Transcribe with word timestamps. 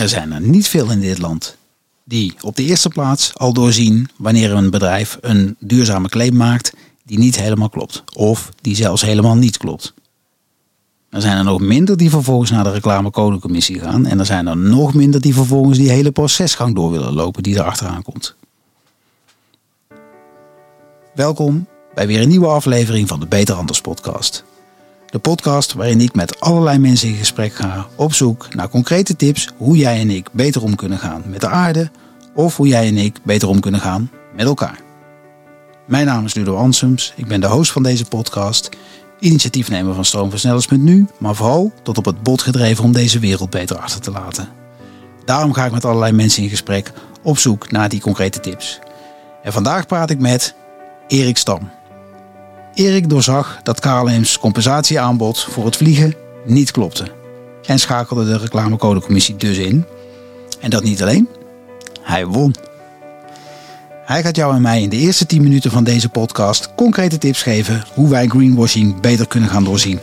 Er 0.00 0.08
zijn 0.08 0.32
er 0.32 0.40
niet 0.40 0.68
veel 0.68 0.90
in 0.90 1.00
dit 1.00 1.18
land 1.18 1.56
die 2.04 2.34
op 2.40 2.56
de 2.56 2.64
eerste 2.64 2.88
plaats 2.88 3.34
al 3.34 3.52
doorzien 3.52 4.08
wanneer 4.16 4.52
een 4.52 4.70
bedrijf 4.70 5.18
een 5.20 5.56
duurzame 5.58 6.08
claim 6.08 6.36
maakt 6.36 6.72
die 7.04 7.18
niet 7.18 7.40
helemaal 7.40 7.68
klopt. 7.68 8.04
Of 8.14 8.50
die 8.60 8.76
zelfs 8.76 9.02
helemaal 9.02 9.34
niet 9.36 9.56
klopt. 9.56 9.94
Er 11.10 11.20
zijn 11.20 11.36
er 11.36 11.44
nog 11.44 11.60
minder 11.60 11.96
die 11.96 12.10
vervolgens 12.10 12.50
naar 12.50 12.64
de 12.64 12.70
reclamecodecommissie 12.70 13.80
gaan. 13.80 14.06
En 14.06 14.18
er 14.18 14.26
zijn 14.26 14.46
er 14.46 14.56
nog 14.56 14.94
minder 14.94 15.20
die 15.20 15.34
vervolgens 15.34 15.78
die 15.78 15.90
hele 15.90 16.10
procesgang 16.10 16.74
door 16.74 16.90
willen 16.90 17.12
lopen 17.12 17.42
die 17.42 17.56
er 17.56 17.64
achteraan 17.64 18.02
komt. 18.02 18.34
Welkom 21.14 21.66
bij 21.94 22.06
weer 22.06 22.20
een 22.20 22.28
nieuwe 22.28 22.46
aflevering 22.46 23.08
van 23.08 23.20
de 23.20 23.26
Beter 23.26 23.54
Anders 23.54 23.80
podcast. 23.80 24.44
De 25.10 25.18
podcast 25.18 25.72
waarin 25.72 26.00
ik 26.00 26.14
met 26.14 26.40
allerlei 26.40 26.78
mensen 26.78 27.08
in 27.08 27.14
gesprek 27.14 27.54
ga 27.54 27.86
op 27.96 28.14
zoek 28.14 28.54
naar 28.54 28.68
concrete 28.68 29.16
tips 29.16 29.48
hoe 29.56 29.76
jij 29.76 30.00
en 30.00 30.10
ik 30.10 30.28
beter 30.32 30.62
om 30.62 30.74
kunnen 30.74 30.98
gaan 30.98 31.22
met 31.26 31.40
de 31.40 31.48
aarde 31.48 31.90
of 32.34 32.56
hoe 32.56 32.66
jij 32.66 32.86
en 32.86 32.96
ik 32.96 33.18
beter 33.22 33.48
om 33.48 33.60
kunnen 33.60 33.80
gaan 33.80 34.10
met 34.36 34.46
elkaar. 34.46 34.78
Mijn 35.86 36.06
naam 36.06 36.24
is 36.24 36.34
Ludo 36.34 36.56
Ansums, 36.56 37.12
ik 37.16 37.26
ben 37.26 37.40
de 37.40 37.46
host 37.46 37.72
van 37.72 37.82
deze 37.82 38.04
podcast, 38.04 38.68
initiatiefnemer 39.18 39.94
van 39.94 40.04
Stroomversnellers.nu, 40.04 41.06
maar 41.18 41.34
vooral 41.34 41.72
tot 41.82 41.98
op 41.98 42.04
het 42.04 42.22
bot 42.22 42.42
gedreven 42.42 42.84
om 42.84 42.92
deze 42.92 43.18
wereld 43.18 43.50
beter 43.50 43.78
achter 43.78 44.00
te 44.00 44.10
laten. 44.10 44.48
Daarom 45.24 45.52
ga 45.52 45.64
ik 45.64 45.72
met 45.72 45.84
allerlei 45.84 46.12
mensen 46.12 46.42
in 46.42 46.48
gesprek 46.48 46.92
op 47.22 47.38
zoek 47.38 47.70
naar 47.70 47.88
die 47.88 48.00
concrete 48.00 48.40
tips. 48.40 48.78
En 49.42 49.52
vandaag 49.52 49.86
praat 49.86 50.10
ik 50.10 50.18
met 50.18 50.54
Erik 51.08 51.36
Stam. 51.36 51.70
Erik 52.74 53.08
doorzag 53.08 53.60
dat 53.62 53.80
KLM's 53.80 54.38
compensatieaanbod 54.38 55.40
voor 55.40 55.64
het 55.64 55.76
vliegen 55.76 56.14
niet 56.44 56.70
klopte. 56.70 57.04
En 57.66 57.78
schakelde 57.78 58.24
de 58.24 58.38
reclamecodecommissie 58.38 59.36
dus 59.36 59.58
in. 59.58 59.84
En 60.60 60.70
dat 60.70 60.82
niet 60.82 61.02
alleen, 61.02 61.28
hij 62.02 62.26
won. 62.26 62.54
Hij 64.04 64.22
gaat 64.22 64.36
jou 64.36 64.54
en 64.54 64.62
mij 64.62 64.82
in 64.82 64.88
de 64.88 64.96
eerste 64.96 65.26
10 65.26 65.42
minuten 65.42 65.70
van 65.70 65.84
deze 65.84 66.08
podcast 66.08 66.74
concrete 66.74 67.18
tips 67.18 67.42
geven 67.42 67.84
hoe 67.94 68.08
wij 68.08 68.26
greenwashing 68.26 69.00
beter 69.00 69.26
kunnen 69.26 69.48
gaan 69.48 69.64
doorzien. 69.64 70.00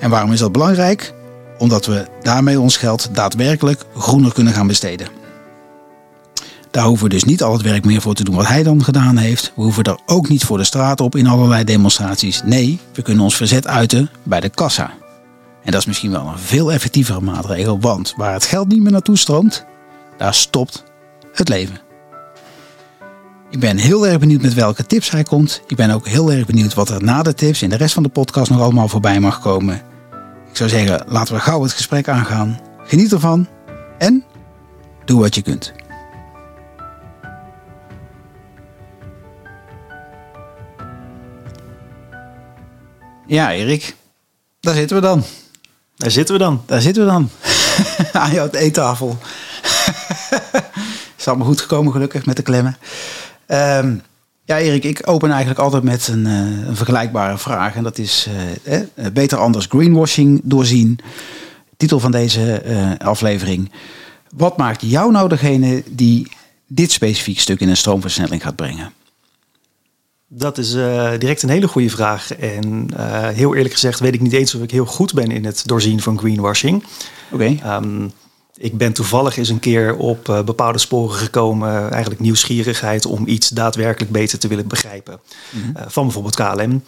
En 0.00 0.10
waarom 0.10 0.32
is 0.32 0.38
dat 0.38 0.52
belangrijk? 0.52 1.12
Omdat 1.58 1.86
we 1.86 2.06
daarmee 2.22 2.60
ons 2.60 2.76
geld 2.76 3.08
daadwerkelijk 3.12 3.84
groener 3.96 4.32
kunnen 4.32 4.52
gaan 4.52 4.66
besteden. 4.66 5.23
Daar 6.74 6.84
hoeven 6.84 7.06
we 7.06 7.12
dus 7.12 7.24
niet 7.24 7.42
al 7.42 7.52
het 7.52 7.62
werk 7.62 7.84
meer 7.84 8.00
voor 8.00 8.14
te 8.14 8.24
doen 8.24 8.34
wat 8.34 8.46
hij 8.46 8.62
dan 8.62 8.84
gedaan 8.84 9.16
heeft. 9.16 9.52
We 9.56 9.62
hoeven 9.62 9.84
er 9.84 9.98
ook 10.06 10.28
niet 10.28 10.44
voor 10.44 10.58
de 10.58 10.64
straat 10.64 11.00
op 11.00 11.16
in 11.16 11.26
allerlei 11.26 11.64
demonstraties. 11.64 12.42
Nee, 12.44 12.80
we 12.92 13.02
kunnen 13.02 13.24
ons 13.24 13.36
verzet 13.36 13.66
uiten 13.66 14.10
bij 14.22 14.40
de 14.40 14.48
kassa. 14.48 14.90
En 15.62 15.70
dat 15.70 15.80
is 15.80 15.86
misschien 15.86 16.10
wel 16.10 16.26
een 16.26 16.38
veel 16.38 16.72
effectievere 16.72 17.20
maatregel, 17.20 17.80
want 17.80 18.14
waar 18.16 18.32
het 18.32 18.44
geld 18.44 18.68
niet 18.68 18.82
meer 18.82 18.92
naartoe 18.92 19.16
stroomt, 19.16 19.64
daar 20.18 20.34
stopt 20.34 20.84
het 21.32 21.48
leven. 21.48 21.78
Ik 23.50 23.60
ben 23.60 23.76
heel 23.76 24.06
erg 24.06 24.18
benieuwd 24.18 24.42
met 24.42 24.54
welke 24.54 24.86
tips 24.86 25.10
hij 25.10 25.22
komt. 25.22 25.62
Ik 25.66 25.76
ben 25.76 25.90
ook 25.90 26.06
heel 26.06 26.32
erg 26.32 26.46
benieuwd 26.46 26.74
wat 26.74 26.88
er 26.88 27.02
na 27.02 27.22
de 27.22 27.34
tips 27.34 27.62
in 27.62 27.70
de 27.70 27.76
rest 27.76 27.94
van 27.94 28.02
de 28.02 28.08
podcast 28.08 28.50
nog 28.50 28.60
allemaal 28.60 28.88
voorbij 28.88 29.20
mag 29.20 29.40
komen. 29.40 29.74
Ik 30.50 30.56
zou 30.56 30.70
zeggen, 30.70 31.04
laten 31.08 31.34
we 31.34 31.40
gauw 31.40 31.62
het 31.62 31.72
gesprek 31.72 32.08
aangaan. 32.08 32.60
Geniet 32.84 33.12
ervan 33.12 33.48
en 33.98 34.24
doe 35.04 35.20
wat 35.20 35.34
je 35.34 35.42
kunt. 35.42 35.72
Ja, 43.26 43.52
Erik, 43.52 43.96
daar 44.60 44.74
zitten 44.74 44.96
we 44.96 45.02
dan. 45.02 45.24
Daar 45.96 46.10
zitten 46.10 46.34
we 46.34 46.40
dan. 46.40 46.62
Daar 46.66 46.80
zitten 46.80 47.04
we 47.04 47.10
dan. 47.10 47.30
Aan 48.22 48.32
jouw 48.32 48.48
eettafel. 48.50 49.18
is 51.18 51.26
allemaal 51.26 51.46
goed 51.46 51.60
gekomen, 51.60 51.92
gelukkig, 51.92 52.26
met 52.26 52.36
de 52.36 52.42
klemmen. 52.42 52.76
Um, 53.46 54.02
ja, 54.44 54.58
Erik, 54.58 54.84
ik 54.84 55.02
open 55.04 55.30
eigenlijk 55.30 55.60
altijd 55.60 55.82
met 55.82 56.08
een, 56.08 56.26
uh, 56.26 56.66
een 56.68 56.76
vergelijkbare 56.76 57.38
vraag. 57.38 57.74
En 57.74 57.82
dat 57.82 57.98
is 57.98 58.28
uh, 58.64 58.80
eh, 58.80 59.12
beter 59.12 59.38
anders 59.38 59.66
greenwashing 59.66 60.40
doorzien. 60.42 60.98
Titel 61.76 62.00
van 62.00 62.10
deze 62.10 62.62
uh, 62.66 62.90
aflevering. 62.98 63.72
Wat 64.36 64.56
maakt 64.56 64.80
jou 64.80 65.12
nou 65.12 65.28
degene 65.28 65.82
die 65.90 66.28
dit 66.66 66.92
specifiek 66.92 67.40
stuk 67.40 67.60
in 67.60 67.68
een 67.68 67.76
stroomversnelling 67.76 68.42
gaat 68.42 68.56
brengen? 68.56 68.92
Dat 70.36 70.58
is 70.58 70.74
uh, 70.74 71.10
direct 71.18 71.42
een 71.42 71.48
hele 71.48 71.68
goede 71.68 71.90
vraag. 71.90 72.36
En 72.36 72.88
uh, 72.96 73.28
heel 73.28 73.54
eerlijk 73.54 73.74
gezegd 73.74 74.00
weet 74.00 74.14
ik 74.14 74.20
niet 74.20 74.32
eens 74.32 74.54
of 74.54 74.62
ik 74.62 74.70
heel 74.70 74.86
goed 74.86 75.14
ben 75.14 75.30
in 75.30 75.44
het 75.44 75.62
doorzien 75.66 76.00
van 76.00 76.18
greenwashing. 76.18 76.84
Oké. 77.30 77.56
Okay. 77.58 77.76
Um, 77.76 78.12
ik 78.56 78.78
ben 78.78 78.92
toevallig 78.92 79.36
eens 79.36 79.48
een 79.48 79.58
keer 79.58 79.96
op 79.96 80.28
uh, 80.28 80.42
bepaalde 80.42 80.78
sporen 80.78 81.16
gekomen, 81.16 81.90
eigenlijk 81.90 82.20
nieuwsgierigheid 82.20 83.06
om 83.06 83.26
iets 83.26 83.48
daadwerkelijk 83.48 84.12
beter 84.12 84.38
te 84.38 84.48
willen 84.48 84.66
begrijpen. 84.66 85.20
Mm 85.50 85.62
-hmm. 85.62 85.72
uh, 85.76 85.82
van 85.86 86.04
bijvoorbeeld 86.04 86.34
KLM. 86.34 86.82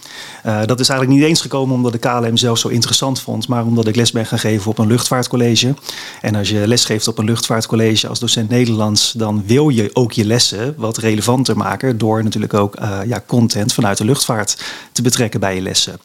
Uh, 0.47 0.65
dat 0.65 0.81
is 0.81 0.89
eigenlijk 0.89 1.21
niet 1.21 1.29
eens 1.29 1.41
gekomen 1.41 1.75
omdat 1.75 1.95
ik 1.95 2.01
KLM 2.01 2.37
zelf 2.37 2.59
zo 2.59 2.69
interessant 2.69 3.21
vond, 3.21 3.49
maar 3.49 3.65
omdat 3.65 3.87
ik 3.87 3.97
les 3.97 4.13
ben 4.13 4.27
gaan 4.27 4.39
geven 4.39 4.71
op 4.71 4.79
een 4.79 4.87
luchtvaartcollege. 4.87 5.75
En 6.21 6.35
als 6.35 6.49
je 6.49 6.69
les 6.69 6.85
geeft 6.85 7.09
op 7.09 7.19
een 7.19 7.25
luchtvaartcollege 7.25 8.09
als 8.09 8.19
docent 8.19 8.49
Nederlands, 8.49 9.13
dan 9.13 9.43
wil 9.47 9.69
je 9.69 9.91
ook 9.93 10.13
je 10.13 10.25
lessen 10.25 10.75
wat 10.77 10.99
relevanter 10.99 11.57
maken 11.57 11.99
door 11.99 12.23
natuurlijk 12.23 12.55
ook 12.55 12.77
ja, 13.07 13.23
content 13.27 13.73
vanuit 13.73 13.99
de 13.99 14.05
luchtvaart 14.05 14.63
te 14.93 15.03
betrekken 15.03 15.41
bij 15.41 15.55
je 15.55 15.61
lessen. 15.61 15.99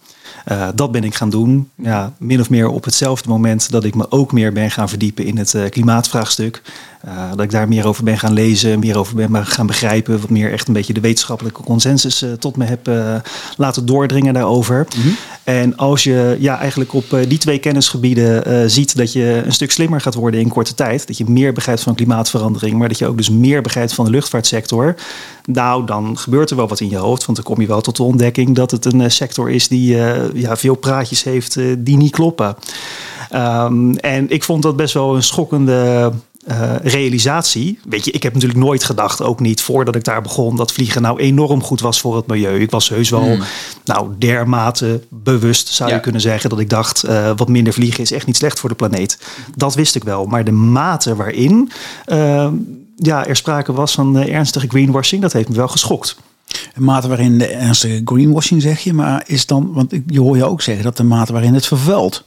Uh, 0.51 0.67
dat 0.75 0.91
ben 0.91 1.03
ik 1.03 1.15
gaan 1.15 1.29
doen. 1.29 1.69
Ja, 1.75 2.13
min 2.17 2.39
of 2.39 2.49
meer 2.49 2.67
op 2.67 2.83
hetzelfde 2.83 3.29
moment 3.29 3.71
dat 3.71 3.83
ik 3.83 3.95
me 3.95 4.11
ook 4.11 4.31
meer 4.31 4.53
ben 4.53 4.71
gaan 4.71 4.89
verdiepen 4.89 5.25
in 5.25 5.37
het 5.37 5.53
uh, 5.53 5.69
klimaatvraagstuk. 5.69 6.61
Uh, 7.05 7.29
dat 7.29 7.39
ik 7.39 7.51
daar 7.51 7.67
meer 7.67 7.87
over 7.87 8.03
ben 8.03 8.17
gaan 8.17 8.33
lezen, 8.33 8.79
meer 8.79 8.97
over 8.97 9.15
ben 9.15 9.45
gaan 9.45 9.67
begrijpen. 9.67 10.21
Wat 10.21 10.29
meer 10.29 10.51
echt 10.51 10.67
een 10.67 10.73
beetje 10.73 10.93
de 10.93 10.99
wetenschappelijke 10.99 11.63
consensus 11.63 12.25
tot 12.39 12.57
me 12.57 12.65
heb 12.65 12.89
laten 13.57 13.85
doordringen 13.85 14.33
daarover. 14.33 14.87
Mm 14.95 15.01
-hmm. 15.01 15.15
En 15.43 15.77
als 15.77 16.03
je 16.03 16.37
ja, 16.39 16.59
eigenlijk 16.59 16.93
op 16.93 17.05
die 17.27 17.37
twee 17.37 17.59
kennisgebieden 17.59 18.69
ziet 18.71 18.97
dat 18.97 19.13
je 19.13 19.41
een 19.45 19.53
stuk 19.53 19.71
slimmer 19.71 20.01
gaat 20.01 20.13
worden 20.13 20.39
in 20.39 20.49
korte 20.49 20.73
tijd. 20.73 21.07
Dat 21.07 21.17
je 21.17 21.25
meer 21.29 21.53
begrijpt 21.53 21.81
van 21.81 21.95
klimaatverandering, 21.95 22.77
maar 22.77 22.87
dat 22.87 22.97
je 22.97 23.07
ook 23.07 23.17
dus 23.17 23.29
meer 23.29 23.61
begrijpt 23.61 23.93
van 23.93 24.05
de 24.05 24.11
luchtvaartsector. 24.11 24.95
Nou, 25.45 25.85
dan 25.85 26.17
gebeurt 26.17 26.49
er 26.49 26.55
wel 26.55 26.67
wat 26.67 26.79
in 26.79 26.89
je 26.89 26.97
hoofd. 26.97 27.25
Want 27.25 27.37
dan 27.37 27.45
kom 27.45 27.61
je 27.61 27.67
wel 27.67 27.81
tot 27.81 27.95
de 27.95 28.03
ontdekking 28.03 28.55
dat 28.55 28.71
het 28.71 28.93
een 28.93 29.11
sector 29.11 29.49
is 29.49 29.67
die 29.67 29.95
ja, 30.33 30.57
veel 30.57 30.75
praatjes 30.75 31.23
heeft 31.23 31.57
die 31.77 31.97
niet 31.97 32.11
kloppen. 32.11 32.55
Um, 33.35 33.95
en 33.95 34.29
ik 34.29 34.43
vond 34.43 34.63
dat 34.63 34.75
best 34.75 34.93
wel 34.93 35.15
een 35.15 35.23
schokkende 35.23 36.11
uh, 36.47 36.75
realisatie. 36.83 37.79
Weet 37.89 38.05
je, 38.05 38.11
ik 38.11 38.23
heb 38.23 38.33
natuurlijk 38.33 38.59
nooit 38.59 38.83
gedacht, 38.83 39.21
ook 39.21 39.39
niet 39.39 39.61
voordat 39.61 39.95
ik 39.95 40.03
daar 40.03 40.21
begon, 40.21 40.55
dat 40.55 40.71
vliegen 40.71 41.01
nou 41.01 41.19
enorm 41.19 41.63
goed 41.63 41.81
was 41.81 42.01
voor 42.01 42.15
het 42.15 42.27
milieu. 42.27 42.59
Ik 42.59 42.71
was 42.71 42.89
heus 42.89 43.09
wel, 43.09 43.21
mm. 43.21 43.43
nou, 43.85 44.11
dermate 44.17 45.01
bewust, 45.09 45.67
zou 45.67 45.89
ja. 45.89 45.95
je 45.95 46.01
kunnen 46.01 46.21
zeggen, 46.21 46.49
dat 46.49 46.59
ik 46.59 46.69
dacht, 46.69 47.05
uh, 47.05 47.31
wat 47.35 47.47
minder 47.47 47.73
vliegen 47.73 48.03
is 48.03 48.11
echt 48.11 48.25
niet 48.25 48.37
slecht 48.37 48.59
voor 48.59 48.69
de 48.69 48.75
planeet. 48.75 49.17
Dat 49.55 49.75
wist 49.75 49.95
ik 49.95 50.03
wel. 50.03 50.25
Maar 50.25 50.43
de 50.43 50.51
mate 50.51 51.15
waarin 51.15 51.71
uh, 52.07 52.47
ja, 52.95 53.25
er 53.25 53.35
sprake 53.35 53.73
was 53.73 53.93
van 53.93 54.17
ernstige 54.17 54.67
greenwashing, 54.67 55.21
dat 55.21 55.33
heeft 55.33 55.49
me 55.49 55.55
wel 55.55 55.67
geschokt. 55.67 56.15
De 56.73 56.81
mate 56.81 57.07
waarin 57.07 57.37
de 57.37 57.47
ernstige 57.47 58.01
greenwashing 58.05 58.61
zeg 58.61 58.79
je, 58.79 58.93
maar 58.93 59.23
is 59.25 59.45
dan, 59.45 59.73
want 59.73 59.93
je 60.07 60.19
hoor 60.19 60.37
je 60.37 60.45
ook 60.45 60.61
zeggen 60.61 60.83
dat 60.83 60.97
de 60.97 61.03
mate 61.03 61.33
waarin 61.33 61.53
het 61.53 61.65
vervuilt 61.67 62.23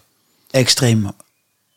extreem 0.51 1.11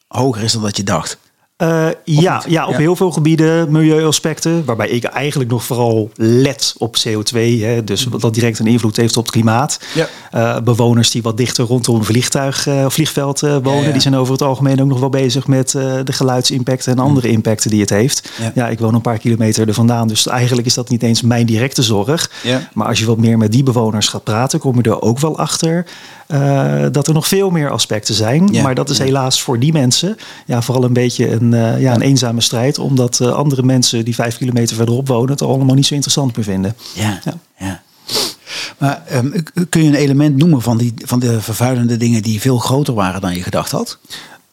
hoger 0.08 0.44
is 0.44 0.52
dan 0.52 0.62
dat 0.62 0.78
je 0.78 0.84
dacht. 0.84 1.18
Uh, 1.64 1.88
ja, 2.04 2.44
ja, 2.48 2.66
op 2.66 2.72
ja. 2.72 2.78
heel 2.78 2.96
veel 2.96 3.12
gebieden, 3.12 3.72
milieuaspecten, 3.72 4.66
waarbij 4.66 4.90
ik 4.90 5.04
eigenlijk 5.04 5.50
nog 5.50 5.64
vooral 5.64 6.10
let 6.16 6.74
op 6.78 6.96
CO2, 6.98 7.40
hè, 7.60 7.84
dus 7.84 8.04
wat 8.04 8.22
dat 8.22 8.34
direct 8.34 8.60
een 8.60 8.68
invloed 8.68 8.96
heeft 8.96 9.18
op 9.18 9.24
het 9.24 9.32
klimaat. 9.32 9.80
Ja. 9.94 10.08
Uh, 10.34 10.62
bewoners 10.62 11.12
die 11.12 11.22
wat 11.22 11.38
dichter 11.38 11.66
rondom 11.66 11.96
een 11.96 12.04
vliegtuig, 12.04 12.68
uh, 12.68 12.86
vliegveld 12.90 13.40
wonen, 13.40 13.84
ja, 13.84 13.92
die 13.92 14.02
zijn 14.02 14.16
over 14.16 14.34
het 14.34 14.42
algemeen 14.42 14.82
ook 14.82 14.88
nog 14.88 15.00
wel 15.00 15.10
bezig 15.10 15.48
met 15.48 15.72
de 15.72 16.14
geluidsimpacten 16.14 16.92
en 16.92 17.00
andere 17.00 17.28
impacten 17.28 17.70
die 17.70 17.82
het 17.82 17.90
heeft. 17.90 18.32
Ja. 18.56 18.68
ik 18.68 18.80
woon 18.80 18.94
een 18.94 19.02
paar 19.02 19.18
kilometer 19.18 19.68
er 19.68 19.74
vandaan, 19.74 20.08
dus 20.08 20.28
eigenlijk 20.28 20.68
is 20.68 20.74
dat 20.74 20.90
niet 20.90 21.04
eens 21.04 21.22
mijn 21.22 21.46
directe 21.46 21.84
zorg. 21.84 22.32
Maar 22.74 22.88
als 22.88 23.00
je 23.00 23.06
wat 23.06 23.18
meer 23.18 23.38
met 23.38 23.52
die 23.52 23.64
bewoners 23.64 24.08
gaat 24.08 24.24
praten, 24.24 24.60
kom 24.60 24.76
je 24.76 24.90
er 24.90 25.02
ook 25.02 25.20
wel 25.20 25.38
achter 25.38 25.86
dat 26.92 27.08
er 27.08 27.14
nog 27.14 27.28
veel 27.28 27.50
meer 27.50 27.70
aspecten 27.70 28.16
zijn. 28.16 28.50
Maar 28.62 28.76
dat 28.76 28.90
is 28.90 28.98
helaas 28.98 29.42
voor 29.42 29.60
die 29.60 29.74
mensen 29.74 30.18
ja, 30.46 30.62
vooral 30.62 30.84
een 30.84 30.94
beetje 30.94 31.32
een, 31.32 31.47
uh, 31.54 31.82
ja, 31.82 31.94
een 31.96 32.02
eenzame 32.02 32.42
strijd. 32.42 32.80
Omdat 32.80 33.20
uh, 33.22 33.34
andere 33.34 33.64
mensen 33.64 34.06
die 34.06 34.16
vijf 34.16 34.38
kilometer 34.38 34.76
verderop 34.76 35.08
wonen 35.08 35.32
het 35.32 35.42
allemaal 35.42 35.76
niet 35.76 35.86
zo 35.86 35.94
interessant 35.94 36.36
meer 36.36 36.46
vinden. 36.46 36.76
Ja, 36.94 37.22
ja. 37.58 37.82
Maar 38.78 39.04
um, 39.14 39.44
kun 39.70 39.84
je 39.84 39.88
een 39.88 39.96
element 39.96 40.38
noemen 40.38 40.62
van, 40.62 40.78
die, 40.78 40.94
van 40.98 41.20
de 41.20 41.42
vervuilende 41.42 41.98
dingen 41.98 42.22
die 42.22 42.42
veel 42.42 42.58
groter 42.58 42.94
waren 42.94 43.22
dan 43.22 43.34
je 43.34 43.44
gedacht 43.44 43.72
had? 43.72 43.98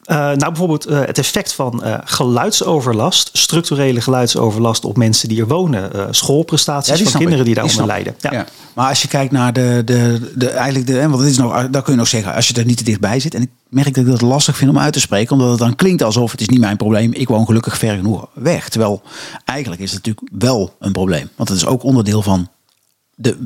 Uh, 0.07 0.17
nou, 0.17 0.37
bijvoorbeeld 0.37 0.89
uh, 0.89 0.99
het 0.99 1.17
effect 1.17 1.53
van 1.53 1.81
uh, 1.85 1.97
geluidsoverlast, 2.03 3.29
structurele 3.33 4.01
geluidsoverlast 4.01 4.85
op 4.85 4.97
mensen 4.97 5.29
die 5.29 5.39
er 5.39 5.47
wonen, 5.47 6.15
schoolprestaties 6.15 6.99
ja, 6.99 7.05
van 7.05 7.19
kinderen 7.19 7.45
die 7.45 7.55
daaronder 7.55 7.85
lijden. 7.85 8.15
Ja. 8.19 8.31
ja. 8.31 8.45
Maar 8.73 8.89
als 8.89 9.01
je 9.01 9.07
kijkt 9.07 9.31
naar 9.31 9.53
de, 9.53 9.81
de, 9.85 10.31
de 10.35 10.49
eigenlijk 10.49 10.87
de, 10.87 11.07
want 11.07 11.19
het 11.19 11.29
is 11.29 11.37
nog, 11.37 11.69
daar 11.69 11.81
kun 11.81 11.93
je 11.93 11.99
nog 11.99 12.07
zeggen, 12.07 12.33
als 12.33 12.47
je 12.47 12.53
er 12.53 12.65
niet 12.65 12.77
te 12.77 12.83
dichtbij 12.83 13.19
zit. 13.19 13.33
En 13.33 13.41
ik 13.41 13.49
merk 13.69 13.93
dat 13.93 14.03
ik 14.03 14.09
dat 14.09 14.21
lastig 14.21 14.57
vind 14.57 14.69
om 14.69 14.79
uit 14.79 14.93
te 14.93 14.99
spreken, 14.99 15.31
omdat 15.31 15.49
het 15.49 15.59
dan 15.59 15.75
klinkt 15.75 16.03
alsof 16.03 16.31
het 16.31 16.41
is 16.41 16.49
niet 16.49 16.59
mijn 16.59 16.77
probleem. 16.77 17.13
Ik 17.13 17.27
woon 17.27 17.45
gelukkig 17.45 17.77
ver 17.77 17.95
genoeg 17.95 18.27
weg. 18.33 18.69
Terwijl 18.69 19.01
eigenlijk 19.45 19.81
is 19.81 19.91
het 19.91 20.05
natuurlijk 20.05 20.43
wel 20.43 20.75
een 20.79 20.91
probleem, 20.91 21.29
want 21.35 21.49
het 21.49 21.57
is 21.57 21.65
ook 21.65 21.83
onderdeel 21.83 22.21
van 22.21 22.49
de, 23.15 23.37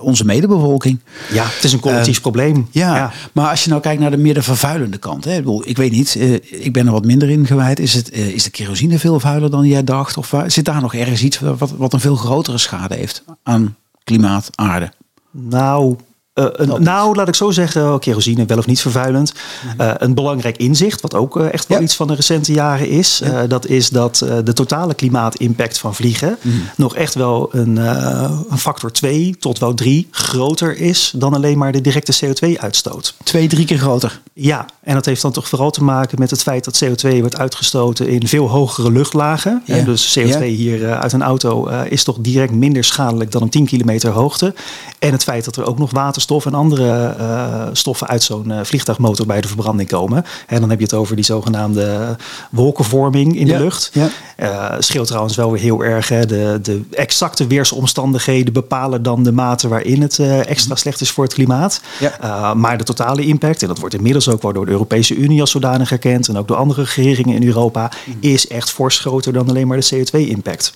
onze 0.00 0.24
medebevolking. 0.24 0.98
Ja, 1.32 1.44
het 1.44 1.64
is 1.64 1.72
een 1.72 1.80
collectief 1.80 2.16
uh, 2.16 2.22
probleem. 2.22 2.68
Ja, 2.70 3.12
maar 3.32 3.50
als 3.50 3.64
je 3.64 3.70
nou 3.70 3.82
kijkt 3.82 4.00
naar 4.00 4.10
de 4.10 4.16
meer 4.16 4.34
de 4.34 4.42
vervuilende 4.42 4.98
kant. 4.98 5.24
Hè, 5.24 5.42
ik 5.64 5.76
weet 5.76 5.92
niet, 5.92 6.14
uh, 6.14 6.32
ik 6.50 6.72
ben 6.72 6.86
er 6.86 6.92
wat 6.92 7.04
minder 7.04 7.30
in 7.30 7.46
gewijd. 7.46 7.78
Is, 7.78 7.94
het, 7.94 8.16
uh, 8.16 8.26
is 8.26 8.42
de 8.42 8.50
kerosine 8.50 8.98
veel 8.98 9.20
vuiler 9.20 9.50
dan 9.50 9.66
jij 9.66 9.84
dacht? 9.84 10.16
Of 10.16 10.34
zit 10.46 10.64
daar 10.64 10.80
nog 10.80 10.94
ergens 10.94 11.22
iets 11.22 11.38
wat, 11.38 11.74
wat 11.76 11.92
een 11.92 12.00
veel 12.00 12.16
grotere 12.16 12.58
schade 12.58 12.94
heeft 12.94 13.24
aan 13.42 13.76
klimaat, 14.04 14.50
aarde? 14.54 14.92
Nou, 15.30 15.96
uh, 16.34 16.46
een, 16.52 16.82
nou, 16.82 17.14
laat 17.14 17.28
ik 17.28 17.34
zo 17.34 17.50
zeggen, 17.50 17.92
oh, 17.92 17.98
kerosine 17.98 18.44
wel 18.46 18.58
of 18.58 18.66
niet 18.66 18.80
vervuilend. 18.80 19.32
Uh, 19.80 19.90
een 19.96 20.14
belangrijk 20.14 20.56
inzicht, 20.56 21.00
wat 21.00 21.14
ook 21.14 21.36
uh, 21.36 21.52
echt 21.52 21.66
wel 21.66 21.78
ja. 21.78 21.84
iets 21.84 21.96
van 21.96 22.06
de 22.06 22.14
recente 22.14 22.52
jaren 22.52 22.88
is, 22.88 23.20
ja. 23.24 23.46
dat 23.46 23.66
is 23.66 23.90
dat 23.90 24.24
de 24.44 24.52
totale 24.52 24.94
klimaatimpact 24.94 25.78
van 25.78 25.94
vliegen 25.94 26.38
mm. 26.40 26.62
nog 26.76 26.94
echt 26.94 27.14
wel 27.14 27.48
een, 27.52 27.76
een, 27.76 28.58
factor 28.58 28.92
2 28.92 29.36
tot 29.38 29.58
wel 29.58 29.74
3 29.74 30.08
groter 30.10 30.78
is 30.78 31.12
dan 31.16 31.34
alleen 31.34 31.58
maar 31.58 31.72
de 31.72 31.80
directe 31.80 32.26
CO2-uitstoot. 32.26 33.14
Twee, 33.24 33.48
drie 33.48 33.64
keer 33.64 33.78
groter. 33.78 34.20
Ja, 34.32 34.66
en 34.82 34.94
dat 34.94 35.04
heeft 35.04 35.22
dan 35.22 35.32
toch 35.32 35.48
vooral 35.48 35.70
te 35.70 35.84
maken 35.84 36.18
met 36.18 36.30
het 36.30 36.42
feit 36.42 36.64
dat 36.64 36.84
CO2 36.84 37.18
wordt 37.20 37.38
uitgestoten 37.38 38.08
in 38.08 38.28
veel 38.28 38.48
hogere 38.48 38.92
luchtlagen. 38.92 39.62
Ja. 39.64 39.82
dus 39.82 40.18
CO2 40.18 40.42
hier 40.42 40.94
uit 40.94 41.12
een 41.12 41.22
auto 41.22 41.66
is 41.68 42.04
toch 42.04 42.16
direct 42.20 42.52
minder 42.52 42.84
schadelijk 42.84 43.32
dan 43.32 43.42
op 43.42 43.50
10 43.50 43.66
kilometer 43.66 44.10
hoogte. 44.10 44.54
En 44.98 45.12
het 45.12 45.22
feit 45.22 45.44
dat 45.44 45.56
er 45.56 45.66
ook 45.66 45.78
nog 45.78 45.90
water 45.90 46.22
stof 46.24 46.46
en 46.46 46.54
andere 46.54 47.14
uh, 47.18 47.66
stoffen 47.72 48.06
uit 48.06 48.22
zo'n 48.22 48.50
uh, 48.50 48.58
vliegtuigmotor 48.62 49.26
bij 49.26 49.40
de 49.40 49.48
verbranding 49.48 49.88
komen. 49.88 50.24
En 50.46 50.60
dan 50.60 50.70
heb 50.70 50.78
je 50.78 50.84
het 50.84 50.94
over 50.94 51.16
die 51.16 51.24
zogenaamde 51.24 52.16
wolkenvorming 52.50 53.36
in 53.36 53.46
de 53.46 53.58
lucht. 53.58 53.90
Ja. 53.92 54.08
Uh, 54.38 54.74
scheelt 54.78 55.06
trouwens 55.06 55.36
wel 55.36 55.52
weer 55.52 55.60
heel 55.60 55.84
erg. 55.84 56.08
Hè. 56.08 56.26
De, 56.26 56.58
de 56.62 56.82
exacte 56.90 57.46
weersomstandigheden 57.46 58.52
bepalen 58.52 59.02
dan 59.02 59.22
de 59.22 59.32
mate 59.32 59.68
waarin 59.68 60.02
het 60.02 60.18
extra 60.46 60.74
slecht 60.74 61.00
is 61.00 61.10
voor 61.10 61.24
het 61.24 61.34
klimaat. 61.34 61.80
Ja. 62.00 62.54
maar 62.54 62.78
de 62.78 62.84
totale 62.84 63.22
impact, 63.26 63.62
en 63.62 63.68
dat 63.68 63.78
wordt 63.78 63.94
inmiddels 63.94 64.28
ook 64.28 64.42
wel 64.42 64.52
door 64.52 64.66
de 64.66 64.72
Europese 64.72 65.14
Unie 65.14 65.40
als 65.40 65.50
zodanig 65.50 65.92
erkend 65.92 66.28
en 66.28 66.36
ook 66.36 66.48
door 66.48 66.56
andere 66.56 66.84
regeringen 66.94 67.34
in 67.34 67.46
Europa, 67.46 67.90
mm. 68.04 68.16
is 68.20 68.46
echt 68.46 68.70
fors 68.70 68.98
groter 68.98 69.32
dan 69.32 69.48
alleen 69.48 69.66
maar 69.66 69.80
de 69.80 70.06
CO2-impact. 70.06 70.72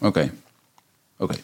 Oké. 0.00 0.30
Oké. 1.18 1.34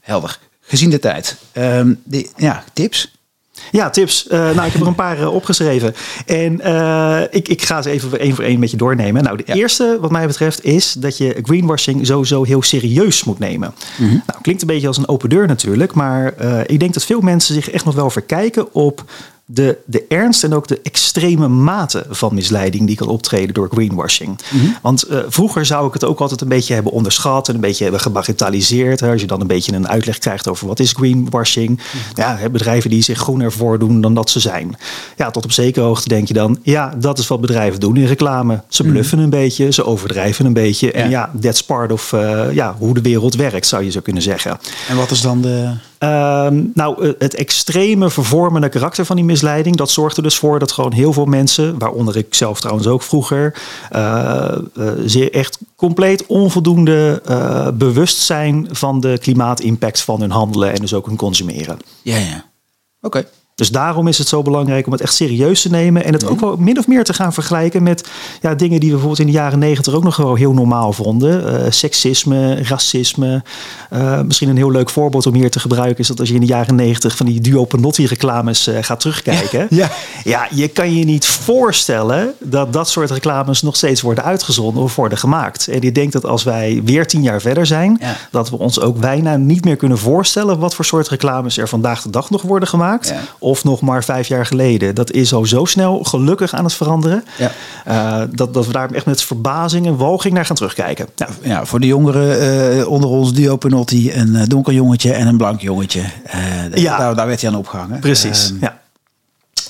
Helder 0.00 0.38
gezien 0.70 0.90
de 0.90 0.98
tijd. 0.98 1.36
Um, 1.52 2.00
de, 2.04 2.28
ja, 2.36 2.64
tips? 2.72 3.18
Ja, 3.70 3.90
tips. 3.90 4.26
Uh, 4.28 4.30
nou, 4.30 4.66
ik 4.66 4.72
heb 4.72 4.80
er 4.80 4.86
een 4.86 4.94
paar 4.94 5.20
uh, 5.20 5.34
opgeschreven. 5.34 5.94
En 6.26 6.60
uh, 6.64 7.20
ik, 7.30 7.48
ik 7.48 7.62
ga 7.62 7.82
ze 7.82 7.90
even 7.90 8.18
één 8.18 8.34
voor 8.34 8.44
één 8.44 8.58
met 8.58 8.70
je 8.70 8.76
doornemen. 8.76 9.22
Nou, 9.22 9.36
de 9.36 9.42
ja. 9.46 9.54
eerste, 9.54 9.98
wat 10.00 10.10
mij 10.10 10.26
betreft, 10.26 10.64
is 10.64 10.92
dat 10.92 11.16
je 11.16 11.38
greenwashing 11.42 12.06
sowieso 12.06 12.42
heel 12.42 12.62
serieus 12.62 13.24
moet 13.24 13.38
nemen. 13.38 13.74
Mm 13.96 14.08
-hmm. 14.08 14.22
Nou, 14.26 14.40
klinkt 14.42 14.62
een 14.62 14.68
beetje 14.68 14.86
als 14.86 14.98
een 14.98 15.08
open 15.08 15.28
deur 15.28 15.46
natuurlijk. 15.46 15.94
Maar 15.94 16.34
ik 16.66 16.80
denk 16.80 16.94
dat 16.94 17.04
veel 17.04 17.20
mensen 17.20 17.54
zich 17.54 17.70
echt 17.70 17.84
nog 17.84 17.94
wel 17.94 18.10
verkijken 18.10 18.74
op 18.74 19.04
de, 19.52 19.78
de 19.84 20.04
ernst 20.08 20.44
en 20.44 20.54
ook 20.54 20.68
de 20.68 20.80
extreme 20.82 21.48
mate 21.48 22.06
van 22.10 22.34
misleiding 22.34 22.86
die 22.86 22.96
kan 22.96 23.08
optreden 23.08 23.54
door 23.54 23.68
greenwashing. 23.72 24.38
Mm 24.50 24.60
-hmm. 24.60 24.76
Want 24.82 25.10
uh, 25.10 25.18
vroeger 25.28 25.66
zou 25.66 25.86
ik 25.86 25.92
het 25.92 26.04
ook 26.04 26.20
altijd 26.20 26.40
een 26.40 26.48
beetje 26.48 26.74
hebben 26.74 26.92
onderschat 26.92 27.48
en 27.48 27.54
een 27.54 27.60
beetje 27.60 27.82
hebben 27.82 28.00
gebagitaliseerd. 28.00 29.02
Als 29.02 29.20
je 29.20 29.26
dan 29.26 29.40
een 29.40 29.46
beetje 29.46 29.72
een 29.72 29.88
uitleg 29.88 30.18
krijgt 30.18 30.48
over 30.48 30.66
wat 30.66 30.80
is 30.80 30.92
greenwashing. 30.92 31.68
Mm 31.68 31.76
-hmm. 31.76 32.00
Ja, 32.14 32.48
bedrijven 32.48 32.90
die 32.90 33.02
zich 33.02 33.18
groener 33.18 33.52
voordoen 33.52 34.00
dan 34.00 34.14
dat 34.14 34.30
ze 34.30 34.40
zijn. 34.40 34.76
Ja, 35.16 35.30
tot 35.30 35.44
op 35.44 35.52
zekere 35.52 35.84
hoogte 35.84 36.08
denk 36.08 36.28
je 36.28 36.34
dan, 36.34 36.58
ja, 36.62 36.94
dat 36.96 37.18
is 37.18 37.26
wat 37.26 37.40
bedrijven 37.40 37.80
doen 37.80 37.96
in 37.96 38.06
reclame. 38.06 38.62
Ze 38.68 38.82
mhm. 38.82 38.92
bluffen 38.92 39.18
mm 39.18 39.24
-hmm. 39.24 39.32
een 39.32 39.40
beetje, 39.40 39.72
ze 39.72 39.84
overdrijven 39.84 40.46
een 40.46 40.52
beetje. 40.52 40.86
Ja. 40.86 40.92
En 40.92 41.10
ja, 41.10 41.30
that's 41.40 41.62
part 41.62 41.92
of 41.92 42.12
uh, 42.12 42.52
ja, 42.52 42.74
hoe 42.78 42.94
de 42.94 43.00
wereld 43.00 43.34
werkt, 43.34 43.66
zou 43.66 43.84
je 43.84 43.90
zo 43.90 44.00
kunnen 44.00 44.22
zeggen. 44.22 44.58
En 44.88 44.96
wat 44.96 45.10
is 45.10 45.20
dan 45.20 45.40
de 45.40 45.72
Uh, 46.02 46.46
nou, 46.74 47.04
eh, 47.04 47.12
het 47.18 47.34
extreme 47.34 48.10
vervormende 48.10 48.68
karakter 48.68 49.04
van 49.04 49.16
die 49.16 49.24
misleiding, 49.24 49.76
dat 49.76 49.90
zorgt 49.90 50.16
er 50.16 50.22
dus 50.22 50.36
voor 50.36 50.58
dat 50.58 50.72
gewoon 50.72 50.92
heel 50.92 51.12
veel 51.12 51.24
mensen, 51.24 51.78
waaronder 51.78 52.16
ik 52.16 52.34
zelf 52.34 52.60
trouwens 52.60 52.86
ook 52.86 53.02
vroeger, 53.02 53.60
uh, 53.92 54.56
uh, 54.74 54.92
zeer 55.04 55.32
echt 55.32 55.58
compleet 55.76 56.26
onvoldoende 56.26 57.22
bewustzijn 57.74 58.68
van 58.70 59.00
de 59.00 59.18
klimaatimpact 59.20 60.00
van 60.00 60.20
hun 60.20 60.30
handelen 60.30 60.72
en 60.72 60.80
dus 60.80 60.94
ook 60.94 61.06
hun 61.06 61.16
consumeren. 61.16 61.78
Ja, 62.02 62.16
ja. 62.16 62.44
Oké. 63.00 63.26
Dus 63.60 63.70
daarom 63.70 64.08
is 64.08 64.18
het 64.18 64.28
zo 64.28 64.42
belangrijk 64.42 64.86
om 64.86 64.92
het 64.92 65.00
echt 65.00 65.14
serieus 65.14 65.62
te 65.62 65.70
nemen. 65.70 66.04
En 66.04 66.12
het 66.12 66.26
ook 66.26 66.40
wel 66.40 66.56
min 66.56 66.78
of 66.78 66.86
meer 66.86 67.04
te 67.04 67.14
gaan 67.14 67.32
vergelijken 67.32 67.82
met 67.82 68.08
ja, 68.40 68.54
dingen 68.54 68.80
die 68.80 68.88
we 68.88 68.94
bijvoorbeeld 68.94 69.20
in 69.20 69.26
de 69.26 69.38
jaren 69.38 69.58
negentig 69.58 69.94
ook 69.94 70.04
nog 70.04 70.16
wel 70.16 70.34
heel 70.34 70.52
normaal 70.52 70.92
vonden. 70.92 71.62
Uh, 71.62 71.70
seksisme, 71.70 72.62
racisme. 72.62 73.42
Uh, 73.92 74.20
misschien 74.20 74.48
een 74.48 74.56
heel 74.56 74.70
leuk 74.70 74.90
voorbeeld 74.90 75.26
om 75.26 75.34
hier 75.34 75.50
te 75.50 75.60
gebruiken 75.60 75.98
is 75.98 76.06
dat 76.06 76.20
als 76.20 76.28
je 76.28 76.34
in 76.34 76.40
de 76.40 76.46
jaren 76.46 76.74
negentig 76.74 77.16
van 77.16 77.26
die 77.26 77.40
Duo 77.40 77.64
Panotti 77.64 78.06
reclames 78.06 78.68
uh, 78.68 78.76
gaat 78.80 79.00
terugkijken. 79.00 79.66
Ja, 79.70 79.90
ja. 80.24 80.48
je 80.50 80.68
kan 80.68 80.94
je 80.94 81.04
niet 81.04 81.26
voorstellen 81.26 82.34
dat 82.38 82.72
dat 82.72 82.88
soort 82.88 83.10
reclames 83.10 83.62
nog 83.62 83.76
steeds 83.76 84.00
worden 84.00 84.24
uitgezonden 84.24 84.82
of 84.82 84.96
worden 84.96 85.18
gemaakt. 85.18 85.68
En 85.68 85.80
ik 85.80 85.94
denk 85.94 86.12
dat 86.12 86.24
als 86.24 86.42
wij 86.42 86.80
weer 86.84 87.06
tien 87.06 87.22
jaar 87.22 87.40
verder 87.40 87.66
zijn, 87.66 87.96
ja. 88.00 88.16
dat 88.30 88.50
we 88.50 88.58
ons 88.58 88.80
ook 88.80 89.00
bijna 89.00 89.36
niet 89.36 89.64
meer 89.64 89.76
kunnen 89.76 89.98
voorstellen 89.98 90.58
wat 90.58 90.74
voor 90.74 90.84
soort 90.84 91.08
reclames 91.08 91.58
er 91.58 91.68
vandaag 91.68 92.02
de 92.02 92.10
dag 92.10 92.30
nog 92.30 92.42
worden 92.42 92.68
gemaakt. 92.68 93.08
Ja 93.08 93.20
of 93.50 93.64
nog 93.64 93.80
maar 93.80 94.04
vijf 94.04 94.28
jaar 94.28 94.46
geleden. 94.46 94.94
Dat 94.94 95.10
is 95.12 95.32
al 95.32 95.46
zo 95.46 95.64
snel 95.64 96.04
gelukkig 96.04 96.54
aan 96.54 96.64
het 96.64 96.74
veranderen. 96.74 97.24
Ja. 97.38 97.50
Uh, 97.88 98.28
dat, 98.32 98.54
dat 98.54 98.66
we 98.66 98.72
daar 98.72 98.90
echt 98.90 99.06
met 99.06 99.22
verbazing 99.22 99.86
en 99.86 99.96
walging 99.96 100.34
naar 100.34 100.46
gaan 100.46 100.56
terugkijken. 100.56 101.06
Ja, 101.16 101.28
ja 101.42 101.64
voor 101.64 101.80
de 101.80 101.86
jongeren 101.86 102.42
uh, 102.76 102.88
onder 102.88 103.10
ons 103.10 103.32
Dio 103.32 103.56
Penotti, 103.56 104.12
een 104.12 104.34
uh, 104.34 104.42
donker 104.46 104.72
jongetje 104.72 105.12
en 105.12 105.26
een 105.26 105.36
blank 105.36 105.60
jongetje. 105.60 106.02
ja. 106.74 106.98
daar, 106.98 107.14
daar 107.14 107.26
werd 107.26 107.40
hij 107.40 107.50
aan 107.50 107.56
opgehangen. 107.56 108.00
Precies, 108.00 108.50
ehm, 108.50 108.58
ja. 108.60 108.80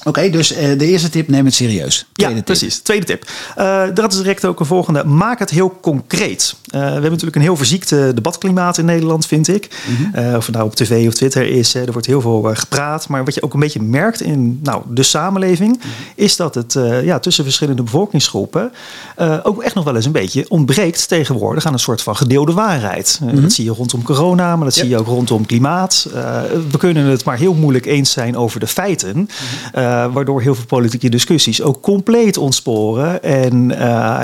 Oké, 0.01 0.09
okay, 0.09 0.31
dus 0.31 0.53
uh, 0.53 0.79
de 0.79 0.87
eerste 0.87 1.09
tip, 1.09 1.29
neem 1.29 1.45
het 1.45 1.55
serieus. 1.55 2.07
Tweede 2.13 2.35
ja, 2.35 2.43
tip. 2.43 2.45
precies. 2.45 2.79
Tweede 2.79 3.07
tip. 3.07 3.31
Uh, 3.59 3.83
dat 3.95 4.13
is 4.13 4.19
direct 4.19 4.45
ook 4.45 4.61
een 4.61 4.67
volgende. 4.67 5.05
Maak 5.05 5.39
het 5.39 5.51
heel 5.51 5.79
concreet. 5.81 6.55
Uh, 6.65 6.81
we 6.81 6.87
hebben 6.87 7.11
natuurlijk 7.11 7.37
een 7.37 7.43
heel 7.43 7.57
verziekte 7.57 8.11
debatklimaat 8.15 8.79
in 8.79 8.85
Nederland, 8.85 9.27
vind 9.27 9.49
ik. 9.49 9.69
Mm 9.87 9.97
-hmm. 9.97 10.35
of 10.35 10.47
het 10.47 10.55
nou 10.55 10.67
op 10.67 10.75
tv 10.75 11.07
of 11.07 11.15
Twitter 11.15 11.47
is, 11.47 11.75
er 11.75 11.93
wordt 11.93 12.07
heel 12.07 12.21
veel 12.21 12.51
gepraat. 12.55 13.09
Maar 13.09 13.25
wat 13.25 13.35
je 13.35 13.43
ook 13.43 13.55
een 13.55 13.61
beetje 13.61 13.83
merkt 13.83 14.21
in 14.21 14.61
nou, 14.63 14.83
de 14.89 15.03
samenleving... 15.03 15.77
Mm 15.77 15.81
-hmm. 15.83 15.91
is 16.15 16.37
dat 16.37 16.55
het 16.55 16.73
ja, 17.03 17.19
tussen 17.19 17.45
verschillende 17.45 17.83
bevolkingsgroepen... 17.83 18.73
ook 19.43 19.63
echt 19.63 19.75
nog 19.75 19.85
wel 19.85 19.97
eens 19.97 20.07
een 20.07 20.13
beetje 20.13 20.45
ontbreekt 20.49 21.09
tegenwoordig... 21.09 21.67
aan 21.67 21.73
een 21.73 21.79
soort 21.79 22.03
van 22.03 22.17
gedeelde 22.17 22.53
waarheid. 22.53 23.19
Mm 23.23 23.29
-hmm. 23.29 23.43
Dat 23.43 23.53
zie 23.53 23.65
je 23.65 23.71
rondom 23.71 24.03
corona, 24.03 24.57
maar 24.57 24.65
dat 24.65 24.75
yep. 24.75 24.85
zie 24.85 24.95
je 24.95 25.01
ook 25.01 25.07
rondom 25.07 25.47
klimaat. 25.47 26.07
we 26.71 26.79
kunnen 26.79 27.05
het 27.05 27.25
maar 27.25 27.39
heel 27.39 27.55
moeilijk 27.55 27.87
eens 27.87 28.11
zijn 28.11 28.37
over 28.37 28.61
de 28.61 28.67
feiten... 28.67 29.29
Uh, 29.91 30.13
waardoor 30.13 30.41
heel 30.41 30.55
veel 30.55 30.65
politieke 30.67 31.09
discussies 31.09 31.63
ook 31.63 31.81
compleet 31.81 32.37
ontsporen. 32.37 33.23
En 33.23 33.71
uh, 33.71 33.77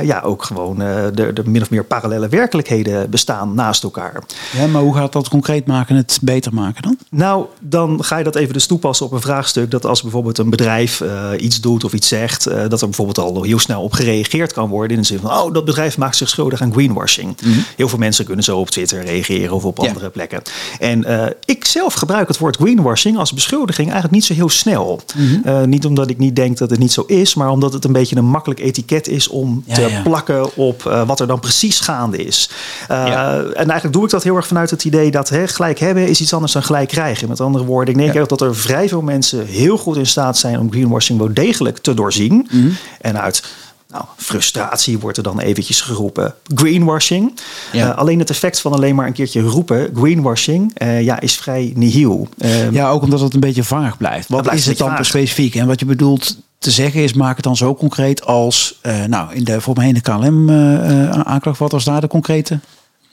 ja, 0.03 0.21
ook 0.25 0.43
gewoon 0.43 0.79
de, 0.79 1.31
de, 1.35 1.43
min 1.45 1.63
of 1.63 1.71
meer 1.71 1.85
parallele 1.85 2.29
werkelijkheden 2.29 3.11
bestaan 3.11 3.55
naast 3.55 3.83
elkaar. 3.83 4.23
Ja, 4.57 4.67
maar 4.67 4.83
hoe 4.83 4.95
gaat 4.95 5.13
dat 5.13 5.29
concreet 5.29 5.67
maken, 5.67 5.97
het 5.97 6.19
beter 6.23 6.55
maken 6.55 6.83
dan? 6.83 6.97
Nou, 7.11 7.47
dan 7.61 8.05
ga 8.05 8.17
je 8.19 8.25
dat 8.25 8.37
even 8.37 8.53
dus 8.53 8.67
toepassen 8.67 9.07
op 9.07 9.13
een 9.13 9.21
vraagstuk. 9.21 9.71
Dat 9.71 9.87
als 9.87 10.03
bijvoorbeeld 10.03 10.39
een 10.39 10.51
bedrijf 10.51 11.03
iets 11.39 11.61
doet 11.61 11.85
of 11.85 11.93
iets 11.93 12.09
zegt, 12.09 12.45
dat 12.45 12.81
er 12.81 12.87
bijvoorbeeld 12.87 13.19
al 13.19 13.43
heel 13.43 13.59
snel 13.59 13.83
op 13.83 13.93
gereageerd 13.93 14.53
kan 14.53 14.69
worden. 14.69 14.97
In 14.97 15.03
de 15.03 15.09
zin 15.09 15.19
van, 15.19 15.31
oh, 15.31 15.53
dat 15.53 15.65
bedrijf 15.65 15.99
maakt 15.99 16.17
zich 16.17 16.29
schuldig 16.29 16.61
aan 16.61 16.73
greenwashing. 16.73 17.37
Mm 17.43 17.53
-hmm. 17.53 17.65
Heel 17.77 17.89
veel 17.89 17.99
mensen 17.99 18.25
kunnen 18.25 18.45
zo 18.45 18.59
op 18.59 18.71
Twitter 18.71 19.05
reageren 19.05 19.55
of 19.55 19.65
op 19.65 19.79
ja. 19.79 19.89
andere 19.89 20.11
plekken. 20.11 20.43
En 20.79 21.05
ik 21.45 21.65
zelf 21.65 21.95
gebruik 21.95 22.29
het 22.29 22.39
woord 22.39 22.57
greenwashing 22.57 23.19
als 23.19 23.33
beschuldiging 23.33 23.87
eigenlijk 23.87 24.15
niet 24.15 24.25
zo 24.25 24.35
heel 24.35 24.49
snel. 24.49 25.01
Mm 25.17 25.27
-hmm. 25.27 25.43
Uh, 25.47 25.56
niet 25.63 25.87
omdat 25.87 26.11
ik 26.11 26.19
niet 26.19 26.37
denk 26.37 26.59
dat 26.59 26.71
het 26.71 26.79
niet 26.79 26.93
zo 26.93 27.05
is, 27.07 27.35
maar 27.35 27.51
omdat 27.51 27.73
het 27.73 27.85
een 27.85 27.93
beetje 27.93 28.17
een 28.17 28.25
makkelijk 28.25 28.61
etiket 28.61 29.09
is 29.09 29.29
om 29.29 29.63
ja, 29.67 29.75
te 29.75 29.81
ja. 29.81 30.03
plakken 30.03 30.57
op 30.57 30.85
uh, 30.87 31.07
wat 31.07 31.21
er 31.21 31.27
dan 31.27 31.41
precies 31.41 31.81
gaande 31.81 32.17
is. 32.17 32.51
Uh, 32.91 33.07
ja. 33.07 33.39
En 33.39 33.55
eigenlijk 33.55 33.93
doe 33.93 34.05
ik 34.05 34.11
dat 34.11 34.23
heel 34.23 34.37
erg 34.37 34.47
vanuit 34.47 34.71
het 34.71 34.85
idee 34.85 35.11
dat 35.11 35.29
hè, 35.29 35.49
gelijk 35.49 35.79
hebben 35.79 36.09
is 36.09 36.21
iets 36.21 36.35
anders 36.35 36.53
dan 36.53 36.63
gelijk 36.63 36.89
krijgen. 36.89 37.29
Met 37.29 37.41
andere 37.41 37.65
woorden, 37.65 37.95
ik 37.95 38.01
denk 38.01 38.15
echt 38.15 38.29
dat 38.29 38.41
er 38.41 38.57
vrij 38.57 38.89
veel 38.89 39.03
mensen 39.03 39.47
heel 39.47 39.79
goed 39.79 39.97
in 39.97 40.07
staat 40.07 40.39
zijn 40.39 40.59
om 40.59 40.71
greenwashing 40.71 41.19
wel 41.19 41.35
degelijk 41.35 41.79
te 41.79 41.95
doorzien. 41.95 42.33
Mm 42.33 42.47
-hmm. 42.49 42.77
En 43.01 43.21
uit 43.21 43.43
nou, 43.89 44.05
frustratie 44.17 44.99
wordt 44.99 45.17
er 45.17 45.23
dan 45.23 45.41
eventjes 45.41 45.81
geroepen. 45.81 46.35
Greenwashing. 46.55 47.33
Ja. 47.73 47.89
Uh, 47.89 47.99
alleen 47.99 48.19
het 48.19 48.31
effect 48.31 48.61
van 48.61 48.73
alleen 48.73 48.95
maar 48.95 49.07
een 49.07 49.13
keertje 49.13 49.41
roepen, 49.41 49.91
greenwashing, 49.95 50.83
uh, 50.83 51.03
ja, 51.03 51.21
is 51.21 51.37
vrij 51.37 51.73
nihil. 51.75 52.29
Uh, 52.39 52.73
ja, 52.73 52.91
ook 52.91 53.03
omdat 53.03 53.21
het 53.21 53.35
een 53.35 53.41
beetje 53.41 53.65
vaag 53.65 53.97
blijft. 53.97 54.29
Wat 54.29 54.53
is 54.53 54.67
het 54.67 54.79
dan 54.79 54.89
vaag. 54.89 55.07
specifiek? 55.07 55.55
En 55.55 55.67
wat 55.67 55.81
je 55.81 55.87
bedoelt, 55.87 56.37
te 56.59 56.71
zeggen 56.71 57.03
is, 57.03 57.13
maak 57.13 57.37
het 57.37 57.45
dan 57.45 57.57
zo 57.57 57.75
concreet 57.75 58.25
als, 58.25 58.79
uh, 58.83 59.05
nou, 59.05 59.35
in 59.35 59.45
de 59.45 59.61
voor 59.61 59.75
mij 59.77 59.89
in 59.89 59.95
de 59.95 60.01
KLM-aanklacht, 60.01 61.59
wat 61.59 61.73
was 61.73 61.85
daar 61.85 62.01
de 62.01 62.09
concrete? 62.09 62.61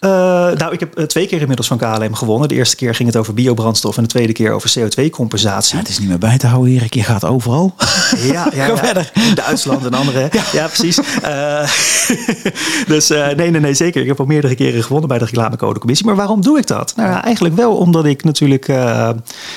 Uh, 0.03 0.09
nou, 0.51 0.73
ik 0.73 0.79
heb 0.79 0.99
twee 0.99 1.27
keer 1.27 1.39
inmiddels 1.41 1.67
van 1.67 1.77
KLM 1.77 2.13
gewonnen. 2.13 2.47
De 2.47 2.55
eerste 2.55 2.75
keer 2.75 2.95
ging 2.95 3.09
het 3.09 3.17
over 3.17 3.33
biobrandstof 3.33 3.97
en 3.97 4.03
de 4.03 4.09
tweede 4.09 4.33
keer 4.33 4.51
over 4.51 4.73
CO2-compensatie. 4.79 5.73
Ja, 5.73 5.79
het 5.79 5.89
is 5.89 5.99
niet 5.99 6.07
meer 6.07 6.17
bij 6.17 6.37
te 6.37 6.47
houden, 6.47 6.73
Erik. 6.73 6.93
Je 6.93 7.03
gaat 7.03 7.25
overal. 7.25 7.75
Ja, 8.17 8.47
ja, 8.53 8.65
ja. 8.67 8.77
verder. 8.77 9.11
Duitsland 9.35 9.85
en 9.85 9.93
andere. 9.93 10.21
Ja, 10.33 10.43
ja 10.51 10.67
precies. 10.67 10.99
Uh, 11.23 11.69
dus 12.93 13.11
uh, 13.11 13.27
nee, 13.27 13.51
nee, 13.51 13.61
nee, 13.61 13.73
zeker. 13.73 14.01
Ik 14.01 14.07
heb 14.07 14.19
al 14.19 14.25
meerdere 14.25 14.55
keren 14.55 14.83
gewonnen 14.83 15.09
bij 15.09 15.17
de 15.17 15.25
reclamecodecommissie. 15.25 16.05
Maar 16.05 16.15
waarom 16.15 16.41
doe 16.41 16.57
ik 16.57 16.67
dat? 16.67 16.93
Nou, 16.95 17.21
eigenlijk 17.21 17.55
wel 17.55 17.75
omdat 17.75 18.05
ik 18.05 18.23
natuurlijk 18.23 18.67
ja, 18.67 19.15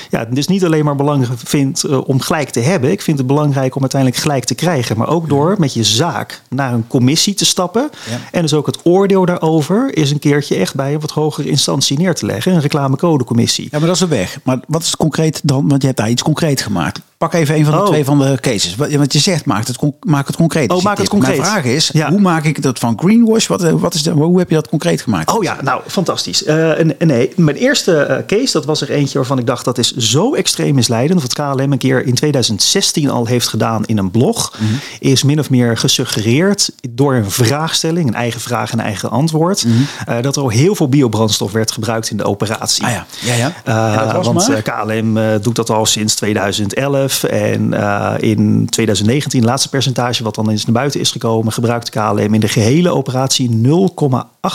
het 0.09 0.35
dus 0.35 0.47
niet 0.47 0.65
alleen 0.65 0.85
maar 0.85 0.95
belangrijk 0.95 1.39
vind 1.43 1.85
om 1.85 2.21
gelijk 2.21 2.49
te 2.49 2.59
hebben. 2.59 2.91
Ik 2.91 3.01
vind 3.01 3.17
het 3.17 3.27
belangrijk 3.27 3.75
om 3.75 3.81
uiteindelijk 3.81 4.21
gelijk 4.21 4.43
te 4.43 4.55
krijgen. 4.55 4.97
Maar 4.97 5.07
ook 5.07 5.29
door 5.29 5.55
met 5.57 5.73
je 5.73 5.83
zaak 5.83 6.41
naar 6.49 6.73
een 6.73 6.87
commissie 6.87 7.33
te 7.33 7.45
stappen. 7.45 7.89
En 8.31 8.41
dus 8.41 8.53
ook 8.53 8.65
het 8.65 8.79
oordeel 8.83 9.25
daarover 9.25 9.97
is 9.97 10.11
een 10.11 10.19
keer 10.19 10.36
echt 10.45 10.75
bij 10.75 10.93
een 10.93 10.99
wat 10.99 11.11
hogere 11.11 11.49
instantie 11.49 11.97
neer 11.97 12.15
te 12.15 12.25
leggen. 12.25 12.53
Een 12.53 12.61
reclamecodecommissie. 12.61 13.67
Ja, 13.71 13.77
maar 13.77 13.87
dat 13.87 13.95
is 13.95 14.01
de 14.01 14.07
weg. 14.07 14.39
Maar 14.43 14.59
wat 14.67 14.81
is 14.81 14.87
het 14.87 14.95
concreet 14.95 15.41
dan? 15.43 15.67
Want 15.67 15.81
je 15.81 15.87
hebt 15.87 15.99
daar 15.99 16.09
iets 16.09 16.21
concreet 16.21 16.61
gemaakt. 16.61 17.01
Pak 17.17 17.33
even 17.33 17.55
een 17.55 17.65
van 17.65 17.73
de 17.73 17.79
oh. 17.79 17.85
twee 17.85 18.05
van 18.05 18.19
de 18.19 18.37
cases. 18.41 18.75
Want 18.75 19.13
je 19.13 19.19
zegt, 19.19 19.45
maak 19.45 19.67
het, 19.67 19.77
maak 19.99 20.27
het 20.27 20.35
concreet. 20.35 20.71
Oh, 20.71 20.83
maak 20.83 20.97
het 20.97 21.09
concreet. 21.09 21.37
Mijn 21.37 21.49
vraag 21.49 21.63
is, 21.63 21.89
ja. 21.93 22.09
hoe 22.09 22.19
maak 22.19 22.43
ik 22.43 22.61
dat 22.61 22.79
van 22.79 22.99
greenwash? 22.99 23.47
Wat, 23.47 23.69
wat 23.69 23.93
is 23.93 24.03
de, 24.03 24.11
hoe 24.11 24.39
heb 24.39 24.49
je 24.49 24.55
dat 24.55 24.69
concreet 24.69 25.01
gemaakt? 25.01 25.31
Oh 25.31 25.43
ja, 25.43 25.57
nou, 25.61 25.81
fantastisch. 25.87 26.47
Uh, 26.47 26.71
nee, 26.99 27.31
mijn 27.35 27.55
eerste 27.55 28.07
uh, 28.09 28.37
case, 28.37 28.51
dat 28.51 28.65
was 28.65 28.81
er 28.81 28.89
eentje 28.89 29.17
waarvan 29.17 29.39
ik 29.39 29.45
dacht, 29.45 29.65
dat 29.65 29.77
is 29.77 29.95
zo 29.95 30.33
extreem 30.33 30.75
misleidend. 30.75 31.21
Wat 31.21 31.33
KLM 31.33 31.71
een 31.71 31.77
keer 31.77 32.05
in 32.05 32.13
2016 32.13 33.09
al 33.09 33.25
heeft 33.25 33.47
gedaan 33.47 33.85
in 33.85 33.97
een 33.97 34.11
blog. 34.11 34.53
Mhm. 34.59 34.73
Is 34.99 35.23
min 35.23 35.39
of 35.39 35.49
meer 35.49 35.77
gesuggereerd 35.77 36.71
door 36.89 37.13
een 37.13 37.31
vraagstelling, 37.31 38.07
een 38.07 38.15
eigen 38.15 38.41
vraag 38.41 38.71
en 38.71 38.79
eigen 38.79 39.09
antwoord. 39.09 39.65
Mm 39.65 39.71
-hmm. 39.71 40.15
uh, 40.15 40.21
dat 40.21 40.35
er 40.35 40.41
al 40.41 40.49
heel 40.49 40.75
veel 40.75 40.89
biobrandstof 40.89 41.51
werd 41.51 41.71
gebruikt 41.71 42.09
in 42.09 42.17
de 42.17 42.23
operatie. 42.23 42.85
Ah 42.85 42.91
ja, 42.91 43.05
ja, 43.21 43.51
ja. 43.65 44.21
want 44.21 44.61
KLM 44.61 45.19
doet 45.41 45.55
dat 45.55 45.69
al 45.69 45.85
sinds 45.85 46.15
2011. 46.15 47.06
En 47.23 47.73
uh, 47.73 48.13
in 48.19 48.67
2019, 48.69 49.39
het 49.39 49.49
laatste 49.49 49.69
percentage 49.69 50.23
wat 50.23 50.35
dan 50.35 50.49
eens 50.49 50.65
naar 50.65 50.73
buiten 50.73 50.99
is 50.99 51.11
gekomen, 51.11 51.53
gebruikte 51.53 51.91
KLM 51.91 52.33
in 52.33 52.39
de 52.39 52.47
gehele 52.47 52.89
operatie 52.89 53.49
0,18% 53.49 54.51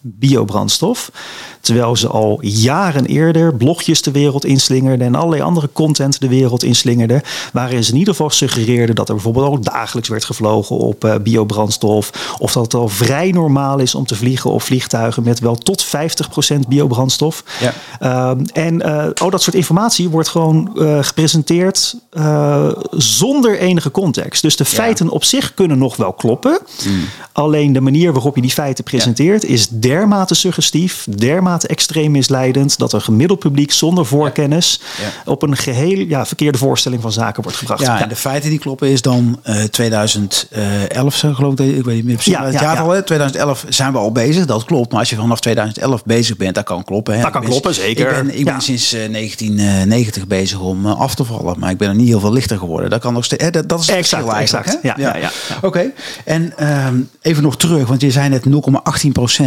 biobrandstof. 0.00 1.10
Terwijl 1.60 1.96
ze 1.96 2.08
al 2.08 2.38
jaren 2.42 3.06
eerder 3.06 3.54
blogjes 3.54 4.02
de 4.02 4.10
wereld 4.10 4.44
inslingerden 4.44 5.06
en 5.06 5.14
allerlei 5.14 5.42
andere 5.42 5.68
content 5.72 6.20
de 6.20 6.28
wereld 6.28 6.62
inslingerden. 6.62 7.22
Waarin 7.52 7.84
ze 7.84 7.92
in 7.92 7.98
ieder 7.98 8.14
geval 8.14 8.30
suggereerden 8.30 8.94
dat 8.94 9.08
er 9.08 9.14
bijvoorbeeld 9.14 9.46
ook 9.46 9.64
dagelijks 9.64 10.08
werd 10.08 10.24
gevlogen 10.24 10.76
op 10.76 11.04
uh, 11.04 11.14
biobrandstof. 11.22 12.36
Of 12.38 12.52
dat 12.52 12.62
het 12.62 12.74
al 12.74 12.88
vrij 12.88 13.30
normaal 13.30 13.78
is 13.78 13.94
om 13.94 14.06
te 14.06 14.14
vliegen 14.14 14.50
op 14.50 14.62
vliegtuigen 14.62 15.22
met 15.22 15.40
wel 15.40 15.54
tot 15.56 15.86
50% 15.86 15.88
biobrandstof. 16.68 17.44
Ja. 17.60 17.72
Uh, 18.00 18.42
en 18.52 18.86
uh, 18.86 19.06
oh, 19.22 19.30
dat 19.30 19.42
soort 19.42 19.56
informatie 19.56 20.08
wordt 20.08 20.28
gewoon 20.28 20.70
uh, 21.06 21.12
gepresenteerd 21.12 21.94
zonder 22.90 23.58
enige 23.58 23.90
context. 23.90 24.42
Dus 24.42 24.56
de 24.56 24.64
feiten 24.64 25.08
op 25.08 25.24
zich 25.24 25.54
kunnen 25.54 25.78
nog 25.78 25.96
wel 25.96 26.12
kloppen. 26.12 26.58
Mm. 26.86 27.04
Alleen 27.32 27.72
de 27.72 27.80
manier 27.80 28.12
waarop 28.12 28.34
je 28.34 28.42
die 28.42 28.50
feiten 28.50 28.84
presenteert 28.84 29.44
is 29.44 29.68
dermate 29.68 30.34
suggestief, 30.34 31.06
dermate 31.16 31.66
extreem 31.66 32.10
misleidend 32.10 32.78
dat 32.78 32.92
een 32.92 33.02
gemiddeld 33.02 33.38
publiek 33.38 33.72
zonder 33.72 34.06
voorkennis 34.06 34.80
op 35.24 35.42
een 35.42 35.56
geheel 35.56 35.98
ja, 35.98 36.26
verkeerde 36.26 36.58
voorstelling 36.58 37.02
van 37.02 37.12
zaken 37.12 37.42
wordt 37.42 37.58
gebracht. 37.58 37.80
Ja, 37.80 38.02
en 38.02 38.08
de 38.08 38.16
feiten 38.16 38.50
die 38.50 38.58
kloppen 38.58 38.88
is 38.88 39.02
dan 39.02 39.40
uh, 39.44 39.62
2011, 39.62 41.24
geloof 41.32 41.58
ik, 41.58 41.76
ik 41.76 41.84
weet 41.84 41.94
niet 41.94 42.04
meer 42.04 42.14
precies. 42.14 42.32
Ja, 42.32 42.44
het 42.44 42.60
jaar 42.60 42.78
al, 42.78 43.02
2011 43.04 43.64
zijn 43.68 43.92
we 43.92 43.98
al 43.98 44.12
bezig, 44.12 44.46
dat 44.46 44.64
klopt. 44.64 44.90
Maar 44.90 45.00
als 45.00 45.10
je 45.10 45.16
vanaf 45.16 45.40
2011 45.40 46.04
bezig 46.04 46.36
bent, 46.36 46.54
dat 46.54 46.64
kan 46.64 46.84
kloppen. 46.84 47.14
Hè. 47.14 47.22
Dat 47.22 47.30
kan 47.30 47.44
kloppen, 47.44 47.74
zeker. 47.74 48.08
Ik 48.08 48.14
ben, 48.14 48.38
ik 48.38 48.44
ben 48.44 48.60
sinds 48.60 48.90
1990 48.90 50.26
bezig 50.26 50.60
om 50.60 50.86
af 50.96 51.14
te 51.14 51.24
vallen, 51.24 51.58
maar 51.58 51.70
ik 51.70 51.78
ben 51.78 51.88
er 51.88 51.94
niet 51.94 52.08
heel 52.08 52.20
veel 52.20 52.32
lichter 52.32 52.58
geworden. 52.58 52.90
Dat 52.90 53.00
kan 53.00 53.12
nog 53.12 53.24
steeds. 53.24 53.50
Dat, 53.50 53.68
dat 53.68 53.80
is 53.80 53.88
exact, 53.88 54.32
exact. 54.32 54.78
Ja, 54.82 54.94
ja. 54.98 55.16
Ja, 55.16 55.30
Oké. 55.62 55.92
En 56.24 56.66
um, 56.86 57.08
even 57.20 57.42
nog 57.42 57.56
terug, 57.56 57.88
want 57.88 58.00
je 58.00 58.10
zei 58.10 58.28
net 58.28 58.44
0,18% 58.44 58.50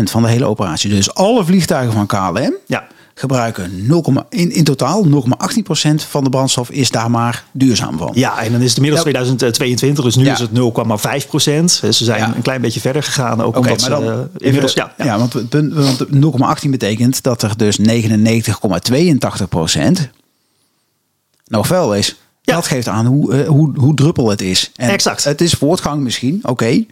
van 0.04 0.22
de 0.22 0.30
hele 0.30 0.46
operatie. 0.46 0.90
Dus 0.90 1.14
alle 1.14 1.46
vliegtuigen 1.46 1.94
van 1.94 2.06
KLM 2.06 2.54
ja. 2.66 2.88
gebruiken 3.14 3.88
0, 3.88 4.26
in, 4.30 4.52
in 4.52 4.64
totaal 4.64 5.06
0,18% 5.06 5.12
van 5.96 6.24
de 6.24 6.30
brandstof 6.30 6.70
is 6.70 6.90
daar 6.90 7.12
maar 7.12 7.44
duurzaam 7.52 7.98
van. 7.98 8.12
Ja, 8.14 8.44
en 8.44 8.52
dan 8.52 8.62
is 8.62 8.68
het 8.68 8.76
inmiddels 8.76 9.02
2022, 9.02 10.04
dus 10.04 10.16
nu 10.16 10.30
is 10.30 10.40
het 10.40 10.50
0,5%. 10.50 11.90
Ze 11.94 12.04
zijn 12.04 12.34
een 12.36 12.42
klein 12.42 12.62
beetje 12.62 12.80
verder 12.80 13.04
gegaan. 13.04 13.42
Ook 13.42 13.58
okay, 13.58 13.72
omdat 13.72 13.90
maar 13.90 14.00
dan, 14.00 14.04
ze, 14.04 14.28
inmiddels, 14.38 14.74
ja, 14.74 14.94
ja. 14.98 15.18
want, 15.18 15.34
want 15.74 16.06
0,18 16.64 16.70
betekent 16.70 17.24
dat 17.24 17.42
er 17.42 17.58
dus 17.58 17.80
99,82% 17.80 17.86
nog 21.50 21.68
vuil 21.68 21.96
is. 21.96 22.16
Ja. 22.42 22.56
Dat 22.56 22.68
geeft 22.68 22.88
aan 22.88 23.06
hoe, 23.06 23.34
uh, 23.34 23.48
hoe, 23.48 23.72
hoe 23.76 23.94
druppel 23.94 24.30
het 24.30 24.42
is. 24.42 24.72
En 24.76 24.90
exact. 24.90 25.24
Het 25.24 25.42
is 25.42 25.54
voortgang 25.54 26.02
misschien, 26.02 26.40
oké. 26.44 26.86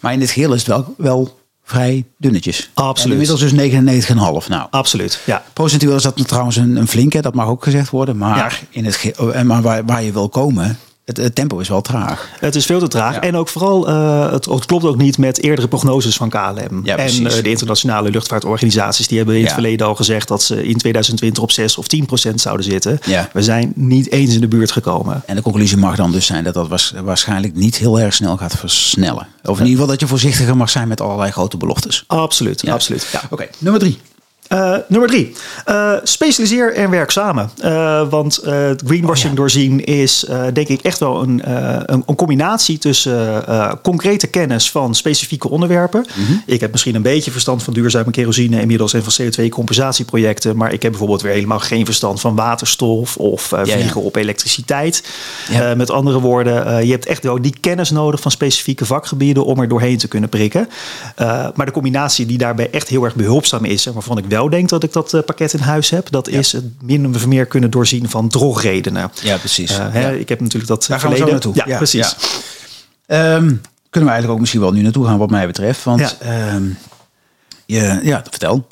Maar 0.00 0.12
in 0.12 0.18
dit 0.18 0.30
geheel 0.30 0.52
is 0.52 0.58
het 0.58 0.68
wel, 0.68 0.94
wel 0.96 1.38
vrij 1.64 2.04
dunnetjes. 2.18 2.70
Absoluut. 2.74 3.04
En 3.04 3.10
inmiddels 3.10 3.40
dus 3.40 4.44
99,5. 4.44 4.48
Nou, 4.48 4.66
absoluut. 4.70 5.20
Ja. 5.24 5.44
Procentueel 5.52 5.96
is 5.96 6.02
dat 6.02 6.28
trouwens 6.28 6.56
een, 6.56 6.76
een 6.76 6.88
flinke, 6.88 7.20
dat 7.20 7.34
mag 7.34 7.46
ook 7.46 7.62
gezegd 7.62 7.90
worden. 7.90 8.16
Maar, 8.16 8.62
in 8.70 8.84
het, 8.84 9.12
en 9.32 9.46
maar 9.46 9.62
waar, 9.62 9.84
waar 9.84 10.02
je 10.02 10.12
wil 10.12 10.28
komen, 10.28 10.78
het, 11.12 11.34
tempo 11.34 11.58
is 11.58 11.68
wel 11.68 11.80
traag. 11.80 12.28
Het 12.40 12.54
is 12.54 12.66
veel 12.66 12.78
te 12.78 12.88
traag. 12.88 13.16
En 13.16 13.36
ook 13.36 13.48
vooral, 13.48 13.88
uh, 13.88 14.32
het, 14.32 14.44
het, 14.44 14.64
klopt 14.64 14.84
ook 14.84 14.96
niet 14.96 15.18
met 15.18 15.42
eerdere 15.42 15.68
prognoses 15.68 16.16
van 16.16 16.28
KLM. 16.28 16.80
Ja, 16.84 16.96
en 16.96 17.22
uh, 17.22 17.32
de 17.42 17.48
internationale 17.48 18.10
luchtvaartorganisaties. 18.10 19.08
Die 19.08 19.16
hebben 19.16 19.36
in 19.36 19.44
het 19.44 19.52
verleden 19.52 19.86
al 19.86 19.94
gezegd 19.94 20.28
dat 20.28 20.42
ze 20.42 20.64
in 20.66 20.76
2020 20.76 21.42
op 21.42 21.50
6 21.50 21.78
of 21.78 21.86
10 21.88 22.06
procent 22.06 22.40
zouden 22.40 22.64
zitten. 22.64 22.98
We 23.32 23.42
zijn 23.42 23.72
niet 23.74 24.10
eens 24.10 24.34
in 24.34 24.40
de 24.40 24.48
buurt 24.48 24.70
gekomen. 24.70 25.22
En 25.26 25.36
de 25.36 25.42
conclusie 25.42 25.76
mag 25.76 25.96
dan 25.96 26.12
dus 26.12 26.26
zijn 26.26 26.44
dat 26.44 26.54
dat 26.54 26.68
was, 26.68 26.94
waarschijnlijk 27.02 27.54
niet 27.54 27.76
heel 27.76 28.00
erg 28.00 28.14
snel 28.14 28.36
gaat 28.36 28.56
versnellen. 28.56 29.26
Of 29.42 29.58
in 29.58 29.64
ieder 29.64 29.70
geval 29.70 29.86
dat 29.86 30.00
je 30.00 30.06
voorzichtiger 30.06 30.56
mag 30.56 30.70
zijn 30.70 30.88
met 30.88 31.00
allerlei 31.00 31.30
grote 31.30 31.56
beloftes. 31.56 32.04
Absoluut, 32.06 32.68
absoluut. 32.68 33.20
Oké, 33.30 33.46
nummer 33.58 33.80
drie. 33.80 33.98
Uh, 34.52 34.76
nummer 34.88 35.08
drie. 35.08 35.32
Uh, 35.68 35.92
specialiseer 36.02 36.74
en 36.74 36.90
werk 36.90 37.10
samen. 37.10 37.50
Uh, 37.64 38.08
want 38.08 38.40
greenwashing 38.86 39.30
oh, 39.30 39.36
doorzien 39.36 39.84
is 39.84 40.26
denk 40.52 40.68
ik 40.68 40.82
echt 40.82 40.98
wel 40.98 41.22
een, 41.22 41.50
een, 41.92 42.02
een 42.06 42.14
combinatie 42.14 42.78
tussen 42.78 43.44
concrete 43.82 44.26
kennis 44.26 44.70
van 44.70 44.94
specifieke 44.94 45.48
onderwerpen. 45.48 46.06
Mm 46.14 46.24
-hmm. 46.24 46.42
Ik 46.46 46.60
heb 46.60 46.72
misschien 46.72 46.94
een 46.94 47.02
beetje 47.02 47.30
verstand 47.30 47.62
van 47.62 47.72
duurzame 47.72 48.10
kerosine 48.10 48.60
inmiddels 48.60 48.92
en 48.92 49.02
van 49.04 49.12
CO2-compensatieprojecten. 49.24 50.56
Maar 50.56 50.72
ik 50.72 50.82
heb 50.82 50.90
bijvoorbeeld 50.90 51.22
weer 51.22 51.32
helemaal 51.32 51.58
geen 51.58 51.84
verstand 51.84 52.20
van 52.20 52.34
waterstof 52.34 53.16
of 53.16 53.42
vliegen 53.42 53.78
ja, 53.78 53.84
ja. 53.94 54.00
op 54.00 54.16
elektriciteit. 54.16 55.02
Met 55.76 55.90
andere 55.90 56.20
woorden, 56.20 56.86
je 56.86 56.92
hebt 56.92 57.06
echt 57.06 57.22
wel 57.22 57.42
die 57.42 57.54
kennis 57.60 57.90
nodig 57.90 58.20
van 58.20 58.30
specifieke 58.30 58.84
vakgebieden 58.84 59.44
om 59.44 59.60
er 59.60 59.68
doorheen 59.68 59.98
te 59.98 60.08
kunnen 60.08 60.28
prikken. 60.28 60.68
maar 61.54 61.66
de 61.66 61.72
combinatie 61.72 62.26
die 62.26 62.38
daarbij 62.38 62.70
echt 62.70 62.88
heel 62.88 63.04
erg 63.04 63.14
behulpzaam 63.14 63.64
is 63.64 63.86
en 63.86 63.92
waarvan 63.92 64.18
ik 64.18 64.24
wel 64.24 64.35
wel 64.36 64.50
denk 64.50 64.68
dat 64.68 64.82
ik 64.82 64.92
dat 64.92 65.12
uh, 65.12 65.20
pakket 65.22 65.52
in 65.52 65.58
huis 65.60 65.90
heb. 65.90 66.10
Dat 66.10 66.28
is 66.28 66.52
het 66.52 66.82
min 66.82 67.14
of 67.14 67.26
meer 67.26 67.46
kunnen 67.46 67.70
doorzien 67.70 68.08
van 68.10 68.28
drogredenen. 68.28 69.10
Ja, 69.22 69.36
precies. 69.36 69.70
Uh, 69.70 69.86
hè, 69.90 70.16
Ik 70.16 70.28
heb 70.28 70.40
natuurlijk 70.40 70.68
dat 70.68 70.86
Daar 70.86 71.00
verleden. 71.00 71.28
Gaan 71.28 71.38
we 71.38 71.44
naartoe. 71.46 71.72
Ja, 71.72 71.76
precies. 71.76 72.16
Um, 73.06 73.60
kunnen 73.90 74.10
we 74.10 74.16
eigenlijk 74.16 74.30
ook 74.30 74.40
misschien 74.40 74.60
wel 74.60 74.72
nu 74.72 74.82
naartoe 74.82 75.06
gaan 75.06 75.18
wat 75.18 75.30
mij 75.30 75.46
betreft. 75.46 75.84
Want 75.84 76.16
um, 76.54 76.78
je, 77.66 78.00
ja, 78.02 78.24
vertel. 78.30 78.66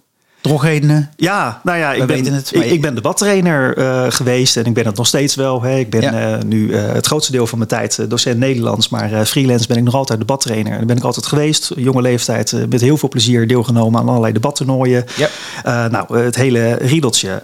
Drogredenen? 0.45 1.11
Ja, 1.17 1.61
nou 1.63 1.79
ja, 1.79 1.93
ik 1.93 2.07
ben, 2.07 2.25
het, 2.25 2.55
ik, 2.55 2.65
ik, 2.65 2.81
ben 2.81 2.95
debattrainer 2.95 3.79
uh, 3.79 4.05
geweest 4.09 4.57
en 4.57 4.65
ik 4.65 4.75
ben 4.75 4.87
het 4.87 4.97
nog 4.97 5.07
steeds 5.07 5.35
wel. 5.35 5.63
Hè. 5.63 5.79
Ik 5.79 5.91
ben 5.91 6.01
ja. 6.01 6.37
uh, 6.37 6.43
nu 6.43 6.69
uh, 6.69 6.93
het 6.93 7.07
grootste 7.07 7.33
deel 7.33 7.47
van 7.47 7.59
mijn 7.59 7.71
tijd 7.71 8.11
docent 8.11 8.39
Nederlands, 8.39 8.89
maar 8.89 9.27
freelance 9.27 9.67
ben 9.67 9.77
ik 9.77 9.83
nog 9.83 9.95
altijd 9.95 10.19
debattrainer. 10.19 10.79
En 10.79 10.87
ben 10.87 10.97
ik 10.97 11.05
altijd 11.05 11.27
geweest, 11.27 11.73
jonge 11.77 12.03
leeftijd, 12.03 12.57
met 12.69 12.81
heel 12.81 12.97
veel 12.97 13.09
plezier 13.09 13.47
deelgenomen 13.47 14.01
aan 14.01 14.09
allerlei 14.09 14.33
debattoernooien. 14.33 15.05
Ja. 15.17 15.89
nou, 15.89 16.19
het 16.19 16.37
hele 16.37 16.75
riedeltje. 16.75 17.41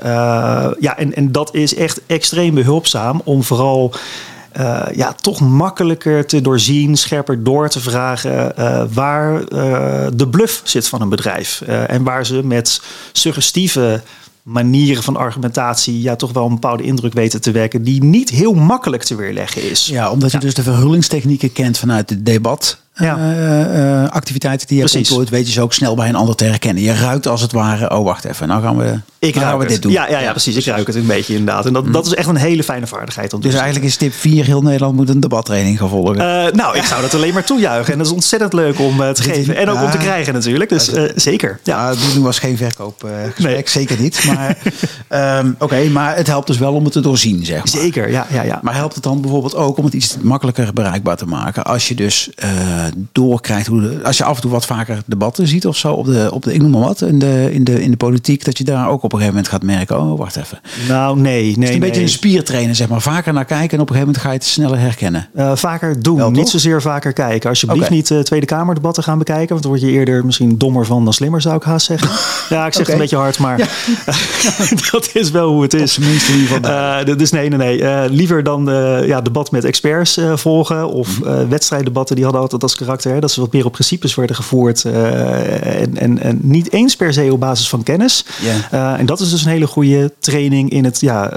ja, 0.78 0.96
en, 0.96 1.14
en 1.14 1.32
dat 1.32 1.54
is 1.54 1.74
echt 1.74 2.00
extreem 2.06 2.54
behulpzaam 2.54 3.20
om 3.24 3.42
vooral 3.42 3.94
uh, 4.58 4.86
ja, 4.94 5.12
toch 5.12 5.40
makkelijker 5.40 6.26
te 6.26 6.40
doorzien, 6.40 6.96
scherper 6.96 7.42
door 7.42 7.68
te 7.68 7.80
vragen 7.80 8.52
uh, 8.58 8.84
waar 8.92 9.32
uh, 9.32 10.06
de 10.14 10.28
bluff 10.30 10.60
zit 10.64 10.88
van 10.88 11.00
een 11.00 11.08
bedrijf. 11.08 11.60
en 11.60 12.02
waar 12.02 12.26
ze 12.26 12.44
met 12.44 12.82
suggestieve 13.12 14.02
manieren 14.42 15.02
van 15.02 15.16
argumentatie 15.16 16.02
ja, 16.02 16.16
toch 16.16 16.32
wel 16.32 16.44
een 16.44 16.54
bepaalde 16.54 16.82
indruk 16.82 17.12
weten 17.12 17.40
te 17.40 17.50
werken 17.50 17.82
die 17.82 18.04
niet 18.04 18.30
heel 18.30 18.54
makkelijk 18.54 19.02
te 19.02 19.14
weerleggen 19.14 19.70
is. 19.70 19.86
Ja, 19.86 20.10
omdat 20.10 20.32
je 20.32 20.38
dus 20.38 20.54
de 20.54 20.62
verhullingstechnieken 20.62 21.52
kent 21.52 21.78
vanuit 21.78 22.10
het 22.10 22.26
debat. 22.26 22.78
Ja. 23.00 24.02
uh, 24.02 24.08
activiteiten 24.08 24.66
die 24.66 24.76
je 24.76 24.82
Precies. 24.82 24.98
hebt 24.98 25.10
ontplooit, 25.10 25.30
weet 25.30 25.46
je 25.46 25.52
ze 25.52 25.62
ook 25.62 25.72
snel 25.72 25.94
bij 25.94 26.08
een 26.08 26.14
ander 26.14 26.34
te 26.34 26.44
herkennen. 26.44 26.82
Je 26.82 26.94
ruikt 26.94 27.26
als 27.26 27.40
het 27.40 27.52
ware, 27.52 27.90
oh 27.90 28.04
wacht 28.04 28.24
even, 28.24 28.48
nou 28.48 28.62
gaan 28.62 28.76
we, 28.76 29.00
ik 29.18 29.34
nou 29.34 29.46
gaan 29.46 29.58
we 29.58 29.66
dit 29.66 29.82
doen. 29.82 29.92
Ja, 29.92 30.08
ja, 30.08 30.18
ja, 30.18 30.30
precies. 30.30 30.56
Ik 30.56 30.64
ruik 30.64 30.86
het 30.86 30.96
een 30.96 31.06
beetje 31.06 31.34
inderdaad. 31.34 31.66
En 31.66 31.72
dat, 31.72 31.86
mm. 31.86 31.92
dat 31.92 32.06
is 32.06 32.14
echt 32.14 32.28
een 32.28 32.36
hele 32.36 32.62
fijne 32.62 32.86
vaardigheid. 32.86 33.32
Om 33.32 33.40
dus 33.40 33.54
eigenlijk 33.54 33.84
is 33.84 33.96
tip 33.96 34.12
4, 34.12 34.44
heel 34.44 34.62
Nederland 34.62 34.96
moet 34.96 35.08
een 35.08 35.20
debattraining 35.20 35.78
gaan 35.78 35.88
volgen. 35.88 36.16
nou, 36.56 36.76
ik 36.76 36.84
zou 36.84 37.02
dat 37.02 37.14
alleen 37.14 37.32
maar 37.32 37.44
toejuichen. 37.44 37.92
En 37.92 37.98
dat 37.98 38.06
is 38.06 38.12
ontzettend 38.12 38.52
leuk 38.52 38.78
om 38.78 38.96
te 39.14 39.22
geven. 39.22 39.56
En 39.56 39.68
ook 39.68 39.82
om 39.82 39.90
te 39.90 39.98
krijgen 39.98 40.32
natuurlijk. 40.32 40.70
Dus 40.70 40.90
zeker. 41.14 41.60
Ja, 41.62 41.94
doen 42.14 42.22
was 42.22 42.38
geen 42.38 42.56
verkoopgesprek, 42.56 43.38
nee. 43.38 43.62
zeker 43.64 44.00
niet. 44.00 44.24
Maar 44.24 44.58
um, 45.38 45.56
oké, 45.58 45.88
maar 45.88 46.16
het 46.16 46.26
helpt 46.26 46.46
dus 46.46 46.58
wel 46.58 46.74
om 46.74 46.84
het 46.84 46.92
te 46.92 47.00
doorzien, 47.00 47.44
zeg 47.44 47.56
maar. 47.56 47.82
Zeker, 47.82 48.10
ja, 48.10 48.26
ja, 48.30 48.42
ja. 48.42 48.58
Maar 48.62 48.74
helpt 48.74 48.94
het 48.94 49.02
dan 49.02 49.20
bijvoorbeeld 49.20 49.54
ook 49.54 49.76
om 49.76 49.84
het 49.84 49.94
iets 49.94 50.16
makkelijker 50.22 50.72
bereikbaar 50.72 51.16
te 51.16 51.26
maken 51.26 51.64
als 51.64 51.88
je 51.88 51.94
dus 51.94 52.30
doorkrijgt 53.12 53.66
hoe 53.66 53.80
de, 53.80 54.00
als 54.04 54.16
je 54.16 54.24
af 54.24 54.36
en 54.36 54.42
toe 54.42 54.50
wat 54.50 54.66
vaker 54.66 55.02
debatten 55.06 55.46
ziet 55.46 55.66
of 55.66 55.76
zo 55.76 55.92
op 55.92 56.06
de, 56.06 56.30
op 56.32 56.42
de 56.42 56.54
ik 56.54 56.62
noem 56.62 56.70
maar 56.70 56.80
wat, 56.80 57.00
in 57.00 57.18
de, 57.18 57.48
in 57.52 57.64
de, 57.64 57.82
in 57.82 57.90
de 57.90 57.96
politiek, 57.96 58.44
dat 58.44 58.58
je 58.58 58.64
daar 58.64 58.88
ook 58.88 59.02
op 59.02 59.12
een 59.12 59.18
gegeven 59.18 59.34
moment 59.34 59.48
gaat 59.48 59.62
merken, 59.62 60.00
oh 60.00 60.18
wacht 60.18 60.36
even. 60.36 60.60
Nou, 60.88 61.20
nee, 61.20 61.58
nee. 61.58 61.72
een 61.72 61.80
beetje 61.80 62.02
een 62.02 62.08
spier 62.08 62.44
trainen, 62.44 62.76
zeg 62.76 62.88
maar. 62.88 63.00
Vaker 63.00 63.32
naar 63.32 63.44
kijken 63.44 63.76
en 63.76 63.82
op 63.82 63.90
een 63.90 63.94
gegeven 63.94 64.06
moment 64.06 64.18
ga 64.18 64.28
je 64.28 64.34
het 64.34 64.46
sneller 64.46 64.78
herkennen. 64.78 65.28
Uh, 65.36 65.56
vaker 65.56 66.02
doen, 66.02 66.32
niet 66.32 66.48
zozeer 66.48 66.82
vaker 66.82 67.12
kijken. 67.12 67.48
Alsjeblieft 67.48 67.84
okay. 67.84 67.96
niet 67.96 68.10
uh, 68.10 68.18
Tweede 68.18 68.46
Kamerdebatten 68.46 69.02
gaan 69.02 69.18
bekijken, 69.18 69.48
want 69.48 69.62
dan 69.62 69.70
word 69.70 69.84
je 69.84 69.90
eerder 69.90 70.24
misschien 70.24 70.58
dommer 70.58 70.86
van 70.86 71.04
dan 71.04 71.12
slimmer, 71.12 71.40
zou 71.40 71.56
ik 71.56 71.62
haast 71.62 71.86
zeggen. 71.86 72.08
ja, 72.56 72.66
ik 72.66 72.72
zeg 72.72 72.86
het 72.86 72.94
een 72.94 73.00
beetje 73.00 73.16
hard, 73.16 73.38
maar 73.38 73.58
dat 74.92 75.10
is 75.12 75.30
wel 75.30 75.48
hoe 75.48 75.62
het 75.62 75.74
is. 75.74 75.94
Tenminste, 75.94 76.32
in 76.32 76.38
ieder 76.38 76.56
geval. 76.56 77.16
dus 77.16 77.30
nee, 77.30 77.48
nee, 77.48 77.58
nee. 77.58 78.10
liever 78.10 78.42
dan 78.42 78.64
ja, 79.06 79.20
debat 79.20 79.50
met 79.50 79.64
experts 79.64 80.20
volgen 80.34 80.88
of 80.88 81.20
mm 81.20 81.48
wedstrijddebatten, 81.48 82.14
die 82.14 82.24
hadden 82.24 82.42
altijd 82.42 82.62
als 82.62 82.74
karakter 82.84 83.12
hè, 83.12 83.20
dat 83.20 83.30
ze 83.30 83.40
wat 83.40 83.52
meer 83.52 83.66
op 83.66 83.72
principes 83.72 84.14
werden 84.14 84.36
gevoerd 84.36 84.84
en, 84.84 85.96
en, 85.96 86.18
en, 86.18 86.38
niet 86.42 86.72
eens 86.72 86.96
per 86.96 87.12
se 87.12 87.32
op 87.32 87.40
basis 87.40 87.68
van 87.68 87.82
kennis. 87.82 88.24
Yeah. 88.70 88.98
en 89.00 89.06
dat 89.06 89.20
is 89.20 89.30
dus 89.30 89.44
een 89.44 89.50
hele 89.50 89.66
goede 89.66 90.12
training 90.18 90.70
in 90.70 90.84
het 90.84 91.00
ja, 91.00 91.28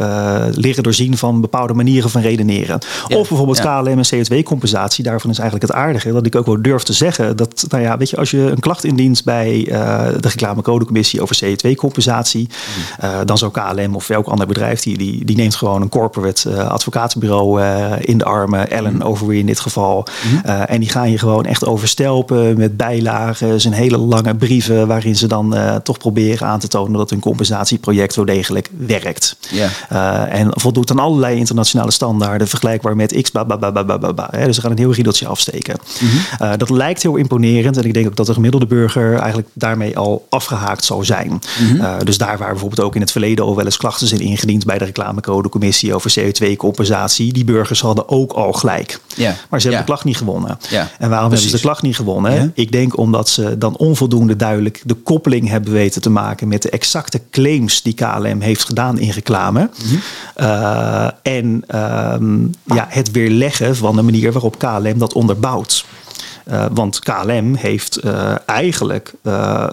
leren 0.51 0.83
doorzien 0.83 1.17
van 1.17 1.41
bepaalde 1.41 1.73
manieren 1.73 2.09
van 2.09 2.21
redeneren. 2.21 2.79
Of 3.07 3.27
bijvoorbeeld 3.27 3.59
KLM 3.59 3.87
en 3.87 4.05
CO2-compensatie. 4.15 5.03
Daarvan 5.03 5.29
is 5.29 5.39
eigenlijk 5.39 5.71
het 5.71 5.81
aardige 5.81 6.11
dat 6.11 6.25
ik 6.25 6.35
ook 6.35 6.45
wel 6.45 6.61
durf 6.61 6.83
te 6.83 6.93
zeggen 6.93 7.35
dat, 7.35 7.65
nou 7.69 7.83
ja, 7.83 7.97
weet 7.97 8.09
je, 8.09 8.17
als 8.17 8.31
je 8.31 8.37
een 8.37 8.59
klacht 8.59 8.83
indient 8.83 9.23
bij 9.23 9.63
de 9.63 10.29
reclamecodecommissie 10.29 11.21
over 11.21 11.39
CO2-compensatie, 11.43 12.49
mm. 13.01 13.25
dan 13.25 13.37
zou 13.37 13.51
KLM 13.51 13.95
of 13.95 14.07
welk 14.07 14.27
ander 14.27 14.47
bedrijf 14.47 14.81
die, 14.81 14.97
die, 14.97 15.25
die 15.25 15.35
neemt 15.35 15.55
gewoon 15.55 15.81
een 15.81 15.89
corporate 15.89 16.63
advocatenbureau 16.63 17.61
in 17.99 18.17
de 18.17 18.23
armen, 18.23 18.69
Ellen 18.69 18.93
mm. 18.93 19.01
Overwee 19.01 19.39
in 19.39 19.45
dit 19.45 19.59
geval. 19.59 20.05
Mm. 20.31 20.41
en 20.45 20.79
die 20.79 20.89
gaan 20.89 21.11
je 21.11 21.17
gewoon 21.23 21.45
echt 21.45 21.65
overstelpen 21.65 22.57
met 22.57 22.77
bijlagen, 22.77 23.61
zijn 23.61 23.73
hele 23.73 23.97
lange 23.97 24.35
brieven 24.35 24.87
waarin 24.87 25.15
ze 25.15 25.27
dan 25.27 25.55
toch 25.83 25.97
proberen 25.97 26.47
aan 26.47 26.59
te 26.59 26.67
tonen 26.67 26.97
dat 26.97 27.09
hun 27.09 27.19
compensatieproject 27.19 28.15
wel 28.15 28.25
degelijk 28.25 28.69
werkt. 28.77 29.37
Yeah. 29.51 30.33
en 30.39 30.49
voldoet 30.51 30.91
aan 30.91 30.99
allerlei 30.99 31.37
internationale 31.37 31.91
standaarden, 31.91 32.47
vergelijkbaar 32.47 32.95
met 32.95 33.21
X, 33.21 33.31
ba, 33.31 33.45
ba, 33.45 33.57
ba, 33.57 33.71
ba, 33.71 33.83
ba, 33.83 34.13
ba, 34.13 34.29
Dus 34.45 34.55
ze 34.55 34.61
gaan 34.61 34.71
een 34.71 34.77
heel 34.77 34.93
riedeltje 34.93 35.27
afsteken. 35.27 35.75
Mm-hmm. 35.99 36.57
dat 36.57 36.69
lijkt 36.69 37.01
heel 37.03 37.15
imponerend 37.15 37.77
en 37.77 37.83
ik 37.83 37.93
denk 37.93 38.07
ook 38.07 38.15
dat 38.15 38.25
de 38.25 38.33
gemiddelde 38.33 38.65
burger 38.65 39.15
eigenlijk 39.15 39.47
daarmee 39.53 39.97
al 39.97 40.25
afgehaakt 40.29 40.85
zal 40.85 41.03
zijn. 41.03 41.41
Mm-hmm. 41.59 42.05
dus 42.05 42.17
daar 42.17 42.37
waar 42.37 42.51
bijvoorbeeld 42.51 42.81
ook 42.81 42.95
in 42.95 43.01
het 43.01 43.11
verleden 43.11 43.45
al 43.45 43.55
wel 43.55 43.65
eens 43.65 43.77
klachten 43.77 44.07
zijn 44.07 44.21
ingediend 44.21 44.65
bij 44.65 44.77
de 44.77 44.85
reclamecodecommissie 44.85 45.93
over 45.93 46.13
CO2-compensatie, 46.19 47.33
die 47.33 47.43
burgers 47.43 47.81
hadden 47.81 48.09
ook 48.09 48.31
al 48.31 48.53
gelijk. 48.53 48.99
Ja. 49.15 49.35
Maar 49.49 49.61
ze 49.61 49.67
hebben 49.67 49.85
de 49.85 49.91
klacht 49.91 50.03
niet 50.03 50.17
gewonnen. 50.17 50.59
Ja. 50.69 50.89
En 50.99 51.09
waarom 51.13 51.31
hebben 51.31 51.49
ze 51.49 51.55
de 51.55 51.61
klacht 51.61 51.81
niet 51.81 51.95
gewonnen? 51.95 52.51
Ik 52.55 52.71
denk 52.71 52.97
omdat 52.97 53.29
ze 53.29 53.57
dan 53.57 53.77
onvoldoende 53.77 54.35
duidelijk 54.35 54.81
de 54.85 54.93
koppeling 54.93 55.49
hebben 55.49 55.73
weten 55.73 56.01
te 56.01 56.09
maken 56.09 56.47
met 56.47 56.61
de 56.61 56.69
exacte 56.69 57.21
claims 57.31 57.81
die 57.81 57.93
KLM 57.93 58.39
heeft 58.39 58.63
gedaan 58.63 58.99
in 58.99 59.09
reclame. 59.09 59.69
Mhm. 59.83 59.95
Uh, 60.37 61.07
en 61.21 61.63
uh, 61.75 62.15
ja, 62.75 62.85
het 62.89 63.11
weerleggen 63.11 63.75
van 63.75 63.95
de 63.95 64.01
manier 64.01 64.31
waarop 64.31 64.59
KLM 64.59 64.97
dat 64.97 65.13
onderbouwt. 65.13 65.85
Uh, 66.47 66.65
want 66.73 66.99
KLM 66.99 67.55
heeft 67.55 68.05
uh, 68.05 68.35
eigenlijk 68.45 69.13
uh, 69.23 69.67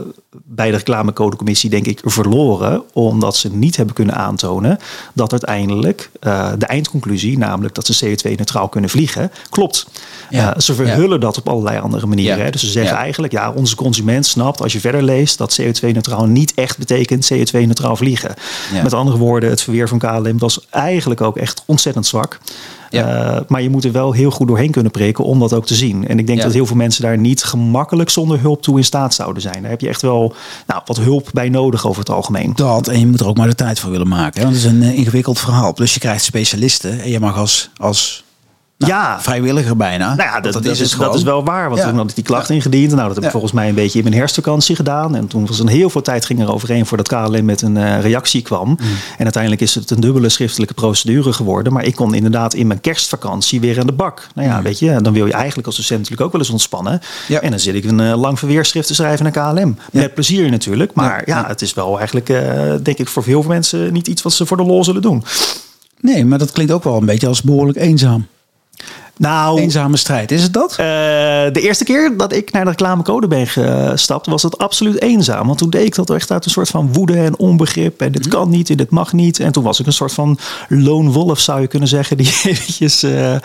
bij 0.45 0.71
de 0.71 0.77
reclamecodecommissie 0.77 1.71
denk 1.71 1.87
ik 1.87 2.01
verloren, 2.05 2.83
omdat 2.93 3.37
ze 3.37 3.53
niet 3.53 3.77
hebben 3.77 3.95
kunnen 3.95 4.15
aantonen 4.15 4.79
dat 5.13 5.33
uiteindelijk 5.33 6.11
de 6.59 6.67
eindconclusie, 6.67 7.39
namelijk 7.39 7.75
dat 7.75 7.87
ze 7.87 8.07
CO2-neutraal 8.07 8.69
kunnen 8.69 8.91
vliegen, 8.91 9.33
klopt. 9.49 9.87
Ja. 10.31 10.61
ze 10.61 10.75
verhullen 10.75 11.21
dat 11.21 11.39
op 11.39 11.49
allerlei 11.49 11.79
andere 11.79 12.07
manieren. 12.07 12.45
Ja. 12.45 12.51
Dus 12.51 12.61
ze 12.61 12.71
zeggen 12.71 12.97
eigenlijk, 12.97 13.33
ja, 13.33 13.53
onze 13.53 13.77
consument 13.77 14.27
snapt 14.27 14.63
als 14.63 14.73
je 14.73 14.81
verder 14.81 15.03
leest 15.03 15.39
dat 15.39 15.61
CO2-neutraal 15.61 16.27
niet 16.27 16.55
echt 16.55 16.79
betekent 16.79 17.33
CO2-neutraal 17.33 17.97
vliegen. 17.97 18.35
Met 18.83 18.95
andere 18.95 19.17
woorden, 19.17 19.51
het 19.51 19.63
verweer 19.63 19.89
van 19.89 19.99
KLM 19.99 20.39
was 20.39 20.67
eigenlijk 20.71 21.21
ook 21.21 21.37
echt 21.37 21.63
ontzettend 21.67 22.07
zwak. 22.07 22.39
Ja. 22.91 23.35
Uh, 23.35 23.41
maar 23.49 23.63
je 23.63 23.71
moet 23.71 23.85
er 23.85 23.93
wel 23.93 24.13
heel 24.13 24.31
goed 24.31 24.49
doorheen 24.49 24.71
kunnen 24.71 24.93
prikken 24.93 25.25
om 25.25 25.39
dat 25.39 25.53
ook 25.53 25.67
te 25.67 25.75
zien. 25.75 26.09
En 26.09 26.19
ik 26.19 26.27
denk 26.27 26.43
dat 26.43 26.53
heel 26.53 26.67
veel 26.67 26.77
mensen 26.77 27.03
daar 27.03 27.19
niet 27.19 27.43
gemakkelijk 27.43 28.11
zonder 28.11 28.41
hulp 28.41 28.63
toe 28.63 28.77
in 28.77 28.85
staat 28.85 29.15
zouden 29.15 29.43
zijn. 29.43 29.61
Daar 29.61 29.71
heb 29.71 29.81
je 29.81 29.89
echt 29.89 30.03
wel 30.03 30.20
nou, 30.67 30.83
wat 30.85 30.97
hulp 30.97 31.29
bij 31.33 31.49
nodig 31.49 31.87
over 31.87 32.01
het 32.01 32.11
algemeen. 32.11 32.53
Dat, 32.55 32.89
en 32.89 32.99
je 32.99 33.07
moet 33.07 33.21
er 33.21 33.29
ook 33.29 33.37
maar 33.37 33.49
de 33.49 33.55
tijd 33.55 33.81
voor 33.81 33.91
willen 33.91 34.09
maken. 34.09 34.43
Want 34.43 34.55
het 34.55 34.65
is 34.65 34.71
een 34.71 34.83
uh, 34.83 34.99
ingewikkeld 34.99 35.39
verhaal. 35.39 35.73
Plus 35.73 35.95
je 35.95 36.01
krijgt 36.01 36.25
specialisten 36.25 37.01
en 37.01 37.11
je 37.11 37.21
mag 37.21 37.37
als, 37.37 37.71
als 37.77 38.25
nou, 38.89 38.93
ja. 38.93 39.21
vrijwilliger 39.21 39.77
bijna. 39.77 40.15
Nou 40.15 40.29
ja, 40.29 40.41
dat, 40.41 40.53
dat, 40.53 40.65
is, 40.65 40.81
is 40.81 40.91
dat 40.91 41.15
is 41.15 41.23
wel 41.23 41.45
waar. 41.45 41.69
Want 41.69 41.83
toen 41.83 41.97
had 41.97 42.09
ik 42.09 42.15
die 42.15 42.25
klacht 42.25 42.51
ingediend. 42.51 42.93
Nou, 42.93 43.07
dat 43.07 43.17
heb 43.17 43.25
ik 43.25 43.31
volgens 43.31 43.53
mij 43.53 43.69
een 43.69 43.75
beetje 43.75 43.99
in 43.99 44.05
mijn 44.05 44.17
herfstvakantie 44.17 44.77
gedaan. 44.77 45.17
En 45.17 45.27
toen 45.27 45.47
was 45.47 45.59
er 45.59 45.69
heel 45.69 45.91
veel 45.91 46.03
tijd 46.03 46.25
ging 46.25 46.41
er 46.41 46.53
overheen 46.53 46.87
voordat 46.87 47.09
KLM 47.09 47.45
met 47.45 47.63
een 47.63 47.77
uh, 47.77 48.01
reactie 48.01 48.43
kwam. 48.43 48.69
Mm. 48.69 48.77
En 49.17 49.23
uiteindelijk 49.23 49.63
is 49.63 49.75
het 49.75 49.91
een 49.91 50.01
dubbele 50.01 50.29
schriftelijke 50.29 50.75
procedure 50.75 51.33
geworden. 51.33 51.73
Maar 51.73 51.85
ik 51.85 51.95
kon 51.95 52.15
inderdaad 52.15 52.55
in 52.55 52.67
mijn 52.67 52.81
kerstvakantie 52.81 53.61
weer 53.61 53.81
aan 53.81 53.87
de 53.87 53.93
bak. 53.93 54.27
Nou 54.35 54.49
ja, 54.49 54.57
mm. 54.57 54.63
weet 54.63 54.79
je, 54.79 55.01
dan 55.01 55.13
wil 55.13 55.27
je 55.27 55.33
eigenlijk 55.33 55.67
als 55.67 55.77
docent 55.77 55.99
natuurlijk 55.99 56.27
ook 56.27 56.33
wel 56.33 56.41
eens 56.41 56.51
ontspannen. 56.51 57.01
Ja. 57.29 57.41
En 57.41 57.51
dan 57.51 57.61
zit 57.61 57.75
ik 57.75 57.85
een 57.85 58.01
uh, 58.01 58.21
lang 58.21 58.39
verweerschrift 58.39 58.87
te 58.87 58.95
schrijven 58.95 59.33
naar 59.33 59.53
KLM. 59.53 59.77
Met 59.93 60.15
plezier 60.15 60.51
natuurlijk. 60.51 60.95
Maar 60.95 61.23
ja, 61.27 61.47
het 61.47 61.63
is 61.63 61.75
wel 61.75 61.97
eigenlijk, 61.97 62.29
uh, 62.29 62.75
denk 62.83 62.99
ik, 62.99 63.09
voor 63.09 63.23
veel 63.23 63.43
mensen 63.43 63.93
niet 63.93 64.09
iets 64.09 64.23
wat 64.23 64.33
ze 64.33 64.47
voor 64.47 64.57
de 64.57 64.63
lol 64.63 64.85
zullen 64.85 65.03
doen. 65.03 65.25
Nee, 66.01 66.25
maar 66.25 66.39
dat 66.39 66.53
klinkt 66.53 66.73
ook 66.73 66.85
wel 66.85 66.97
een 66.97 67.07
beetje 67.07 67.27
als 67.27 67.43
behoorlijk 67.43 67.79
eenzaam. 67.79 68.27
Nou, 69.21 69.61
Eenzame 69.61 69.97
strijd, 69.97 70.31
is 70.31 70.43
het 70.43 70.53
dat? 70.53 70.71
Uh, 70.71 70.77
de 70.77 71.61
eerste 71.61 71.85
keer 71.85 72.17
dat 72.17 72.33
ik 72.33 72.53
naar 72.53 72.65
de 72.65 72.71
reclamecode 72.71 73.27
ben 73.27 73.47
gestapt, 73.47 74.27
was 74.27 74.43
het 74.43 74.59
absoluut 74.59 75.01
eenzaam. 75.01 75.47
Want 75.47 75.59
toen 75.59 75.71
deed 75.71 75.87
ik 75.87 75.95
dat 75.95 76.11
echt 76.11 76.31
uit 76.31 76.45
een 76.45 76.51
soort 76.51 76.69
van 76.69 76.93
woede 76.93 77.15
en 77.15 77.39
onbegrip. 77.39 78.01
En 78.01 78.13
dit 78.13 78.23
mhm. 78.23 78.31
kan 78.31 78.51
niet 78.51 78.71
en 78.71 78.77
dit 78.77 78.91
mag 78.91 79.13
niet. 79.13 79.41
En 79.41 79.53
toen 79.53 79.65
was 79.65 79.81
ik 79.81 79.87
een 79.87 79.93
soort 79.93 80.13
van 80.13 80.39
lone 80.69 81.11
wolf, 81.11 81.39
zou 81.39 81.61
je 81.61 81.67
kunnen 81.67 81.89
zeggen, 81.89 82.17
die 82.17 82.27
eventjes 82.45 83.05
uh, 83.05 83.13
ja? 83.13 83.41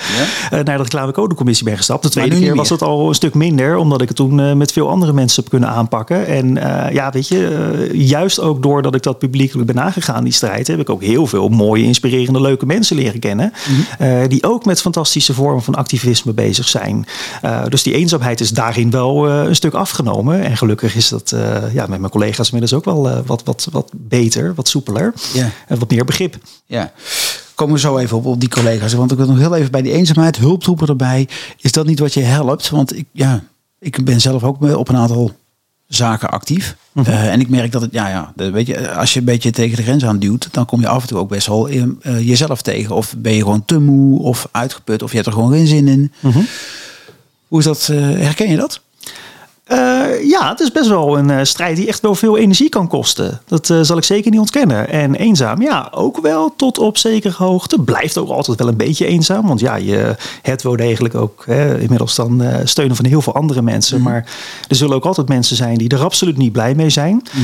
naar 0.50 0.64
de 0.64 0.84
reclamecodecommissie 0.84 1.66
ben 1.66 1.78
gestapt. 1.78 2.04
De 2.04 2.10
tweede 2.10 2.40
keer 2.40 2.56
was 2.56 2.70
het 2.70 2.82
al 2.82 3.08
een 3.08 3.16
stuk 3.16 3.34
minder, 3.34 3.78
omdat 3.78 4.02
ik 4.02 4.08
het 4.08 4.18
toen 4.18 4.58
met 4.58 4.72
veel 4.72 4.90
andere 4.90 5.14
mensen 5.14 5.42
heb 5.42 5.52
kunnen 5.52 5.70
aanpakken. 5.70 6.28
En 6.28 6.54
ja, 6.94 7.10
weet 7.12 7.28
je, 7.28 7.90
juist 7.94 8.40
ook 8.40 8.64
doordat 8.64 8.96
ik 8.96 9.04
dat 9.04 9.20
publiekelijk 9.20 9.74
ben 9.74 9.84
aangegaan, 9.84 10.24
die 10.24 10.34
strijd, 10.34 10.68
heb 10.68 10.80
ik 10.80 10.90
ook 10.90 11.04
heel 11.04 11.28
veel 11.28 11.50
mooie, 11.50 11.84
inspirerende, 11.84 12.42
leuke 12.42 12.66
mensen 12.66 12.96
leren 12.96 13.20
kennen. 13.20 13.54
Mhm. 13.98 14.28
die 14.28 14.44
ook 14.44 14.66
met 14.66 14.82
fantastische 14.82 15.34
vormen 15.34 15.64
van 15.66 15.76
activisme 15.76 16.34
bezig 16.34 16.68
zijn. 16.68 17.08
Uh, 17.44 17.66
dus 17.70 17.84
die 17.84 17.94
eenzaamheid 17.94 18.40
is 18.40 18.50
daarin 18.50 18.90
wel 18.90 19.28
uh, 19.28 19.44
een 19.44 19.56
stuk 19.56 19.74
afgenomen. 19.74 20.44
En 20.44 20.58
gelukkig 20.58 20.96
is 20.96 21.10
dat 21.10 21.32
uh, 21.32 21.74
ja, 21.74 21.86
met 21.86 22.00
mijn 22.00 22.12
collega's 22.12 22.52
inmiddels 22.52 22.74
ook 22.74 22.86
wel 22.86 23.24
wat, 23.26 23.44
wat, 23.44 23.68
wat 23.72 23.92
beter, 23.96 24.54
wat 24.56 24.68
soepeler. 24.68 25.14
Ja. 25.34 25.50
En 25.68 25.80
wat 25.80 25.90
meer 25.90 26.06
begrip. 26.06 26.38
Ja 26.66 26.92
komen 27.56 27.74
we 27.74 27.80
zo 27.80 27.98
even 27.98 28.18
op, 28.18 28.26
op 28.26 28.40
die 28.40 28.50
collega's. 28.50 28.94
Want 28.94 29.12
ik 29.12 29.18
wil 29.18 29.28
nog 29.28 29.38
heel 29.38 29.56
even 29.56 29.72
bij 29.72 29.82
die 29.82 29.92
eenzaamheid, 29.92 30.38
hulptroepen 30.38 30.88
erbij. 30.88 31.28
Is 31.58 31.72
dat 31.72 31.86
niet 31.86 32.00
wat 32.00 32.14
je 32.14 32.22
helpt? 32.22 32.70
Want 32.70 32.98
ik, 32.98 33.06
ja, 33.12 33.44
ik 33.80 34.06
ben 34.06 34.22
zelf 34.22 34.44
ook 34.44 34.62
op 34.62 34.90
een 34.90 34.96
aantal 34.96 35.32
zaken 35.88 36.30
actief. 36.30 36.76
Mhm. 36.92 37.10
Eh, 37.10 37.32
en 37.32 37.40
ik 37.40 37.50
merk 37.50 37.72
dat 37.72 37.82
het, 37.82 37.92
ja, 37.92 38.08
ja, 38.08 38.52
weet 38.52 38.68
je, 38.68 38.92
als 38.92 39.14
je 39.14 39.20
een 39.20 39.26
beetje 39.26 39.52
tegen 39.52 39.78
de 39.78 39.84
grens 39.84 40.06
aan 40.06 40.20
duwt, 40.20 40.48
dan 40.52 40.66
kom 40.66 40.82
je 40.82 40.88
af 40.88 41.02
en 41.02 41.08
toe 41.08 41.18
ook 41.18 41.30
best 41.30 41.48
wel 41.48 41.66
in, 41.66 42.00
uh, 42.04 42.28
jezelf 42.28 42.62
tegen. 42.62 42.96
Of 42.96 43.16
ben 43.18 43.34
je 43.34 43.42
gewoon 43.42 43.66
te 43.66 43.80
moe 43.80 44.20
of 44.20 44.48
uitgeput 44.52 45.04
of 45.04 45.10
je 45.10 45.16
hebt 45.16 45.28
er 45.28 45.34
gewoon 45.34 45.52
geen 45.52 45.68
zin 45.68 45.88
in. 45.88 46.12
Mhm. 46.20 46.40
Hoe 47.48 47.60
is 47.60 47.66
dat? 47.66 47.88
Uh, 47.92 48.00
herken 48.00 48.50
je 48.50 48.58
dat? 48.58 48.82
Uh, 49.72 50.30
ja, 50.30 50.50
het 50.50 50.60
is 50.60 50.72
best 50.72 50.90
wel 50.90 51.18
een 51.18 51.30
uh, 51.30 51.40
strijd 51.44 51.76
die 51.76 51.88
echt 51.88 52.02
wel 52.02 52.16
veel 52.16 52.38
energie 52.38 52.70
kan 52.70 52.88
kosten. 52.88 53.42
Dat 53.48 53.70
uh, 53.70 53.80
zal 53.82 53.98
ik 53.98 54.04
zeker 54.04 54.32
niet 54.32 54.40
ontkennen. 54.40 54.90
En 54.90 55.16
eenzaam, 55.16 55.62
ja, 55.62 55.88
ook 55.92 56.22
wel 56.22 56.54
tot 56.56 56.78
op 56.78 56.98
zekere 56.98 57.34
hoogte. 57.38 57.82
Blijft 57.82 58.18
ook 58.18 58.30
altijd 58.30 58.58
wel 58.58 58.68
een 58.68 58.78
beetje 58.78 59.06
eenzaam. 59.06 59.48
Want 59.48 59.60
ja, 59.60 59.76
je 59.76 60.16
hebt 60.42 60.64
wel 60.64 60.76
degelijk 60.76 61.16
ook 61.16 61.44
hè, 61.46 61.80
inmiddels 61.80 62.16
dan 62.16 62.44
steunen 62.64 62.96
van 62.96 63.06
heel 63.06 63.22
veel 63.22 63.34
andere 63.34 63.62
mensen. 63.62 63.98
Mm. 63.98 64.04
Maar 64.04 64.28
er 64.68 64.76
zullen 64.76 64.96
ook 64.96 65.06
altijd 65.06 65.28
mensen 65.28 65.56
zijn 65.56 65.78
die 65.78 65.90
er 65.90 66.04
absoluut 66.04 66.38
niet 66.38 66.52
blij 66.52 66.76
mee 66.76 66.90
zijn. 66.90 67.24
Mm. 67.32 67.44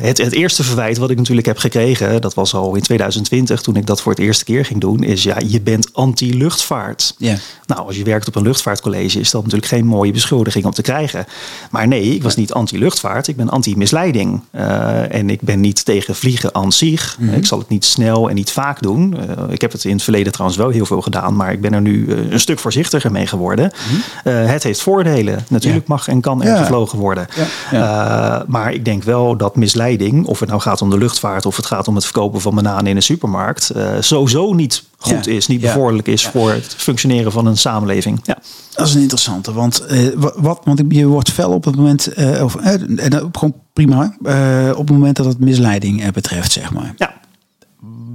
Het, 0.00 0.18
het, 0.18 0.32
eerste 0.32 0.62
verwijt 0.62 0.98
wat 0.98 1.10
ik 1.10 1.16
natuurlijk 1.16 1.46
heb 1.46 1.58
gekregen, 1.58 2.20
dat 2.20 2.34
was 2.34 2.54
al 2.54 2.74
in 2.74 2.82
2020 2.82 3.60
toen 3.60 3.76
ik 3.76 3.86
dat 3.86 4.00
voor 4.00 4.12
het 4.12 4.20
eerste 4.20 4.44
keer 4.44 4.64
ging 4.64 4.80
doen, 4.80 5.02
is 5.02 5.22
ja, 5.22 5.36
je 5.46 5.60
bent 5.60 5.94
anti-luchtvaart. 5.94 7.14
Yeah. 7.18 7.38
Nou, 7.66 7.86
als 7.86 7.96
je 7.96 8.04
werkt 8.04 8.28
op 8.28 8.34
een 8.34 8.42
luchtvaartcollege 8.42 9.20
is 9.20 9.30
dat 9.30 9.42
natuurlijk 9.42 9.70
geen 9.70 9.86
mooie 9.86 10.12
beschuldiging 10.12 10.64
om 10.64 10.72
te 10.72 10.82
krijgen. 10.82 11.26
Maar 11.70 11.88
nee, 11.88 12.14
ik 12.14 12.22
was 12.22 12.36
niet 12.36 12.52
anti-luchtvaart, 12.52 13.28
ik 13.28 13.36
ben 13.36 13.48
anti-misleiding. 13.48 14.40
Uh, 14.54 15.14
en 15.14 15.30
ik 15.30 15.40
ben 15.40 15.60
niet 15.60 15.84
tegen 15.84 16.14
vliegen 16.14 16.54
aan 16.54 16.72
zich. 16.72 17.16
Mhm. 17.18 17.34
Ik 17.34 17.46
zal 17.46 17.58
het 17.58 17.68
niet 17.68 17.84
snel 17.84 18.28
en 18.28 18.34
niet 18.34 18.52
vaak 18.52 18.82
doen. 18.82 19.16
Uh, 19.16 19.52
ik 19.52 19.60
heb 19.60 19.72
het 19.72 19.84
in 19.84 19.92
het 19.92 20.02
verleden 20.02 20.32
trouwens 20.32 20.60
wel 20.60 20.68
heel 20.68 20.86
veel 20.86 21.00
gedaan, 21.00 21.36
maar 21.36 21.52
ik 21.52 21.60
ben 21.60 21.72
er 21.72 21.80
nu 21.80 22.06
uh, 22.06 22.32
een 22.32 22.40
stuk 22.40 22.58
voorzichtiger 22.58 23.12
mee 23.12 23.26
geworden. 23.26 23.72
Mhm. 24.22 24.28
het 24.30 24.62
heeft 24.62 24.80
voordelen. 24.80 25.44
Natuurlijk 25.48 25.86
mag 25.86 26.08
en 26.08 26.20
kan 26.20 26.42
er 26.42 26.48
ja. 26.48 26.56
gevlogen 26.56 26.98
worden. 26.98 27.26
Ja. 27.70 28.44
maar 28.46 28.72
ik 28.72 28.84
denk 28.84 29.02
wel 29.02 29.36
dat 29.36 29.56
misleiding, 29.56 30.26
of 30.26 30.40
het 30.40 30.48
nou 30.48 30.60
gaat 30.60 30.82
om 30.82 30.90
de 30.90 30.98
luchtvaart 30.98 31.46
of 31.46 31.56
het 31.56 31.66
gaat 31.66 31.88
om 31.88 31.94
het 31.94 32.04
verkopen 32.04 32.40
van 32.40 32.54
bananen 32.54 32.86
in 32.86 32.96
een 32.96 33.02
supermarkt, 33.02 33.72
sowieso 34.00 34.52
niet 34.52 34.82
goed 35.00 35.26
is, 35.26 35.46
niet 35.46 35.60
bevorderlijk 35.60 36.08
is 36.08 36.26
voor 36.26 36.50
het 36.50 36.74
functioneren 36.76 37.32
van 37.32 37.46
een 37.46 37.58
samenleving. 37.58 38.20
Ja. 38.22 38.38
Dat 38.74 38.86
is 38.86 38.94
een 38.94 39.00
interessante, 39.00 39.52
want, 39.52 39.82
uh, 39.90 40.08
wat, 40.36 40.60
want 40.64 40.82
je 40.88 41.06
wordt 41.06 41.30
fel 41.30 41.52
op 41.52 41.64
het 41.64 41.76
moment, 41.76 42.18
uh, 42.18 42.44
of, 42.44 42.56
uh, 42.56 42.74
gewoon 43.32 43.54
prima, 43.72 44.14
op 44.70 44.88
het 44.88 44.90
moment 44.90 45.16
dat 45.16 45.26
het 45.26 45.38
misleiding 45.38 46.12
betreft, 46.12 46.52
zeg 46.52 46.72
maar. 46.72 46.94
Ja. 46.96 47.14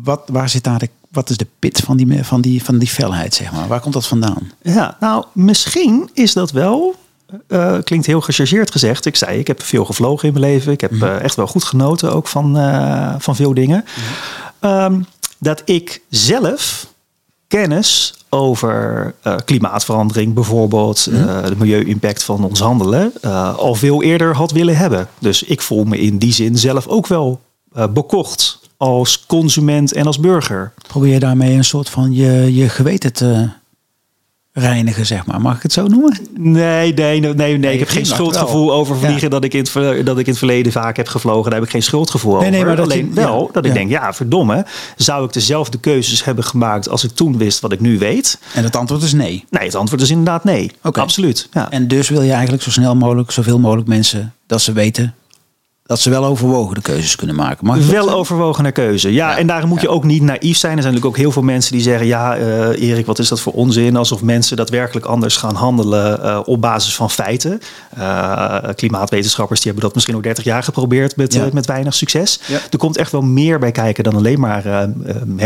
Wat, 0.04 0.22
waar 0.32 0.50
zit 0.50 0.64
daar 0.64 0.80
de, 0.80 0.90
wat 1.12 1.30
is 1.30 1.38
de 1.38 1.48
pit 1.60 1.80
van 1.80 1.98
die, 1.98 2.24
van, 2.24 2.42
die, 2.42 2.64
van 2.64 2.78
die 2.78 2.88
felheid, 2.88 3.34
zeg 3.34 3.52
maar? 3.52 3.68
Waar 3.68 3.80
komt 3.80 3.94
dat 3.94 4.08
vandaan? 4.08 4.52
Ja, 4.62 4.98
nou, 5.00 5.26
misschien 5.34 6.10
is 6.14 6.34
dat 6.34 6.52
wel 6.52 6.96
uh, 7.48 7.78
klinkt 7.84 8.06
heel 8.06 8.22
gechargeerd 8.22 8.72
gezegd. 8.72 9.06
Ik 9.06 9.16
zei, 9.16 9.40
ik 9.40 9.48
heb 9.48 9.64
veel 9.64 9.86
gevlogen 9.86 10.28
in 10.28 10.34
mijn 10.34 10.46
leven. 10.46 10.72
Ik 10.72 10.82
heb 10.82 10.92
uh, 10.92 11.22
echt 11.22 11.36
wel 11.36 11.48
goed 11.48 11.64
genoten 11.64 12.14
ook 12.14 12.28
van, 12.28 12.58
uh, 12.58 13.16
van 13.18 13.36
veel 13.36 13.54
dingen. 13.54 13.86
Um, 14.62 15.06
dat 15.38 15.62
ik 15.66 16.02
zelf 16.10 16.88
kennis 17.48 18.14
over 18.30 19.14
uh, 19.24 19.36
klimaatverandering 19.46 20.34
bijvoorbeeld, 20.34 21.08
uh, 21.10 21.46
de 21.46 21.56
milieu-impact 21.58 22.24
van 22.24 22.44
ons 22.44 22.60
handelen, 22.60 23.14
uh, 23.22 23.58
al 23.58 23.76
veel 23.76 24.04
eerder 24.04 24.36
had 24.36 24.52
willen 24.52 24.78
hebben. 24.78 25.08
Dus 25.20 25.44
ik 25.44 25.62
voel 25.62 25.84
me 25.84 25.98
in 25.98 26.18
die 26.18 26.34
zin 26.34 26.58
zelf 26.58 26.88
ook 26.88 27.08
wel 27.08 27.42
bekocht 27.90 28.60
als 28.78 29.26
consument 29.26 29.94
en 29.94 30.06
als 30.06 30.20
burger. 30.20 30.74
Probeer 30.88 31.14
je 31.14 31.20
daarmee 31.20 31.54
een 31.56 31.64
soort 31.64 31.90
van 31.90 32.14
je, 32.14 32.56
je 32.56 32.70
geweten 32.70 33.14
te 33.14 33.50
reinigen, 34.58 35.06
zeg 35.06 35.26
maar. 35.26 35.42
Mag 35.42 35.56
ik 35.56 35.64
het 35.64 35.74
zo 35.74 35.88
noemen? 35.88 36.18
Nee, 36.34 36.94
nee, 36.94 37.20
nee, 37.20 37.34
nee. 37.34 37.58
nee 37.58 37.74
ik 37.74 37.80
heb 37.80 37.90
geen 37.90 38.06
schuldgevoel 38.06 38.74
over 38.74 38.98
vliegen 38.98 39.30
dat, 39.30 39.44
ik 39.44 39.54
in 39.54 39.68
het, 39.74 40.06
dat 40.06 40.18
ik 40.18 40.26
in 40.26 40.30
het 40.30 40.38
verleden 40.38 40.72
vaak 40.72 40.98
heb 40.98 41.08
gevlogen. 41.08 41.44
Daar 41.44 41.60
heb 41.60 41.64
ik 41.64 41.74
geen 41.74 41.84
schuldgevoel 41.84 42.32
nee, 42.32 42.40
over. 42.40 42.52
Nee, 42.52 42.66
maar 42.66 42.82
Alleen 42.82 43.14
wel 43.14 43.50
dat 43.54 43.66
ik 43.66 43.74
denk, 43.74 43.90
ja, 43.90 44.14
verdomme, 44.14 44.66
zou 44.96 45.26
ik 45.26 45.34
dezelfde 45.34 45.80
keuzes 45.80 46.24
hebben 46.24 46.44
gemaakt 46.44 46.90
als 46.90 47.04
ik 47.04 47.12
toen 47.12 47.38
wist 47.38 47.60
wat 47.60 47.72
ik 47.72 47.80
nu 47.80 47.98
weet? 47.98 48.40
En 48.54 48.64
het 48.64 48.76
antwoord 48.76 49.02
is 49.02 49.14
nee. 49.14 49.46
Nee, 49.50 49.66
het 49.66 49.76
antwoord 49.76 50.02
is 50.02 50.10
inderdaad 50.10 50.44
nee. 50.44 50.72
Absoluut. 50.82 51.48
Ja. 51.52 51.72
En 51.72 51.88
dus 51.88 52.10
wil 52.10 52.22
je 52.22 52.32
eigenlijk 52.32 52.64
zo 52.64 52.72
snel 52.72 52.96
mogelijk, 52.96 53.32
zoveel 53.32 53.60
mogelijk 53.60 53.88
mensen 53.88 54.34
dat 54.48 54.62
ze 54.62 54.72
weten 54.72 55.14
dat 55.88 56.00
ze 56.00 56.10
wel 56.10 56.26
overwogen 56.26 56.76
de 56.76 56.82
keuzes 56.82 57.16
kunnen 57.16 57.36
maken. 57.36 57.66
Mag 57.66 57.88
wel 57.88 58.12
overwogen 58.12 58.72
keuze. 58.72 59.14
Ja, 59.14 59.38
en 59.38 59.48
daarom 59.48 59.70
moet 59.70 59.82
je 59.82 59.90
ook 59.90 60.04
niet 60.04 60.22
naïef 60.22 60.58
zijn. 60.58 60.76
Er 60.76 60.82
zijn 60.82 60.94
natuurlijk 60.94 61.06
ook 61.06 61.18
heel 61.18 61.32
veel 61.32 61.42
mensen 61.42 61.72
die 61.72 61.82
zeggen: 61.82 62.08
Ja, 62.08 62.38
uh, 62.38 62.82
Erik, 62.90 63.06
wat 63.06 63.20
is 63.20 63.28
dat 63.28 63.40
voor 63.40 63.54
onzin? 63.54 63.96
Alsof 63.96 64.22
mensen 64.22 64.58
daadwerkelijk 64.58 65.06
anders 65.06 65.38
gaan 65.38 65.56
handelen 65.56 66.20
uh, 66.20 66.40
op 66.46 66.62
basis 66.62 66.96
van 66.96 67.10
feiten. 67.10 67.62
Uh, 67.98 68.58
klimaatwetenschappers 68.76 69.60
die 69.60 69.72
hebben 69.72 69.88
dat 69.88 69.96
misschien 69.96 70.16
ook 70.16 70.24
30 70.24 70.44
jaar 70.44 70.64
geprobeerd 70.64 71.16
met, 71.16 71.34
ja. 71.34 71.48
met 71.54 71.66
weinig 71.66 71.94
succes. 71.94 72.40
Ja. 72.46 72.60
Er 72.72 72.78
komt 72.78 72.98
echt 72.98 73.12
wel 73.12 73.22
meer 73.22 73.60
bij 73.60 73.72
kijken 73.72 74.04
dan 74.04 74.16
alleen 74.16 74.40
maar 74.40 74.90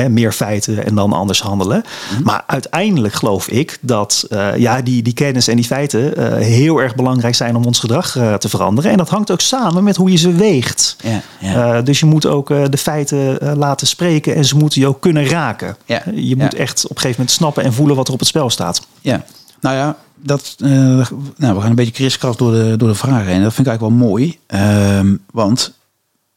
meer 0.09 0.31
feiten 0.31 0.85
en 0.85 0.95
dan 0.95 1.13
anders 1.13 1.41
handelen. 1.41 1.83
Mm. 2.17 2.23
Maar 2.23 2.43
uiteindelijk 2.47 3.13
geloof 3.13 3.47
ik 3.47 3.77
dat 3.81 4.27
ja, 4.55 4.81
die, 4.81 5.01
die 5.01 5.13
kennis 5.13 5.47
en 5.47 5.55
die 5.55 5.65
feiten 5.65 6.33
heel 6.41 6.79
erg 6.81 6.95
belangrijk 6.95 7.35
zijn 7.35 7.55
om 7.55 7.65
ons 7.65 7.79
gedrag 7.79 8.11
te 8.37 8.49
veranderen. 8.49 8.91
En 8.91 8.97
dat 8.97 9.09
hangt 9.09 9.31
ook 9.31 9.41
samen 9.41 9.83
met 9.83 9.95
hoe 9.95 10.11
je 10.11 10.17
ze 10.17 10.28
weegt. 10.33 10.95
Ja, 11.03 11.21
ja. 11.39 11.77
Uh, 11.77 11.83
dus 11.83 11.99
je 11.99 12.05
moet 12.05 12.25
ook 12.25 12.49
uh, 12.49 12.63
de 12.69 12.77
feiten 12.77 13.43
uh, 13.43 13.51
laten 13.55 13.87
spreken 13.87 14.35
en 14.35 14.45
ze 14.45 14.57
moeten 14.57 14.81
je 14.81 14.87
ook 14.87 15.01
kunnen 15.01 15.25
raken. 15.25 15.77
Ja, 15.85 16.03
je 16.13 16.35
moet 16.35 16.53
echt 16.53 16.83
op 16.83 16.89
een 16.89 16.95
gegeven 16.95 17.19
moment 17.19 17.31
snappen 17.31 17.63
en 17.63 17.73
voelen 17.73 17.95
wat 17.95 18.07
er 18.07 18.13
op 18.13 18.19
het 18.19 18.27
spel 18.27 18.49
staat. 18.49 18.87
Ja, 19.01 19.23
nou 19.61 19.75
ja, 19.75 19.97
dat, 20.15 20.55
nou, 20.57 21.05
we 21.37 21.59
gaan 21.59 21.69
een 21.69 21.75
beetje 21.75 21.91
kriskras 21.91 22.37
door 22.37 22.51
de, 22.51 22.77
door 22.77 22.89
de 22.89 22.95
vragen 22.95 23.31
heen. 23.31 23.43
Dat 23.43 23.53
vind 23.53 23.67
ik 23.67 23.73
eigenlijk 23.73 23.99
wel 23.99 24.07
mooi. 24.07 24.39
Ehm, 24.47 25.15
want 25.31 25.73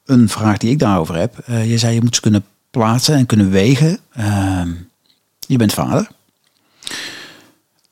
een 0.05 0.29
vraag 0.29 0.59
die 0.59 0.71
ik 0.71 0.79
daarover 0.79 1.17
heb. 1.17 1.35
je 1.47 1.79
zei 1.79 1.95
je 1.95 2.03
moet 2.03 2.15
ze 2.15 2.21
kunnen 2.21 2.45
plaatsen 2.71 3.15
en 3.15 3.27
kunnen 3.27 3.51
wegen. 3.51 3.99
Ehm, 4.13 4.69
je 5.39 5.57
bent 5.57 5.73
vader. 5.73 6.09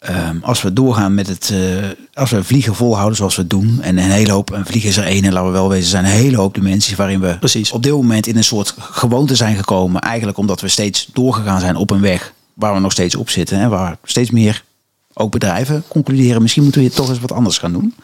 Um, 0.08 0.40
als 0.42 0.62
we 0.62 0.72
doorgaan 0.72 1.14
met 1.14 1.26
het, 1.26 1.50
uh, 1.52 1.88
als 2.14 2.30
we 2.30 2.44
vliegen 2.44 2.74
volhouden 2.74 3.16
zoals 3.16 3.36
we 3.36 3.46
doen, 3.46 3.78
en 3.82 3.98
een 3.98 4.10
hele 4.10 4.32
hoop, 4.32 4.50
een 4.50 4.66
vliegen 4.66 4.90
is 4.90 4.96
er 4.96 5.04
één, 5.04 5.24
en 5.24 5.32
laten 5.32 5.50
we 5.50 5.54
wel 5.54 5.68
wezen, 5.68 5.90
zijn 5.90 6.04
een 6.04 6.10
hele 6.10 6.36
hoop 6.36 6.54
dimensies 6.54 6.94
waarin 6.94 7.20
we 7.20 7.36
Precies. 7.38 7.72
op 7.72 7.82
dit 7.82 7.92
moment 7.92 8.26
in 8.26 8.36
een 8.36 8.44
soort 8.44 8.74
gewoonte 8.78 9.34
zijn 9.34 9.56
gekomen. 9.56 10.00
Eigenlijk 10.00 10.38
omdat 10.38 10.60
we 10.60 10.68
steeds 10.68 11.08
doorgegaan 11.12 11.60
zijn 11.60 11.76
op 11.76 11.90
een 11.90 12.00
weg 12.00 12.32
waar 12.54 12.74
we 12.74 12.80
nog 12.80 12.92
steeds 12.92 13.14
op 13.14 13.30
zitten 13.30 13.58
en 13.58 13.70
waar 13.70 13.98
steeds 14.04 14.30
meer 14.30 14.64
ook 15.12 15.30
bedrijven 15.30 15.84
concluderen, 15.88 16.42
misschien 16.42 16.62
moeten 16.62 16.82
we 16.82 16.90
toch 16.90 17.08
eens 17.08 17.20
wat 17.20 17.32
anders 17.32 17.58
gaan 17.58 17.72
doen. 17.72 17.94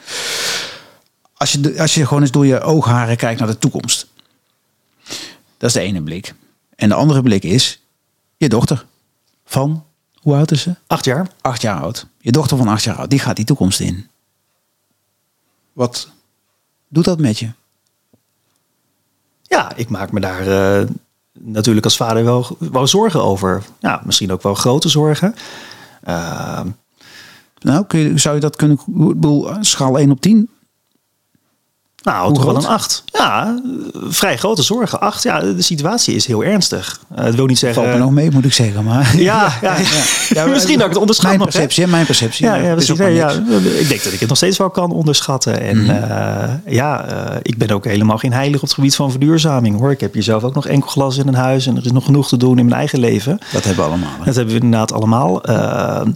Als 1.34 1.52
je, 1.52 1.74
als 1.78 1.94
je 1.94 2.06
gewoon 2.06 2.22
eens 2.22 2.30
door 2.30 2.46
je 2.46 2.60
oogharen 2.60 3.16
kijkt 3.16 3.38
naar 3.38 3.48
de 3.48 3.58
toekomst. 3.58 4.06
Dat 5.58 5.68
is 5.68 5.72
de 5.72 5.80
ene 5.80 6.02
blik. 6.02 6.34
En 6.74 6.88
de 6.88 6.94
andere 6.94 7.22
blik 7.22 7.42
is 7.42 7.80
je 8.36 8.48
dochter 8.48 8.86
van 9.44 9.84
hoe 10.26 10.34
oud 10.34 10.50
is 10.50 10.62
ze? 10.62 10.74
Acht 10.86 11.04
jaar. 11.04 11.28
Acht 11.40 11.62
jaar 11.62 11.80
oud. 11.80 12.06
Je 12.18 12.32
dochter 12.32 12.56
van 12.56 12.68
acht 12.68 12.82
jaar 12.82 12.96
oud, 12.96 13.10
die 13.10 13.18
gaat 13.18 13.36
die 13.36 13.44
toekomst 13.44 13.80
in. 13.80 14.08
Wat 15.72 16.08
doet 16.88 17.04
dat 17.04 17.18
met 17.18 17.38
je? 17.38 17.50
Ja, 19.42 19.76
ik 19.76 19.88
maak 19.88 20.12
me 20.12 20.20
daar 20.20 20.48
uh, 20.80 20.88
natuurlijk 21.32 21.84
als 21.84 21.96
vader 21.96 22.24
wel, 22.24 22.56
wel 22.58 22.86
zorgen 22.86 23.22
over. 23.22 23.62
Ja, 23.80 24.00
misschien 24.04 24.32
ook 24.32 24.42
wel 24.42 24.54
grote 24.54 24.88
zorgen. 24.88 25.34
Uh, 26.08 26.60
nou, 27.58 27.86
kun 27.86 27.98
je, 27.98 28.18
zou 28.18 28.34
je 28.34 28.40
dat 28.40 28.56
kunnen... 28.56 28.78
Bedoel, 28.86 29.50
schaal 29.60 29.98
1 29.98 30.10
op 30.10 30.20
10? 30.20 30.50
Nou, 32.06 32.34
toch 32.34 32.44
wel 32.44 32.56
een 32.56 32.66
8. 32.66 33.04
Ja, 33.12 33.60
vrij 34.08 34.36
grote 34.36 34.62
zorgen. 34.62 35.00
8, 35.00 35.22
ja, 35.22 35.40
de 35.40 35.62
situatie 35.62 36.14
is 36.14 36.26
heel 36.26 36.44
ernstig. 36.44 37.00
Uh, 37.18 37.24
dat 37.24 37.34
wil 37.34 37.46
niet 37.46 37.58
zeggen... 37.58 37.82
Valt 37.82 37.94
me 37.94 38.02
nog 38.02 38.12
mee, 38.12 38.30
moet 38.30 38.44
ik 38.44 38.52
zeggen. 38.52 38.84
Maar... 38.84 39.14
Ja, 39.26 39.52
ja, 39.62 39.76
ja. 40.28 40.46
misschien 40.46 40.76
dat 40.76 40.86
ik 40.86 40.92
het 40.92 41.00
onderschat 41.00 41.28
Mijn 41.28 41.42
perceptie, 41.42 41.86
mijn 41.86 42.06
perceptie. 42.06 42.46
Ja, 42.46 42.54
ja, 42.54 42.76
ja, 43.08 43.30
ik 43.78 43.88
denk 43.88 44.02
dat 44.02 44.12
ik 44.12 44.20
het 44.20 44.28
nog 44.28 44.36
steeds 44.36 44.58
wel 44.58 44.70
kan 44.70 44.90
onderschatten. 44.90 45.60
En 45.60 45.82
mm. 45.82 45.90
uh, 45.90 46.74
ja, 46.74 47.04
uh, 47.10 47.36
ik 47.42 47.58
ben 47.58 47.70
ook 47.70 47.84
helemaal 47.84 48.18
geen 48.18 48.32
heilig 48.32 48.56
op 48.56 48.62
het 48.62 48.72
gebied 48.72 48.96
van 48.96 49.10
verduurzaming. 49.10 49.78
hoor. 49.78 49.90
Ik 49.90 50.00
heb 50.00 50.12
hier 50.14 50.22
zelf 50.22 50.44
ook 50.44 50.54
nog 50.54 50.66
enkel 50.66 50.90
glas 50.90 51.16
in 51.16 51.28
een 51.28 51.34
huis. 51.34 51.66
En 51.66 51.76
er 51.76 51.84
is 51.84 51.92
nog 51.92 52.04
genoeg 52.04 52.28
te 52.28 52.36
doen 52.36 52.58
in 52.58 52.64
mijn 52.64 52.76
eigen 52.76 52.98
leven. 52.98 53.38
Dat 53.52 53.64
hebben 53.64 53.84
we 53.84 53.90
allemaal. 53.90 54.18
Hè? 54.18 54.24
Dat 54.24 54.34
hebben 54.34 54.54
we 54.54 54.60
inderdaad 54.60 54.92
allemaal. 54.92 55.40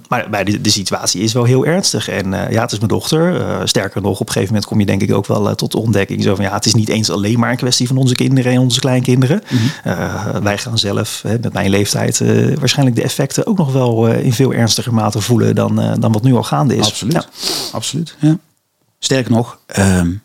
maar 0.09 0.27
maar 0.31 0.45
de, 0.45 0.61
de, 0.61 0.71
situatie 0.71 1.23
is 1.23 1.33
wel 1.33 1.45
heel 1.45 1.67
ernstig. 1.67 2.09
En 2.09 2.31
ja, 2.51 2.61
het 2.63 2.73
is 2.73 2.79
mijn 2.79 2.91
dochter. 2.91 3.43
sterker 3.65 4.03
nog, 4.03 4.21
op 4.21 4.27
een 4.27 4.33
gegeven 4.33 4.47
moment 4.47 4.71
kom 4.71 4.81
je 4.81 4.87
denk 4.87 5.03
ik 5.03 5.15
ook 5.15 5.27
wel 5.27 5.55
tot 5.55 5.75
ontdekking. 5.81 6.23
Zo 6.23 6.35
van 6.35 6.45
ja, 6.45 6.53
het 6.53 6.67
is 6.67 6.75
niet 6.75 6.89
eens 6.89 7.11
alleen 7.11 7.39
maar 7.39 7.51
een 7.51 7.57
kwestie 7.57 7.87
van 7.87 7.97
onze 7.97 8.15
kinderen 8.15 8.53
en 8.53 8.59
onze 8.59 8.81
kleinkinderen. 8.81 9.43
Mm 9.49 9.59
-hmm. 9.59 10.43
wij 10.43 10.59
gaan 10.59 10.79
zelf 10.79 11.23
hè, 11.23 11.39
met 11.39 11.53
mijn 11.53 11.71
leeftijd 11.71 12.21
uh, 12.21 12.57
waarschijnlijk 12.57 12.97
de 12.97 13.03
effecten 13.03 13.47
ook 13.47 13.59
nog 13.59 13.73
wel 13.73 14.09
uh, 14.09 14.25
in 14.25 14.33
veel 14.33 14.53
ernstiger 14.53 14.95
mate 14.95 15.21
voelen 15.21 15.55
dan, 15.55 15.81
uh, 15.81 15.93
dan 15.99 16.13
wat 16.13 16.23
nu 16.23 16.35
al 16.35 16.43
gaande 16.43 16.77
is. 16.77 16.87
Absoluut. 16.87 17.13
Ja. 17.13 17.25
Absoluut. 17.73 18.17
Ja. 18.19 18.39
Sterker 18.99 19.33
nog, 19.33 19.59
um, 19.79 20.23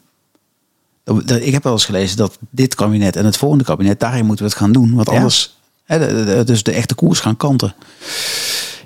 ik 1.40 1.54
heb 1.54 1.64
wel 1.64 1.74
eens 1.74 1.86
gelezen 1.86 2.18
dat 2.18 2.38
dit 2.50 2.76
kabinet 2.76 3.16
en 3.16 3.26
het 3.26 3.38
volgende 3.38 3.64
kabinet, 3.64 4.00
daarin 4.00 4.26
moeten 4.26 4.46
we 4.46 4.52
het 4.52 4.60
gaan 4.60 4.72
doen. 4.72 4.94
Want 4.96 5.10
anders, 5.10 5.58
hè, 5.84 6.00
de, 6.00 6.24
de, 6.24 6.44
dus 6.44 6.64
de 6.64 6.72
echte 6.72 6.96
koers 6.96 7.20
gaan 7.20 7.38
kanten. 7.38 7.76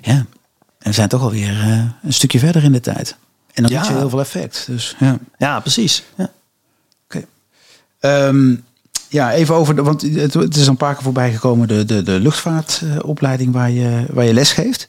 Ja. 0.02 0.12
En 0.78 0.88
we 0.88 0.92
zijn 0.92 1.08
toch 1.08 1.22
alweer 1.22 1.50
een 2.02 2.12
stukje 2.12 2.38
verder 2.38 2.64
in 2.64 2.72
de 2.72 2.80
tijd. 2.80 3.16
En 3.54 3.62
dat 3.62 3.72
ja. 3.72 3.82
heeft 3.82 3.98
heel 3.98 4.08
veel 4.08 4.20
effect. 4.20 4.64
Dus, 4.66 4.96
ja. 4.98 5.18
ja, 5.38 5.60
precies. 5.60 6.02
Ja. 6.16 6.30
Um, 8.00 8.64
ja, 9.08 9.32
even 9.32 9.54
over, 9.54 9.76
de, 9.76 9.82
want 9.82 10.02
het, 10.02 10.34
het, 10.34 10.56
is 10.56 10.66
een 10.66 10.76
paar 10.76 10.94
keer 10.94 11.02
voorbij 11.02 11.32
gekomen, 11.32 11.68
de, 11.68 11.84
de, 11.84 12.02
de 12.02 12.20
luchtvaartopleiding 12.20 13.52
waar 13.52 13.70
je, 13.70 14.04
waar 14.12 14.24
je 14.24 14.34
les 14.34 14.52
geeft. 14.52 14.88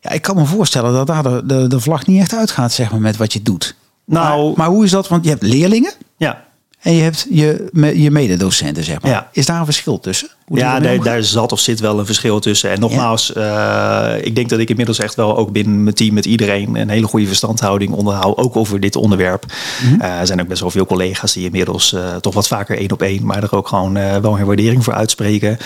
Ja, 0.00 0.10
ik 0.10 0.22
kan 0.22 0.36
me 0.36 0.44
voorstellen 0.44 0.92
dat 0.92 1.06
daar 1.06 1.22
de, 1.22 1.42
de, 1.44 1.66
de 1.66 1.80
vlag 1.80 2.06
niet 2.06 2.20
echt 2.20 2.34
uitgaat, 2.34 2.72
zeg 2.72 2.90
maar, 2.90 3.00
met 3.00 3.16
wat 3.16 3.32
je 3.32 3.42
doet. 3.42 3.74
Nou, 4.04 4.46
maar, 4.46 4.56
maar 4.56 4.68
hoe 4.68 4.84
is 4.84 4.90
dat? 4.90 5.08
Want 5.08 5.24
je 5.24 5.30
hebt 5.30 5.42
leerlingen 5.42 5.92
ja. 6.16 6.44
en 6.80 6.92
je 6.92 7.02
hebt 7.02 7.26
je, 7.30 7.68
je 7.94 8.10
mededocenten, 8.10 8.84
zeg 8.84 9.02
maar. 9.02 9.10
Ja. 9.10 9.28
Is 9.32 9.46
daar 9.46 9.58
een 9.58 9.64
verschil 9.64 10.00
tussen? 10.00 10.28
Ja, 10.58 10.80
daar, 10.80 11.02
daar 11.02 11.22
zat 11.22 11.52
of 11.52 11.60
zit 11.60 11.80
wel 11.80 11.98
een 11.98 12.06
verschil 12.06 12.40
tussen. 12.40 12.70
En 12.70 12.80
nogmaals, 12.80 13.32
eh, 13.32 14.12
ik 14.20 14.34
denk 14.34 14.48
dat 14.48 14.58
ik 14.58 14.68
inmiddels 14.68 14.98
echt 14.98 15.14
wel 15.14 15.36
ook 15.36 15.52
binnen 15.52 15.82
mijn 15.82 15.94
team 15.94 16.14
met 16.14 16.24
iedereen 16.24 16.76
een 16.76 16.88
hele 16.88 17.06
goede 17.06 17.26
verstandhouding 17.26 17.92
onderhoud. 17.92 18.36
Ook 18.36 18.56
over 18.56 18.80
dit 18.80 18.96
onderwerp. 18.96 19.44
Mhm. 19.82 20.00
Eh, 20.00 20.18
er 20.18 20.26
zijn 20.26 20.40
ook 20.40 20.48
best 20.48 20.60
wel 20.60 20.70
veel 20.70 20.86
collega's 20.86 21.32
die 21.32 21.44
inmiddels 21.44 21.92
eh, 21.92 22.16
toch 22.16 22.34
wat 22.34 22.48
vaker 22.48 22.78
één 22.78 22.92
op 22.92 23.02
één, 23.02 23.26
maar 23.26 23.42
er 23.42 23.56
ook 23.56 23.68
gewoon 23.68 23.92
wel 23.92 24.38
een 24.38 24.44
waardering 24.44 24.84
voor 24.84 24.92
uitspreken. 24.92 25.52
Ik 25.52 25.58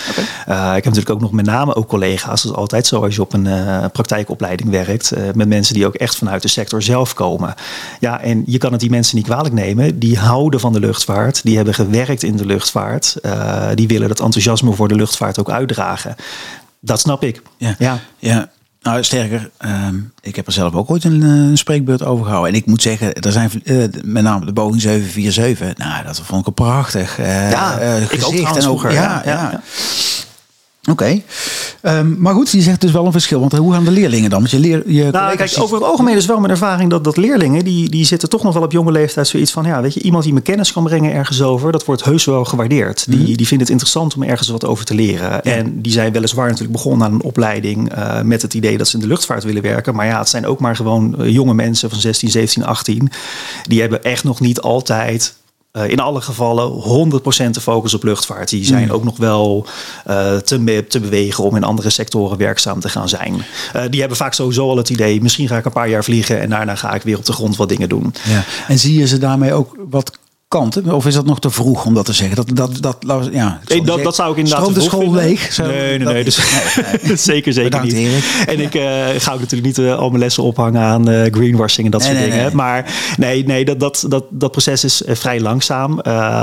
heb 0.47 0.85
natuurlijk 0.85 1.11
ook 1.11 1.21
nog 1.21 1.33
met 1.33 1.47
name 1.47 1.75
ook 1.75 1.89
collega's. 1.89 2.43
Dat 2.43 2.53
is 2.53 2.57
altijd 2.57 2.87
zo 2.87 3.03
als 3.03 3.15
je 3.15 3.21
op 3.21 3.33
een 3.33 3.49
praktijkopleiding 3.93 4.71
werkt. 4.71 5.13
met 5.35 5.49
mensen 5.49 5.75
die 5.75 5.87
ook 5.87 5.95
echt 5.95 6.17
vanuit 6.17 6.43
de 6.43 6.49
sector 6.49 6.83
zelf 6.83 7.15
komen. 7.15 7.55
Ja, 8.01 8.21
en 8.21 8.43
je 8.47 8.59
kan 8.59 8.73
het 8.73 8.81
die 8.81 8.91
mensen 8.91 9.17
niet 9.17 9.25
kwalijk 9.25 9.55
nemen. 9.55 9.99
Die 9.99 10.19
houden 10.19 10.61
van 10.61 10.73
de 10.73 10.81
luchtvaart. 10.81 11.41
Die 11.43 11.57
hebben 11.57 11.75
gewerkt 11.75 12.23
in 12.23 12.37
de 12.37 12.47
luchtvaart. 12.47 13.17
die 13.75 13.89
willen 13.89 14.09
dat 14.09 14.21
enthousiasme 14.21 14.74
voor 14.77 14.89
de 14.89 14.95
luchtvaart 14.95 15.39
ook 15.39 15.51
uitdragen. 15.51 16.15
Dat 16.81 17.01
snap 17.01 17.23
ik. 17.23 17.43
Ja. 17.57 17.75
Ja. 17.79 17.99
ja. 18.19 18.51
Nou, 18.85 19.05
sterker, 19.05 19.51
ehm, 19.59 19.95
ik 20.21 20.37
heb 20.37 20.47
er 20.47 20.53
zelf 20.53 20.75
ook 20.75 20.91
ooit 20.91 21.05
een, 21.05 21.23
eh, 21.23 21.29
een 21.29 21.59
spreekbeurt 21.59 22.05
over 22.05 22.25
gehouden. 22.25 22.53
En 22.53 22.59
ik 22.59 22.67
moet 22.67 22.83
zeggen, 22.83 23.15
er 23.15 23.33
zijn 23.33 23.51
eh, 23.65 23.77
met 24.03 24.23
name 24.23 24.45
de 24.47 24.53
Boeing 24.53 24.81
747. 24.81 25.87
Nou, 25.87 26.05
dat 26.05 26.21
vond 26.21 26.41
ik 26.41 26.47
een 26.47 26.55
prachtig 26.55 27.19
eh, 27.19 27.51
Ja, 27.51 27.79
ik 27.79 28.03
ook 28.03 28.21
gezicht. 28.21 28.57
en 28.57 28.67
ook, 28.67 28.91
ja, 28.91 29.23
ja. 29.25 29.61
Oké. 30.91 31.23
Ehm, 31.81 32.21
maar 32.21 32.35
goed, 32.35 32.51
je 32.51 32.61
zegt 32.61 32.81
dus 32.81 32.91
wel 32.93 33.07
een 33.07 33.13
verschil. 33.13 33.41
Want 33.41 33.53
hoe 33.53 33.73
gaan 33.73 33.85
de 33.85 33.91
leerlingen 33.91 34.31
dan? 34.31 34.39
Want 34.39 34.51
je 34.51 34.59
leer, 34.59 34.91
je 34.91 35.09
Nou, 35.11 35.37
kijk, 35.37 35.55
over 35.59 35.77
het 35.77 35.85
algemeen 35.85 36.17
is 36.17 36.27
wel 36.27 36.39
mijn 36.39 36.51
ervaring 36.51 36.91
dat, 36.91 37.05
dat 37.05 37.17
leerlingen, 37.17 37.65
die, 37.65 37.89
die 37.91 38.05
zitten 38.05 38.29
toch 38.29 38.43
nog 38.43 38.55
wel 38.55 38.63
op 38.63 38.73
jonge 38.73 38.93
leeftijd 38.93 39.29
zoiets 39.29 39.53
van, 39.53 39.65
ja, 39.65 39.83
weet 39.83 39.95
je, 39.95 40.03
iemand 40.03 40.25
die 40.25 40.33
me 40.33 40.41
kennis 40.41 40.73
kan 40.73 40.85
brengen 40.85 41.13
ergens 41.13 41.43
over, 41.43 41.73
dat 41.73 41.85
wordt 41.85 42.05
heus 42.05 42.25
wel 42.25 42.45
gewaardeerd. 42.45 43.07
Die, 43.09 43.37
die 43.37 43.47
vinden 43.47 43.59
het 43.59 43.71
interessant 43.71 44.15
om 44.15 44.23
ergens 44.23 44.49
wat 44.49 44.65
over 44.65 44.85
te 44.85 44.95
leren. 44.95 45.43
En 45.43 45.81
die 45.81 45.93
zijn 45.93 46.13
weliswaar 46.13 46.47
natuurlijk 46.47 46.73
begonnen 46.73 47.07
aan 47.07 47.13
een 47.13 47.23
opleiding 47.23 47.93
eh, 47.93 48.21
met 48.23 48.43
het 48.43 48.55
idee 48.55 48.79
dat 48.79 48.89
ze 48.89 48.95
in 48.95 49.03
de 49.03 49.09
luchtvaart 49.09 49.45
willen 49.45 49.63
werken. 49.63 49.95
Maar 49.95 50.07
ja, 50.07 50.19
het 50.19 50.29
zijn 50.29 50.47
ook 50.47 50.61
maar 50.61 50.77
gewoon 50.77 51.19
eh, 51.19 51.29
jonge 51.33 51.55
mensen 51.55 51.91
van 51.91 51.99
16, 51.99 52.31
17, 52.31 52.65
18. 52.65 53.11
Die 53.69 53.81
hebben 53.81 54.03
echt 54.03 54.25
nog 54.25 54.41
niet 54.41 54.61
altijd 54.61 55.35
eh, 55.75 55.91
in 55.91 56.01
alle 56.01 56.21
gevallen 56.21 56.71
100% 56.71 57.51
de 57.51 57.61
focus 57.61 57.95
op 57.95 58.03
luchtvaart. 58.03 58.49
Die 58.49 58.65
zijn 58.65 58.93
ook 58.93 59.05
nog 59.05 59.17
wel 59.17 59.67
eh, 60.05 60.37
te, 60.37 60.85
te 60.89 61.01
bewegen 61.01 61.45
om 61.45 61.57
in 61.57 61.65
andere 61.65 61.91
sectoren 61.91 62.39
werkzaam 62.39 62.81
te 62.81 62.89
gaan 62.89 63.09
zijn. 63.09 63.45
Eh, 63.73 63.83
die 63.91 64.01
hebben 64.01 64.19
vaak 64.19 64.35
sowieso 64.35 64.69
al 64.69 64.77
het 64.77 64.91
idee, 64.91 65.23
misschien 65.23 65.49
ga 65.49 65.57
ik 65.57 65.65
een 65.65 65.73
paar 65.73 65.89
jaar 65.89 66.05
vliegen 66.05 66.41
en 66.41 66.51
daarna 66.51 66.75
ga 66.75 66.95
ik 66.95 67.03
weer 67.03 67.17
op 67.17 67.25
de 67.25 67.33
grond 67.33 67.57
wat 67.57 67.69
dingen 67.69 67.89
doen. 67.89 68.15
Ja. 68.29 68.45
En 68.69 68.79
zie 68.79 68.99
je 68.99 69.07
ze 69.07 69.19
daarmee 69.19 69.53
ook 69.53 69.77
wat 69.91 70.19
kanten? 70.59 70.93
Of 70.93 71.07
is 71.07 71.15
dat 71.15 71.25
nog 71.25 71.41
te 71.41 71.51
vroeg 71.51 71.85
om 71.85 71.95
dat 71.95 72.05
te 72.05 72.13
zeggen? 72.13 72.37
Dat, 72.37 72.57
dat, 72.57 72.97
dat, 73.01 73.29
ja, 73.33 73.61
Nee, 73.69 73.83
dat, 73.83 74.03
dat 74.03 74.15
zou 74.15 74.31
ik 74.31 74.37
inderdaad 74.37 74.61
Stroomt 74.61 74.81
de 74.81 74.89
school 74.89 75.01
vinden. 75.01 75.25
leeg? 75.25 75.53
Zo- 75.53 75.67
nee, 75.67 75.99
nee, 75.99 76.13
nee. 76.13 76.25
Dus, 76.25 76.35
zeker, 77.31 77.53
zeker 77.53 77.63
Bedankt, 77.63 77.93
niet. 77.93 77.97
Erik. 77.97 78.25
En 78.47 78.61
ik 78.61 78.75
eh, 78.75 79.21
ga 79.23 79.33
ook 79.33 79.41
natuurlijk 79.41 79.77
niet 79.77 79.87
eh, 79.87 79.99
al 79.99 80.09
mijn 80.09 80.21
lessen 80.21 80.43
ophangen 80.43 80.81
aan 80.81 81.09
eh, 81.09 81.33
greenwashing 81.33 81.87
en 81.87 81.93
dat 81.93 82.03
soort 82.03 82.19
dingen. 82.19 82.57
Maar 82.57 82.95
nee, 83.17 83.45
nee 83.45 83.65
dat, 83.65 83.81
dat, 83.81 84.05
dat, 84.09 84.25
dat 84.31 84.51
proces 84.51 84.85
is 84.85 85.03
vrij 85.07 85.41
langzaam. 85.41 86.01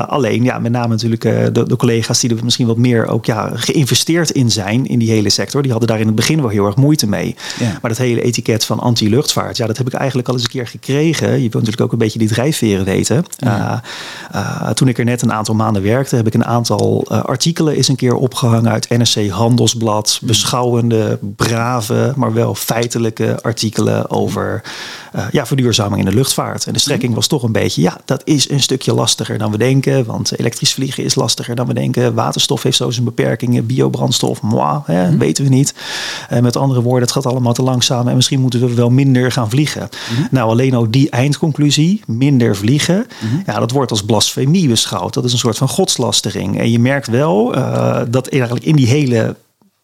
Alleen, 0.07 0.43
ja, 0.43 0.59
met 0.59 0.71
name 0.71 0.87
natuurlijk 0.87 1.21
de, 1.21 1.63
de 1.67 1.75
collega's 1.75 2.19
die 2.19 2.35
er 2.35 2.43
misschien 2.43 2.67
wat 2.67 2.77
meer 2.77 3.07
ook 3.07 3.25
ja, 3.25 3.51
geïnvesteerd 3.53 4.29
in 4.31 4.51
zijn 4.51 4.87
in 4.87 4.99
die 4.99 5.09
hele 5.09 5.29
sector. 5.29 5.61
Die 5.61 5.71
hadden 5.71 5.89
daar 5.89 5.99
in 5.99 6.05
het 6.05 6.15
begin 6.15 6.41
wel 6.41 6.49
heel 6.49 6.65
erg 6.65 6.75
moeite 6.75 7.07
mee. 7.07 7.35
Ja. 7.59 7.77
Maar 7.81 7.91
dat 7.91 7.97
hele 7.97 8.21
etiket 8.21 8.65
van 8.65 8.79
anti-luchtvaart, 8.79 9.57
ja, 9.57 9.67
dat 9.67 9.77
heb 9.77 9.87
ik 9.87 9.93
eigenlijk 9.93 10.27
al 10.27 10.33
eens 10.33 10.43
een 10.43 10.49
keer 10.49 10.67
gekregen. 10.67 11.27
Je 11.27 11.39
wilt 11.39 11.53
natuurlijk 11.53 11.81
ook 11.81 11.91
een 11.91 11.97
beetje 11.97 12.19
die 12.19 12.27
drijfveren 12.27 12.85
weten. 12.85 13.25
Eh, 14.31 14.69
toen 14.69 14.87
ik 14.87 14.97
er 14.97 15.05
net 15.05 15.21
een 15.21 15.33
aantal 15.33 15.55
maanden 15.55 15.83
werkte, 15.83 16.15
heb 16.15 16.27
ik 16.27 16.33
een 16.33 16.45
aantal 16.45 17.05
eh, 17.09 17.23
artikelen 17.23 17.75
eens 17.75 17.87
een 17.87 17.95
keer 17.95 18.15
opgehangen 18.15 18.71
uit 18.71 18.89
NRC 18.89 19.29
Handelsblad. 19.29 20.19
Beschouwende, 20.21 21.19
brave, 21.35 22.13
maar 22.15 22.33
wel 22.33 22.55
feitelijke 22.55 23.39
artikelen 23.41 24.09
over 24.09 24.61
eh, 25.11 25.25
ja, 25.31 25.45
verduurzaming 25.45 25.99
in 26.01 26.09
de 26.09 26.15
luchtvaart. 26.15 26.65
En 26.65 26.73
de 26.73 26.79
strekking 26.79 27.13
was 27.13 27.27
toch 27.27 27.43
een 27.43 27.51
beetje, 27.51 27.81
ja, 27.81 27.97
dat 28.05 28.21
is 28.23 28.49
een 28.49 28.59
stukje 28.59 28.93
lastiger 28.93 29.37
dan 29.37 29.51
we 29.51 29.57
denken. 29.57 30.05
Want 30.05 30.39
elektrisch 30.39 30.73
vliegen 30.73 31.03
is 31.03 31.15
lastiger 31.15 31.55
dan 31.55 31.67
we 31.67 31.73
denken. 31.73 32.13
Waterstof 32.13 32.63
heeft 32.63 32.77
zo 32.77 32.89
zijn 32.89 33.05
beperkingen. 33.05 33.65
Biobrandstof, 33.65 34.41
moi, 34.41 34.79
hè, 34.85 35.17
weten 35.17 35.43
we 35.43 35.49
niet. 35.49 35.73
Met 36.41 36.55
andere 36.55 36.81
woorden, 36.81 37.01
het 37.01 37.11
gaat 37.11 37.25
allemaal 37.25 37.53
te 37.53 37.61
langzaam. 37.63 38.07
En 38.07 38.15
misschien 38.15 38.39
moeten 38.39 38.59
we 38.59 38.73
wel 38.73 38.89
minder 38.89 39.31
gaan 39.31 39.49
vliegen. 39.49 39.89
Nou, 40.31 40.49
alleen 40.49 40.73
al 40.73 40.91
die 40.91 41.09
eindconclusie, 41.09 42.01
minder 42.05 42.55
vliegen. 42.55 43.07
Ja, 43.45 43.59
dat 43.59 43.71
wordt 43.71 43.90
als 43.91 44.03
blasfemie 44.03 44.67
beschouwd. 44.67 45.13
Dat 45.13 45.23
is 45.23 45.31
een 45.31 45.37
soort 45.37 45.57
van 45.57 45.67
godslastering. 45.67 46.59
En 46.59 46.71
je 46.71 46.79
merkt 46.79 47.07
wel 47.07 47.55
eh, 47.55 48.01
dat 48.09 48.27
eigenlijk 48.27 48.65
in 48.65 48.75
die 48.75 48.87
hele 48.87 49.35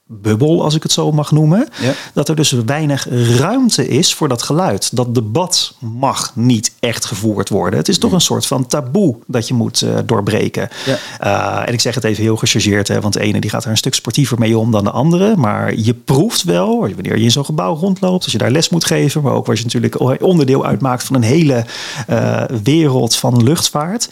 bubbel, 0.08 0.64
als 0.64 0.76
ik 0.76 0.84
het 0.84 0.92
zo 0.92 1.12
mag 1.12 1.32
noemen, 1.32 1.68
Ja. 1.82 1.94
dat 2.14 2.30
er 2.30 2.36
dus 2.36 2.52
weinig 2.52 3.08
ruimte 3.38 3.88
is 3.88 4.14
voor 4.14 4.28
dat 4.28 4.42
geluid. 4.44 4.96
Dat 4.96 5.16
debat 5.16 5.74
mag 5.80 6.32
niet 6.36 6.72
echt 6.80 7.06
gevoerd 7.06 7.50
worden. 7.50 7.80
Het 7.80 7.88
is 7.88 7.98
toch 7.98 8.12
een 8.12 8.22
soort 8.22 8.46
van 8.46 8.66
taboe 8.68 9.16
dat 9.28 9.48
je 9.48 9.54
moet 9.54 9.82
eh, 9.82 9.96
doorbreken. 10.06 10.70
Ja. 10.86 10.98
Eh, 11.20 11.68
en 11.68 11.74
ik 11.74 11.82
zeg 11.82 11.96
het 11.96 12.04
even 12.04 12.24
heel 12.24 12.38
gechargeerd, 12.38 12.88
hè, 12.88 13.02
want 13.02 13.14
de 13.14 13.20
ene 13.20 13.40
die 13.40 13.50
gaat 13.50 13.64
er 13.64 13.70
een 13.70 13.78
stuk 13.78 13.94
sportiever 13.94 14.40
mee 14.40 14.58
om 14.58 14.72
dan 14.72 14.84
de 14.84 14.92
andere. 14.92 15.36
Maar 15.36 15.76
je 15.76 15.94
proeft 15.94 16.44
wel, 16.44 16.80
wanneer 16.80 17.18
je 17.18 17.24
in 17.24 17.32
zo'n 17.32 17.46
gebouw 17.46 17.76
rondloopt, 17.76 18.24
als 18.24 18.32
je 18.32 18.38
daar 18.38 18.52
les 18.52 18.70
moet 18.70 18.86
geven, 18.86 19.22
maar 19.22 19.34
ook 19.34 19.48
als 19.48 19.58
je 19.60 19.66
natuurlijk 19.66 20.22
onderdeel 20.22 20.66
uitmaakt 20.66 21.04
van 21.04 21.16
een 21.16 21.24
hele 21.24 21.66
eh, 22.08 22.44
wereld 22.64 23.16
van 23.16 23.44
luchtvaart, 23.44 24.10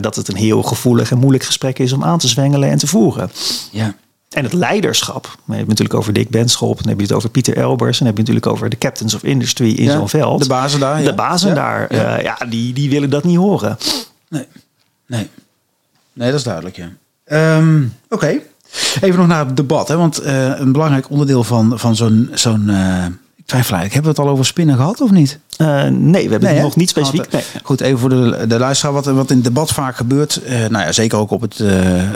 dat 0.00 0.16
het 0.16 0.28
een 0.28 0.36
heel 0.36 0.62
gevoelig 0.62 1.10
en 1.10 1.18
moeilijk 1.18 1.44
gesprek 1.44 1.78
is 1.78 1.92
om 1.92 2.04
aan 2.04 2.18
te 2.18 2.28
zwengelen 2.28 2.70
en 2.70 2.78
te 2.78 2.86
voeren. 2.86 3.30
Ja. 3.70 3.94
En 4.30 4.44
het 4.44 4.52
leiderschap. 4.52 5.22
Dan 5.22 5.32
heb 5.32 5.54
je 5.54 5.56
het 5.56 5.68
natuurlijk 5.68 5.98
over 5.98 6.12
Dick 6.12 6.28
Benschop. 6.30 6.78
Dan 6.78 6.88
heb 6.88 6.96
je 6.96 7.02
het 7.02 7.12
over 7.12 7.30
Pieter 7.30 7.56
Elbers. 7.56 7.98
Dan 7.98 8.06
heb 8.06 8.16
je 8.16 8.22
het 8.22 8.30
natuurlijk 8.32 8.46
over 8.56 8.70
de 8.70 8.78
captains 8.78 9.14
of 9.14 9.22
industry 9.22 9.72
in 9.74 9.84
Ja, 9.84 9.92
zo'n 9.92 10.08
veld. 10.08 10.42
de 10.42 10.48
bazen 10.48 10.80
daar, 10.80 10.98
ja. 11.02 11.04
De 11.04 11.14
bazen 11.14 11.48
Ja, 11.48 11.54
daar. 11.54 11.94
ja. 11.94 12.02
Ja, 12.02 12.20
ja 12.20 12.46
die, 12.48 12.72
die 12.72 12.90
willen 12.90 13.10
dat 13.10 13.24
niet 13.24 13.36
horen. 13.36 13.78
Nee. 14.28 14.46
Nee. 15.06 15.28
Nee, 16.12 16.30
dat 16.30 16.38
is 16.38 16.44
duidelijk, 16.44 16.76
ja. 16.76 16.88
Ehm, 17.24 17.82
Oké. 18.08 18.38
Even 19.00 19.18
nog 19.18 19.26
naar 19.26 19.46
het 19.46 19.56
debat. 19.56 19.88
Hè? 19.88 19.96
Want 19.96 20.18
eh, 20.18 20.58
een 20.58 20.72
belangrijk 20.72 21.10
onderdeel 21.10 21.44
van, 21.44 21.78
van 21.78 21.96
zo'n... 21.96 22.30
zo'n 22.32 22.68
eh, 22.68 23.06
ik 23.50 23.56
twijfel 23.56 23.74
eigenlijk, 23.76 23.92
hebben 23.94 24.12
we 24.14 24.18
het 24.20 24.26
al 24.26 24.32
over 24.32 24.46
spinnen 24.46 24.76
gehad 24.76 25.00
of 25.00 25.10
niet? 25.10 25.38
Eh, 25.56 25.66
nee, 25.84 26.24
we 26.24 26.30
hebben 26.30 26.40
Nee, 26.40 26.52
het 26.54 26.62
nog 26.62 26.76
niet 26.76 26.88
specifiek. 26.88 27.32
Nee. 27.32 27.42
eh, 27.54 27.60
Goed, 27.62 27.80
even 27.80 27.98
voor 27.98 28.08
de, 28.08 28.44
de 28.48 28.58
luisteraar. 28.58 28.92
Wat, 28.94 29.04
wat 29.04 29.30
in 29.30 29.36
het 29.36 29.44
debat 29.44 29.70
vaak 29.70 29.96
gebeurt, 29.96 30.42
eh, 30.42 30.58
nou 30.58 30.84
ja, 30.84 30.92
zeker 30.92 31.18
ook 31.18 31.30
op 31.30 31.40
het, 31.40 31.60
eh, 31.60 32.12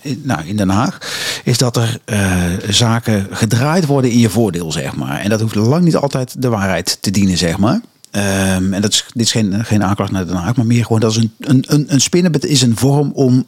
in, 0.00 0.20
nou, 0.24 0.44
in 0.44 0.56
Den 0.56 0.68
Haag, 0.68 0.98
is 1.44 1.58
dat 1.58 1.76
er 1.76 2.00
zaken 2.68 3.26
gedraaid 3.30 3.86
worden 3.86 4.10
in 4.10 4.18
je 4.18 4.30
voordeel, 4.30 4.72
zeg 4.72 4.96
maar. 4.96 5.20
En 5.20 5.30
dat 5.30 5.40
hoeft 5.40 5.54
lang 5.54 5.84
niet 5.84 5.96
altijd 5.96 6.42
de 6.42 6.48
waarheid 6.48 6.98
te 7.00 7.10
dienen, 7.10 7.38
zeg 7.38 7.58
maar. 7.58 7.80
Ehm, 8.10 8.72
en 8.74 8.82
dat 8.82 8.92
is, 8.92 9.04
dit 9.12 9.22
is 9.26 9.32
geen, 9.32 9.64
geen 9.64 9.84
aanklacht 9.84 10.10
naar 10.12 10.26
Den 10.26 10.36
Haag, 10.36 10.56
maar 10.56 10.66
meer 10.66 10.82
gewoon 10.82 11.00
dat 11.00 11.10
is 11.10 11.16
een, 11.16 11.32
een, 11.40 11.64
een, 11.68 11.84
een 11.88 12.00
spinnenbed 12.00 12.44
is 12.44 12.62
een 12.62 12.76
vorm 12.76 13.10
om, 13.14 13.46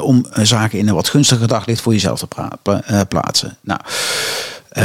om 0.00 0.26
zaken 0.42 0.78
in 0.78 0.88
een 0.88 0.94
wat 0.94 1.08
gunstiger 1.08 1.48
daglicht 1.48 1.80
voor 1.80 1.92
jezelf 1.92 2.18
te 2.18 2.26
pra- 2.62 3.04
plaatsen. 3.08 3.56
Nou, 3.60 3.80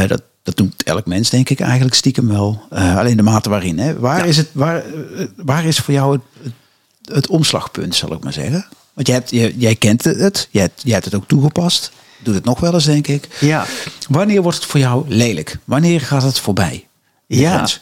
dat, 0.07 0.21
dat 0.55 0.57
doet 0.57 0.83
elk 0.83 1.05
mens, 1.05 1.29
denk 1.29 1.49
ik, 1.49 1.59
eigenlijk 1.59 1.95
stiekem 1.95 2.27
wel. 2.27 2.62
Eh, 2.69 2.97
alleen 2.97 3.17
de 3.17 3.23
mate 3.23 3.49
waarin. 3.49 3.79
Hè? 3.79 3.99
Waar, 3.99 4.25
is 4.27 4.38
het, 4.38 4.49
waar, 4.51 4.83
eh, 4.85 5.25
waar 5.35 5.65
is 5.65 5.77
voor 5.77 5.93
jou 5.93 6.12
het, 6.13 6.21
het, 6.43 7.15
het 7.15 7.27
omslagpunt, 7.27 7.95
zal 7.95 8.13
ik 8.13 8.23
maar 8.23 8.33
zeggen? 8.33 8.65
Want 8.93 9.07
jij, 9.07 9.15
hebt, 9.15 9.29
jij, 9.29 9.53
jij 9.57 9.75
kent 9.75 10.03
het, 10.03 10.47
jij, 10.51 10.62
hebt- 10.62 10.81
jij 10.83 10.93
hebt 10.93 11.05
het 11.05 11.15
ook 11.15 11.27
toegepast. 11.27 11.91
Doet 12.23 12.35
het 12.35 12.45
nog 12.45 12.59
wel 12.59 12.73
eens, 12.73 12.85
denk 12.85 13.07
ik. 13.07 13.27
Ja. 13.39 13.65
Wanneer 14.09 14.41
wordt 14.41 14.57
het 14.57 14.67
voor 14.67 14.79
jou 14.79 15.05
lelijk? 15.07 15.57
Wanneer 15.65 16.01
gaat 16.01 16.23
het 16.23 16.39
voorbij? 16.39 16.88
Ja. 17.27 17.53
grens? 17.53 17.81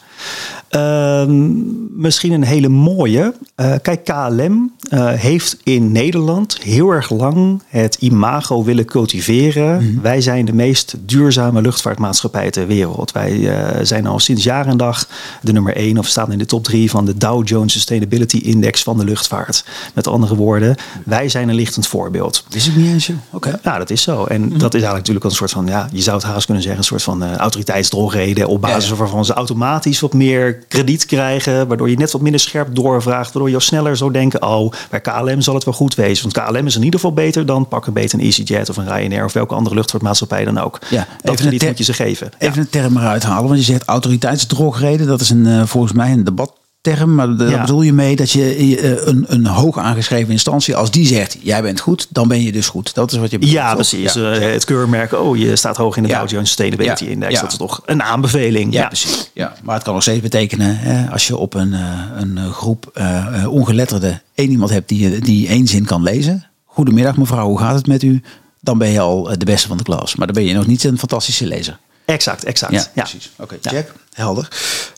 Ehm, 0.68 1.52
misschien 2.00 2.32
een 2.32 2.44
hele 2.44 2.68
mooie. 2.68 3.34
Eh, 3.54 3.72
kijk, 3.82 4.04
KLM 4.04 4.72
eh, 4.88 5.08
heeft 5.12 5.56
in 5.62 5.92
Nederland 5.92 6.58
heel 6.62 6.90
erg 6.90 7.10
lang 7.10 7.62
het 7.66 7.96
imago 8.00 8.64
willen 8.64 8.84
cultiveren. 8.84 9.98
Wij 10.02 10.20
zijn 10.20 10.44
de 10.44 10.52
meest 10.52 10.94
duurzame 11.00 11.60
luchtvaartmaatschappij 11.60 12.50
ter 12.50 12.66
wereld. 12.66 13.12
Wij 13.12 13.48
eh, 13.50 13.84
zijn 13.84 14.06
al 14.06 14.18
sinds 14.18 14.44
jaar 14.44 14.66
en 14.66 14.76
dag 14.76 15.08
de 15.42 15.52
nummer 15.52 15.76
één 15.76 15.98
of 15.98 16.06
staan 16.06 16.32
in 16.32 16.38
de 16.38 16.46
top 16.46 16.64
drie 16.64 16.90
van 16.90 17.04
de 17.04 17.16
Dow 17.16 17.48
Jones 17.48 17.72
Sustainability 17.72 18.36
Index 18.36 18.82
van 18.82 18.98
de 18.98 19.04
luchtvaart. 19.04 19.64
Met 19.94 20.06
andere 20.06 20.34
woorden, 20.34 20.76
wij 21.04 21.28
zijn 21.28 21.48
een 21.48 21.54
lichtend 21.54 21.86
voorbeeld. 21.86 22.44
Wist 22.48 22.66
ik 22.66 22.76
niet 22.76 22.92
eens, 22.92 23.06
joh. 23.06 23.16
Oké. 23.30 23.58
Ja, 23.62 23.78
dat 23.78 23.90
is 23.90 24.02
zo. 24.02 24.24
En 24.24 24.40
dat 24.42 24.74
is 24.74 24.82
eigenlijk 24.82 24.96
natuurlijk 24.96 25.24
een 25.24 25.30
soort 25.30 25.50
van, 25.50 25.66
ja, 25.66 25.88
je 25.92 26.02
zou 26.02 26.16
het 26.16 26.26
haast 26.26 26.44
kunnen 26.44 26.62
zeggen, 26.62 26.80
een 26.80 26.88
soort 26.88 27.02
van 27.02 27.22
eh 27.22 27.36
autoriteitsdrogreden. 27.36 28.48
Op 28.48 28.60
basis 28.60 28.84
Ja, 28.84 28.90
ja. 28.90 28.96
waarvan 28.96 29.24
ze 29.24 29.32
automatisch 29.32 30.00
wat 30.00 30.12
meer 30.12 30.57
krediet 30.68 31.06
krijgen. 31.06 31.68
Waardoor 31.68 31.90
je 31.90 31.96
net 31.96 32.12
wat 32.12 32.20
minder 32.20 32.40
scherp 32.40 32.74
doorvraagt. 32.74 33.32
Waardoor 33.32 33.48
je 33.48 33.54
al 33.54 33.60
sneller 33.60 33.96
zou 33.96 34.12
denken, 34.12 34.42
oh, 34.42 34.72
bij 34.90 35.00
KLM 35.00 35.40
zal 35.40 35.54
het 35.54 35.64
wel 35.64 35.74
goed 35.74 35.94
wezen. 35.94 36.30
Want 36.30 36.48
KLM 36.48 36.66
is 36.66 36.76
in 36.76 36.82
ieder 36.82 37.00
geval 37.00 37.14
beter 37.14 37.46
dan 37.46 37.68
pak 37.68 37.86
een 37.86 37.92
beter 37.92 38.18
een 38.18 38.24
EasyJet 38.24 38.68
of 38.68 38.76
een 38.76 38.88
Ryanair 38.94 39.24
of 39.24 39.32
welke 39.32 39.54
andere 39.54 39.74
luchtvaartmaatschappij 39.74 40.44
dan 40.44 40.58
ook. 40.58 40.78
Ja, 40.90 41.06
dat 41.22 41.36
krediet 41.36 41.66
moet 41.66 41.78
je 41.78 41.84
ze 41.84 41.92
geven. 41.92 42.30
Even 42.38 42.60
een 42.60 42.68
term 42.68 42.96
eruit 42.96 43.22
halen, 43.22 43.48
want 43.48 43.58
je 43.58 43.72
zegt 43.72 43.84
autoriteitsdrogreden. 43.84 45.06
Dat 45.06 45.20
is 45.20 45.30
een, 45.30 45.46
eh, 45.46 45.62
volgens 45.64 45.92
mij 45.92 46.12
een 46.12 46.24
debatterm 46.24 46.66
term, 46.96 47.14
maar 47.14 47.36
daar 47.36 47.60
bedoel 47.60 47.82
je 47.82 47.92
mee 47.92 48.16
dat 48.16 48.30
je 48.30 48.76
eh, 48.76 49.06
een, 49.06 49.24
een 49.28 49.46
hoog 49.46 49.78
aangeschreven 49.78 50.30
instantie, 50.30 50.76
als 50.76 50.90
die 50.90 51.06
zegt, 51.06 51.36
jij 51.40 51.62
bent 51.62 51.80
goed, 51.80 52.06
dan 52.10 52.28
ben 52.28 52.42
je 52.42 52.52
dus 52.52 52.68
goed. 52.68 52.94
Dat 52.94 53.12
is 53.12 53.18
wat 53.18 53.30
je 53.30 53.38
bedoelt. 53.38 53.56
Ja, 53.56 53.74
precies. 53.74 54.12
Ja. 54.12 54.36
Uh, 54.36 54.52
het 54.52 54.64
keurmerk, 54.64 55.12
oh, 55.12 55.36
je 55.36 55.56
staat 55.56 55.76
hoog 55.76 55.96
in 55.96 56.02
de 56.02 56.08
Dow 56.08 56.28
Jones 56.28 56.48
Sustainability 56.48 57.04
Index. 57.04 57.40
Dat 57.40 57.52
is 57.52 57.58
toch 57.58 57.82
een 57.86 58.02
aanbeveling. 58.02 58.72
Ja, 58.72 58.86
precies. 58.86 59.30
Ja. 59.34 59.52
Maar 59.62 59.74
het 59.74 59.84
kan 59.84 59.94
nog 59.94 60.02
steeds 60.02 60.20
betekenen, 60.20 60.78
hè, 60.78 61.10
als 61.10 61.26
je 61.26 61.36
op 61.36 61.54
een, 61.54 61.72
een 62.16 62.52
groep 62.52 62.90
uh, 62.94 63.46
ongeletterden 63.48 64.22
één 64.34 64.50
iemand 64.50 64.70
hebt 64.70 64.88
die, 64.88 65.18
die 65.18 65.48
één 65.48 65.66
zin 65.66 65.84
kan 65.84 66.02
lezen. 66.02 66.46
Goedemiddag 66.64 67.16
mevrouw, 67.16 67.46
hoe 67.46 67.58
gaat 67.58 67.74
het 67.74 67.86
met 67.86 68.02
u? 68.02 68.22
Dan 68.60 68.78
ben 68.78 68.88
je 68.88 69.00
al 69.00 69.22
de 69.38 69.44
beste 69.44 69.68
van 69.68 69.76
de 69.76 69.82
klas. 69.82 70.16
Maar 70.16 70.26
dan 70.26 70.36
ben 70.36 70.44
je 70.44 70.54
nog 70.54 70.66
niet 70.66 70.84
een 70.84 70.98
fantastische 70.98 71.46
lezer. 71.46 71.78
Exact, 72.04 72.44
exact. 72.44 72.72
Ja, 72.72 72.86
precies. 72.94 73.30
Oké, 73.36 73.58
check. 73.60 73.92
Helder. 74.12 74.48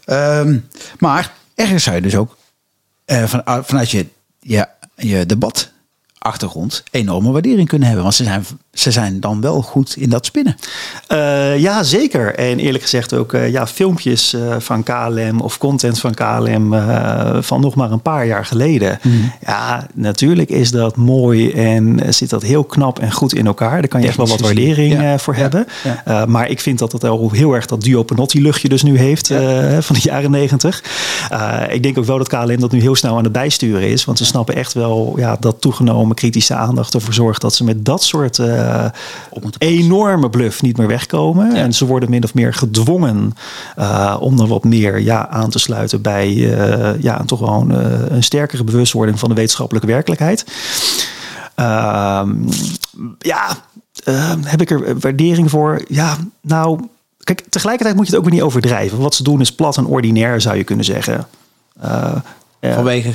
Um, 0.07 0.67
maar 0.99 1.33
ergens 1.61 1.85
zou 1.85 1.97
je 1.97 2.03
dus 2.03 2.17
ook 2.17 2.37
uh, 3.07 3.25
van, 3.25 3.65
vanuit 3.65 3.91
je, 3.91 4.07
je, 4.39 4.69
je 4.97 5.27
debat 5.27 5.70
achtergrond 6.23 6.83
enorme 6.91 7.31
waardering 7.31 7.69
kunnen 7.69 7.87
hebben. 7.87 8.05
Want 8.05 8.17
ze 8.17 8.25
zijn, 8.25 8.45
ze 8.73 8.91
zijn 8.91 9.21
dan 9.21 9.41
wel 9.41 9.63
goed 9.63 9.97
in 9.97 10.11
dat 10.11 10.27
spinnen. 10.27 10.57
Uh, 11.13 11.59
ja, 11.59 11.83
zeker. 11.83 12.35
En 12.35 12.59
eerlijk 12.59 12.83
gezegd 12.83 13.15
ook 13.15 13.33
uh, 13.33 13.51
ja, 13.51 13.67
filmpjes 13.67 14.35
uh, 14.35 14.55
van 14.59 14.83
KLM 14.83 15.41
of 15.41 15.59
content 15.59 15.99
van 15.99 16.15
KLM 16.15 16.75
van 17.43 17.61
nog 17.61 17.75
maar 17.75 17.91
een 17.91 18.03
paar 18.03 18.27
jaar 18.27 18.45
geleden. 18.45 18.99
Mm. 19.03 19.33
Ja, 19.47 19.87
natuurlijk 19.95 20.49
is 20.49 20.71
dat 20.71 20.97
mooi 20.97 21.53
en 21.53 22.15
zit 22.15 22.31
dat 22.31 22.43
heel 22.43 22.65
knap 22.65 22.99
en 22.99 23.13
goed 23.13 23.35
in 23.35 23.47
elkaar. 23.47 23.81
Daar 23.81 23.89
kan 23.89 24.01
je 24.01 24.07
echt 24.07 24.17
wel 24.17 24.29
wat 24.29 24.41
waardering 24.41 24.93
ja. 24.93 25.19
voor 25.19 25.35
ja. 25.35 25.41
hebben. 25.41 25.67
Ja. 26.05 26.27
maar 26.27 26.49
ik 26.49 26.61
vind 26.61 26.79
dat 26.79 26.93
het 26.93 27.05
al 27.05 27.31
heel 27.31 27.55
erg 27.55 27.67
dat 27.67 27.83
Duo 27.83 28.03
Panotti 28.03 28.43
luchtje 28.43 28.69
dus 28.69 28.83
nu 28.83 28.99
heeft 28.99 29.27
van 29.81 29.95
de 29.95 30.03
jaren 30.03 30.31
negentig. 30.31 30.83
ik 31.71 31.83
denk 31.83 31.99
ook 31.99 32.05
wel 32.05 32.19
dat 32.19 32.29
KLM 32.29 32.61
dat 32.61 32.73
nu 32.73 32.81
heel 32.81 32.97
snel 32.97 33.17
aan 33.17 33.25
het 33.25 33.33
bijsturen 33.33 33.89
is. 33.89 34.05
Want 34.05 34.19
ze 34.19 34.25
snappen 34.25 34.55
echt 34.55 34.73
wel 34.73 35.15
ja, 35.17 35.37
dat 35.41 35.61
toegenomen 35.61 36.10
kritische 36.15 36.55
aandacht 36.55 36.95
ervoor 36.95 37.15
zorgt 37.15 37.41
dat 37.41 37.55
ze 37.55 37.65
met 37.65 37.85
dat 37.85 38.03
soort 38.03 38.39
uh, 38.39 38.85
enorme 39.59 40.31
bluff 40.31 40.63
niet 40.63 40.77
meer 40.77 40.87
wegkomen. 40.87 41.55
En 41.55 41.73
ze 41.73 41.87
worden 41.87 42.11
min 42.11 42.25
of 42.25 42.35
meer 42.35 42.55
gedwongen 42.55 43.35
uh, 43.79 44.17
om 44.21 44.37
dan 44.37 44.49
wat 44.49 44.65
meer 44.65 45.01
ja, 45.01 45.29
aan 45.29 45.51
te 45.51 45.59
sluiten 45.59 46.03
bij 46.03 46.33
uh, 46.33 47.03
ja, 47.03 47.23
toch 47.25 47.41
wel 47.41 47.61
een, 47.61 48.15
een 48.15 48.23
sterkere 48.23 48.65
bewustwording 48.65 49.19
van 49.19 49.29
de 49.29 49.35
wetenschappelijke 49.35 49.89
werkelijkheid. 49.89 50.45
Ehm, 51.55 52.35
ja, 53.19 53.57
heb 54.45 54.61
ik 54.61 54.71
er 54.71 54.99
waardering 54.99 55.51
voor? 55.51 55.83
Ja, 55.89 56.17
nou, 56.41 56.81
kijk, 57.19 57.45
tegelijkertijd 57.49 57.97
moet 57.97 58.07
je 58.07 58.11
het 58.11 58.21
ook 58.21 58.29
weer 58.29 58.39
niet 58.39 58.47
overdrijven. 58.47 58.99
Wat 58.99 59.15
ze 59.15 59.23
doen 59.23 59.41
is 59.41 59.55
plat 59.55 59.77
en 59.77 59.87
ordinair, 59.87 60.41
zou 60.41 60.57
je 60.57 60.65
kunnen 60.65 60.85
zeggen. 60.85 61.27
Vanwege 62.61 63.13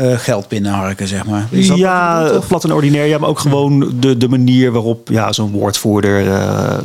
uh, 0.00 0.18
geld 0.18 0.48
binnenharken, 0.48 1.08
zeg 1.08 1.26
maar. 1.26 1.48
ja, 1.50 2.30
plat 2.48 2.64
en 2.64 2.72
ordinair. 2.72 3.06
Ja, 3.06 3.18
maar 3.18 3.28
ook 3.28 3.38
gewoon 3.38 3.92
de, 4.00 4.16
de 4.16 4.28
manier 4.28 4.72
waarop 4.72 5.08
ja, 5.08 5.32
zo'n 5.32 5.50
woordvoerder 5.50 6.26
uh, 6.26 6.78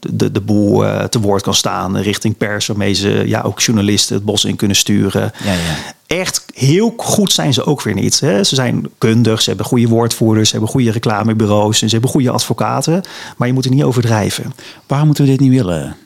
de, 0.00 0.32
de 0.32 0.40
boel 0.40 0.84
uh, 0.84 1.04
te 1.04 1.20
woord 1.20 1.42
kan 1.42 1.54
staan 1.54 1.98
richting 1.98 2.36
pers, 2.36 2.66
waarmee 2.66 2.92
ze 2.92 3.22
ja, 3.26 3.40
ook 3.40 3.60
journalisten 3.60 4.14
het 4.16 4.24
bos 4.24 4.44
in 4.44 4.56
kunnen 4.56 4.76
sturen. 4.76 5.32
Ja, 5.44 5.52
ja. 5.52 5.96
Echt 6.06 6.44
heel 6.54 6.94
goed 6.96 7.32
zijn 7.32 7.52
ze 7.52 7.64
ook 7.64 7.82
weer 7.82 7.94
niet. 7.94 8.20
Hè. 8.20 8.44
Ze 8.44 8.54
zijn 8.54 8.88
kundig, 8.98 9.42
ze 9.42 9.48
hebben 9.48 9.66
goede 9.66 9.88
woordvoerders, 9.88 10.48
ze 10.48 10.54
hebben 10.54 10.72
goede 10.72 10.90
reclamebureaus 10.90 11.82
en 11.82 11.88
ze 11.88 11.92
hebben 11.92 12.10
goede 12.10 12.30
advocaten. 12.30 13.02
Maar 13.36 13.48
je 13.48 13.54
moet 13.54 13.64
er 13.64 13.70
niet 13.70 13.82
overdrijven. 13.82 14.52
Waarom 14.86 15.06
moeten 15.06 15.24
we 15.24 15.30
dit 15.30 15.40
niet 15.40 15.52
willen? 15.52 15.96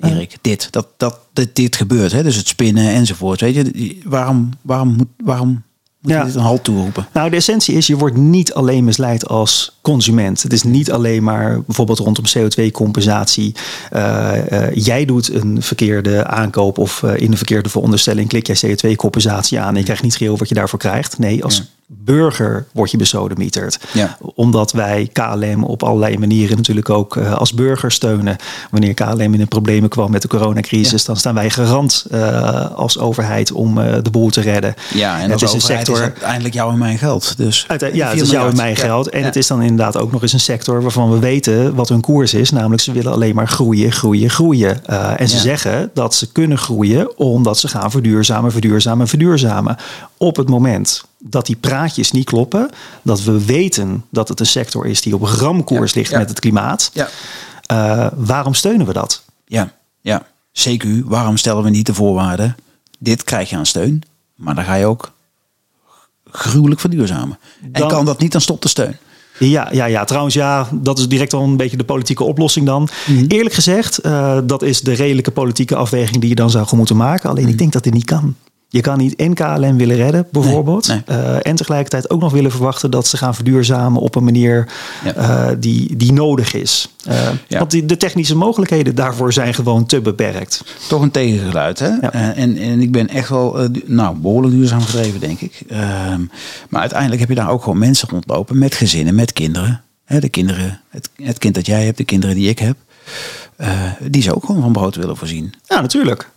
Erik, 0.00 0.36
dit, 0.40 0.68
dat, 0.72 0.86
dat, 0.96 1.18
dit, 1.32 1.56
dit 1.56 1.76
gebeurt. 1.76 2.12
Hè? 2.12 2.22
Dus 2.22 2.36
het 2.36 2.48
spinnen 2.48 2.88
enzovoort. 2.88 3.40
Weet 3.40 3.54
je, 3.54 4.00
waarom, 4.04 4.50
waarom, 4.62 4.88
moet, 4.88 5.08
waarom 5.16 5.62
moet 6.04 6.12
ja. 6.12 6.18
je 6.18 6.24
dit 6.24 6.34
een 6.34 6.40
halt 6.40 6.64
toeroepen? 6.64 7.06
Nou, 7.12 7.30
de 7.30 7.36
essentie 7.36 7.76
is, 7.76 7.86
je 7.86 7.96
wordt 7.96 8.16
niet 8.16 8.54
alleen 8.54 8.84
misleid 8.84 9.28
als 9.28 9.78
consument. 9.82 10.42
Het 10.42 10.52
is 10.52 10.62
niet 10.62 10.92
alleen 10.92 11.22
maar 11.22 11.62
bijvoorbeeld 11.62 11.98
rondom 11.98 12.24
CO2-compensatie. 12.38 13.54
Uh, 13.92 14.32
uh, 14.52 14.74
jij 14.74 15.04
doet 15.04 15.32
een 15.32 15.62
verkeerde 15.62 16.26
aankoop 16.26 16.78
of 16.78 17.02
uh, 17.02 17.16
in 17.16 17.30
een 17.30 17.36
verkeerde 17.36 17.68
veronderstelling 17.68 18.28
klik 18.28 18.46
jij 18.46 18.76
CO2-compensatie 18.76 19.60
aan 19.60 19.68
en 19.68 19.76
je 19.78 19.84
krijgt 19.84 20.02
niet 20.02 20.16
geheel 20.16 20.36
wat 20.36 20.48
je 20.48 20.54
daarvoor 20.54 20.78
krijgt. 20.78 21.18
Nee, 21.18 21.44
als 21.44 21.62
burger 21.86 22.66
word 22.72 22.90
je 22.90 22.96
besodemieterd. 22.96 23.78
Ja. 23.92 24.16
Omdat 24.20 24.72
wij 24.72 25.08
KLM 25.12 25.64
op 25.64 25.82
allerlei 25.82 26.18
manieren 26.18 26.56
natuurlijk 26.56 26.90
ook 26.90 27.16
uh, 27.16 27.32
als 27.32 27.52
burger 27.52 27.92
steunen. 27.92 28.36
Wanneer 28.70 28.94
KLM 28.94 29.20
in 29.20 29.38
de 29.38 29.46
problemen 29.46 29.88
kwam 29.88 30.10
met 30.10 30.22
de 30.22 30.28
coronacrisis, 30.28 31.04
dan 31.04 31.16
staan 31.16 31.34
wij 31.34 31.50
garant 31.50 32.06
uh, 32.12 32.70
als 32.70 32.98
overheid 32.98 33.52
om 33.52 33.78
uh, 33.78 33.94
de 34.02 34.10
boel 34.10 34.30
te 34.30 34.40
redden. 34.40 34.74
Ja, 34.94 35.20
en 35.20 35.30
het 35.30 35.42
is 35.42 35.52
een 35.52 35.60
sector. 35.60 35.94
Is 35.94 36.00
uiteindelijk 36.00 36.54
jou 36.54 36.72
en 36.72 36.78
mijn 36.78 36.98
geld. 36.98 37.36
Dus 37.36 37.66
ja, 37.92 38.08
het 38.08 38.20
is 38.20 38.30
jou 38.30 38.50
en 38.50 38.56
mijn 38.56 38.76
geld. 38.76 39.08
En 39.08 39.22
het 39.22 39.36
is 39.36 39.46
dan 39.46 39.62
inderdaad 39.62 39.96
ook 39.96 40.12
nog 40.12 40.22
eens 40.22 40.32
een 40.32 40.40
sector 40.40 40.82
waarvan 40.82 41.10
we 41.10 41.18
weten 41.18 41.74
wat 41.74 41.88
hun 41.88 42.00
koers 42.00 42.34
is. 42.34 42.50
Namelijk, 42.50 42.82
ze 42.82 42.92
willen 42.92 43.12
alleen 43.12 43.34
maar 43.34 43.48
groeien, 43.48 43.92
groeien, 43.92 44.30
groeien. 44.30 44.86
en 45.16 45.28
ze 45.28 45.38
zeggen 45.38 45.90
dat 45.94 46.14
ze 46.14 46.32
kunnen 46.32 46.58
groeien 46.58 47.18
omdat 47.18 47.58
ze 47.58 47.68
gaan 47.68 47.90
verduurzamen, 47.90 48.52
verduurzamen, 48.52 49.08
verduurzamen. 49.08 49.76
Op 50.16 50.36
het 50.36 50.48
moment 50.48 51.04
dat 51.26 51.46
die 51.46 51.56
praatjes 51.56 52.10
niet 52.10 52.24
kloppen. 52.24 52.70
Dat 53.02 53.22
we 53.22 53.44
weten 53.44 54.04
dat 54.10 54.28
het 54.28 54.40
een 54.40 54.46
sector 54.46 54.86
is 54.86 55.00
die 55.00 55.14
op 55.14 55.22
ramkoers 55.22 55.94
ligt 55.94 56.12
met 56.12 56.28
het 56.28 56.40
klimaat. 56.40 56.90
Ja. 56.92 57.08
Uh, 57.72 58.06
waarom 58.14 58.54
steunen 58.54 58.86
we 58.86 58.92
dat? 58.92 59.24
Ja, 59.46 59.72
ja. 60.00 60.26
CQ, 60.52 60.86
waarom 61.04 61.36
stellen 61.36 61.62
we 61.62 61.70
niet 61.70 61.86
de 61.86 61.94
voorwaarden? 61.94 62.56
Dit 62.98 63.24
krijg 63.24 63.50
je 63.50 63.56
aan 63.56 63.66
steun, 63.66 64.02
maar 64.34 64.54
dan 64.54 64.64
ga 64.64 64.74
je 64.74 64.86
ook 64.86 65.12
gruwelijk 66.30 66.80
verduurzamen. 66.80 67.38
Dan, 67.60 67.82
en 67.82 67.88
kan 67.88 68.04
dat 68.04 68.18
niet, 68.18 68.32
dan 68.32 68.40
stopt 68.40 68.62
de 68.62 68.68
steun. 68.68 68.96
Ja, 69.38 69.68
ja, 69.72 69.84
ja, 69.84 70.04
trouwens 70.04 70.34
ja, 70.34 70.68
dat 70.72 70.98
is 70.98 71.08
direct 71.08 71.32
al 71.32 71.42
een 71.42 71.56
beetje 71.56 71.76
de 71.76 71.84
politieke 71.84 72.24
oplossing 72.24 72.66
dan. 72.66 72.88
Mhm. 73.06 73.24
Eerlijk 73.28 73.54
gezegd, 73.54 74.06
uh, 74.06 74.38
dat 74.44 74.62
is 74.62 74.80
de 74.80 74.92
redelijke 74.92 75.30
politieke 75.30 75.76
afweging 75.76 76.20
die 76.20 76.28
je 76.28 76.34
dan 76.34 76.50
zou 76.50 76.76
moeten 76.76 76.96
maken. 76.96 77.30
Alleen 77.30 77.44
ik 77.44 77.48
mhm. 77.48 77.58
denk 77.58 77.72
dat 77.72 77.82
dit 77.82 77.92
niet 77.92 78.04
kan. 78.04 78.36
Je 78.68 78.80
kan 78.80 78.98
niet 78.98 79.16
en 79.16 79.34
KLM 79.34 79.76
willen 79.76 79.96
redden, 79.96 80.26
bijvoorbeeld. 80.30 80.88
Eh, 81.06 81.46
en 81.46 81.56
tegelijkertijd 81.56 82.10
ook 82.10 82.20
nog 82.20 82.32
willen 82.32 82.50
verwachten 82.50 82.90
dat 82.90 83.06
ze 83.06 83.16
gaan 83.16 83.34
verduurzamen 83.34 84.00
op 84.00 84.14
een 84.14 84.24
manier 84.24 84.68
uh, 85.16 85.48
die, 85.58 85.96
die 85.96 86.12
nodig 86.12 86.54
is. 86.54 86.88
Uh, 87.08 87.28
Want 87.48 87.70
die, 87.70 87.84
de 87.84 87.96
technische 87.96 88.36
mogelijkheden 88.36 88.94
daarvoor 88.94 89.32
zijn 89.32 89.54
gewoon 89.54 89.86
te 89.86 90.00
beperkt. 90.00 90.64
Toch 90.88 91.02
een 91.02 91.10
tegengeluid, 91.10 91.78
hè? 91.78 91.88
en, 92.08 92.56
en 92.56 92.80
ik 92.80 92.92
ben 92.92 93.08
echt 93.08 93.28
wel 93.28 93.68
nou, 93.84 94.16
behoorlijk 94.16 94.54
duurzaam 94.54 94.80
gedreven, 94.80 95.20
denk 95.20 95.40
ik. 95.40 95.62
Ehm, 95.68 96.20
maar 96.68 96.80
uiteindelijk 96.80 97.20
heb 97.20 97.28
je 97.28 97.34
daar 97.34 97.50
ook 97.50 97.62
gewoon 97.62 97.78
mensen 97.78 98.08
rondlopen 98.08 98.58
met 98.58 98.74
gezinnen, 98.74 99.14
met 99.14 99.32
kinderen. 99.32 99.82
Hè, 100.04 100.20
de 100.20 100.28
kinderen, 100.28 100.80
het, 100.88 101.10
het 101.22 101.38
kind 101.38 101.54
dat 101.54 101.66
jij 101.66 101.84
hebt, 101.84 101.98
de 101.98 102.04
kinderen 102.04 102.36
die 102.36 102.48
ik 102.48 102.58
heb. 102.58 102.76
die 104.00 104.22
ze 104.22 104.34
ook 104.34 104.44
gewoon 104.44 104.62
van 104.62 104.72
brood 104.72 104.96
willen 104.96 105.16
voorzien. 105.16 105.54
Ja, 105.64 105.80
natuurlijk. 105.80 106.32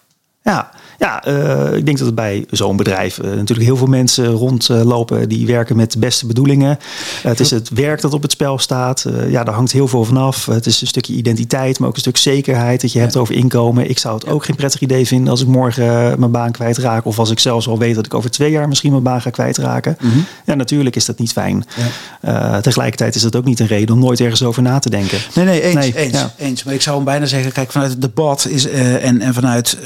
Ja, 0.47 0.69
ja 0.97 1.27
uh, 1.27 1.73
ik 1.73 1.85
denk 1.85 1.97
dat 1.97 2.05
het 2.05 2.15
bij 2.15 2.45
zo'n 2.51 2.77
bedrijf 2.77 3.17
uh, 3.17 3.25
natuurlijk 3.25 3.67
heel 3.67 3.77
veel 3.77 3.87
mensen 3.87 4.27
rondlopen 4.27 5.29
die 5.29 5.47
werken 5.47 5.75
met 5.75 5.91
de 5.91 5.99
beste 5.99 6.25
bedoelingen. 6.25 6.79
Uh, 6.79 7.23
het 7.23 7.39
is 7.39 7.49
het 7.49 7.69
werk 7.69 8.01
dat 8.01 8.13
op 8.13 8.21
het 8.21 8.31
spel 8.31 8.59
staat. 8.59 9.05
ja, 9.29 9.43
daar 9.43 9.53
hangt 9.53 9.71
heel 9.71 9.87
veel 9.87 10.05
vanaf. 10.05 10.45
Het 10.45 10.65
is 10.65 10.81
een 10.81 10.87
stukje 10.87 11.13
identiteit, 11.13 11.79
maar 11.79 11.87
ook 11.87 11.93
een 11.93 12.01
stuk 12.01 12.17
zekerheid 12.17 12.81
dat 12.81 12.91
je 12.91 12.99
hebt 12.99 13.17
over 13.17 13.35
inkomen. 13.35 13.89
Ik 13.89 13.97
zou 13.97 14.15
het 14.15 14.27
ook 14.27 14.45
geen 14.45 14.55
prettig 14.55 14.81
idee 14.81 15.07
vinden 15.07 15.29
als 15.31 15.41
ik 15.41 15.47
morgen 15.47 16.19
mijn 16.19 16.31
baan 16.31 16.51
kwijtraak. 16.51 17.05
Of 17.05 17.19
als 17.19 17.31
ik 17.31 17.39
zelfs 17.39 17.67
al 17.67 17.77
weet 17.77 17.95
dat 17.95 18.05
ik 18.05 18.13
over 18.13 18.31
twee 18.31 18.51
jaar 18.51 18.67
misschien 18.67 18.91
mijn 18.91 19.03
baan 19.03 19.21
ga 19.21 19.29
kwijtraken. 19.29 19.97
Mm 19.99 20.11
-hmm. 20.11 20.25
Ja, 20.45 20.53
natuurlijk 20.53 20.95
is 20.95 21.05
dat 21.05 21.19
niet 21.19 21.31
fijn. 21.31 21.65
Ja. 22.21 22.61
tegelijkertijd 22.61 23.15
is 23.15 23.21
dat 23.21 23.35
ook 23.35 23.45
niet 23.45 23.59
een 23.59 23.67
reden 23.67 23.95
om 23.95 24.01
nooit 24.01 24.19
ergens 24.19 24.43
over 24.43 24.61
na 24.61 24.79
te 24.79 24.89
denken. 24.89 25.17
Nee, 25.33 25.45
nee, 25.45 25.61
eens. 25.61 25.75
Nee, 25.75 25.95
eens, 25.95 26.17
ja. 26.17 26.33
eens. 26.37 26.63
Maar 26.63 26.73
ik 26.73 26.81
zou 26.81 26.95
hem 26.95 27.05
bijna 27.05 27.25
zeggen, 27.25 27.51
kijk, 27.51 27.71
vanuit 27.71 27.91
het 27.91 28.01
debat 28.01 28.47
is, 28.47 28.67
en, 28.67 29.21
en 29.21 29.33
vanuit 29.33 29.77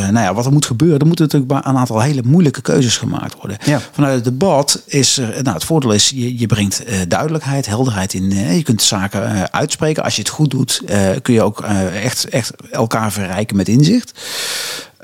nou 0.00 0.18
ja, 0.18 0.34
wat 0.34 0.46
er 0.46 0.52
moet 0.52 0.66
gebeuren, 0.66 0.98
er 0.98 1.06
moeten 1.06 1.24
natuurlijk 1.24 1.66
een 1.66 1.76
aantal 1.76 2.00
hele 2.00 2.22
moeilijke 2.24 2.60
keuzes 2.60 2.96
gemaakt 2.96 3.34
worden. 3.34 3.58
Vanuit 3.92 4.14
het 4.14 4.24
debat 4.24 4.82
is 4.86 5.18
er, 5.18 5.42
nou, 5.42 5.54
het 5.54 5.64
voordeel 5.64 5.92
is, 5.92 6.10
je, 6.10 6.38
je 6.38 6.46
brengt 6.46 6.88
uh, 6.88 7.00
duidelijkheid, 7.08 7.66
helderheid 7.66 8.14
in. 8.14 8.30
Je 8.54 8.62
kunt 8.62 8.82
zaken 8.82 9.52
uitspreken. 9.52 10.04
Als 10.04 10.16
je 10.16 10.22
het 10.22 10.30
goed 10.30 10.50
doet, 10.50 10.82
kun 11.22 11.34
je 11.34 11.42
ook 11.42 11.60
echt, 12.02 12.28
echt 12.28 12.52
elkaar 12.70 13.12
verrijken 13.12 13.56
met 13.56 13.68
inzicht. 13.68 14.20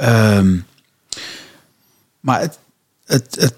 Um, 0.01 0.65
maar 2.21 2.41
het, 2.41 2.59
het, 3.07 3.37
het 3.41 3.55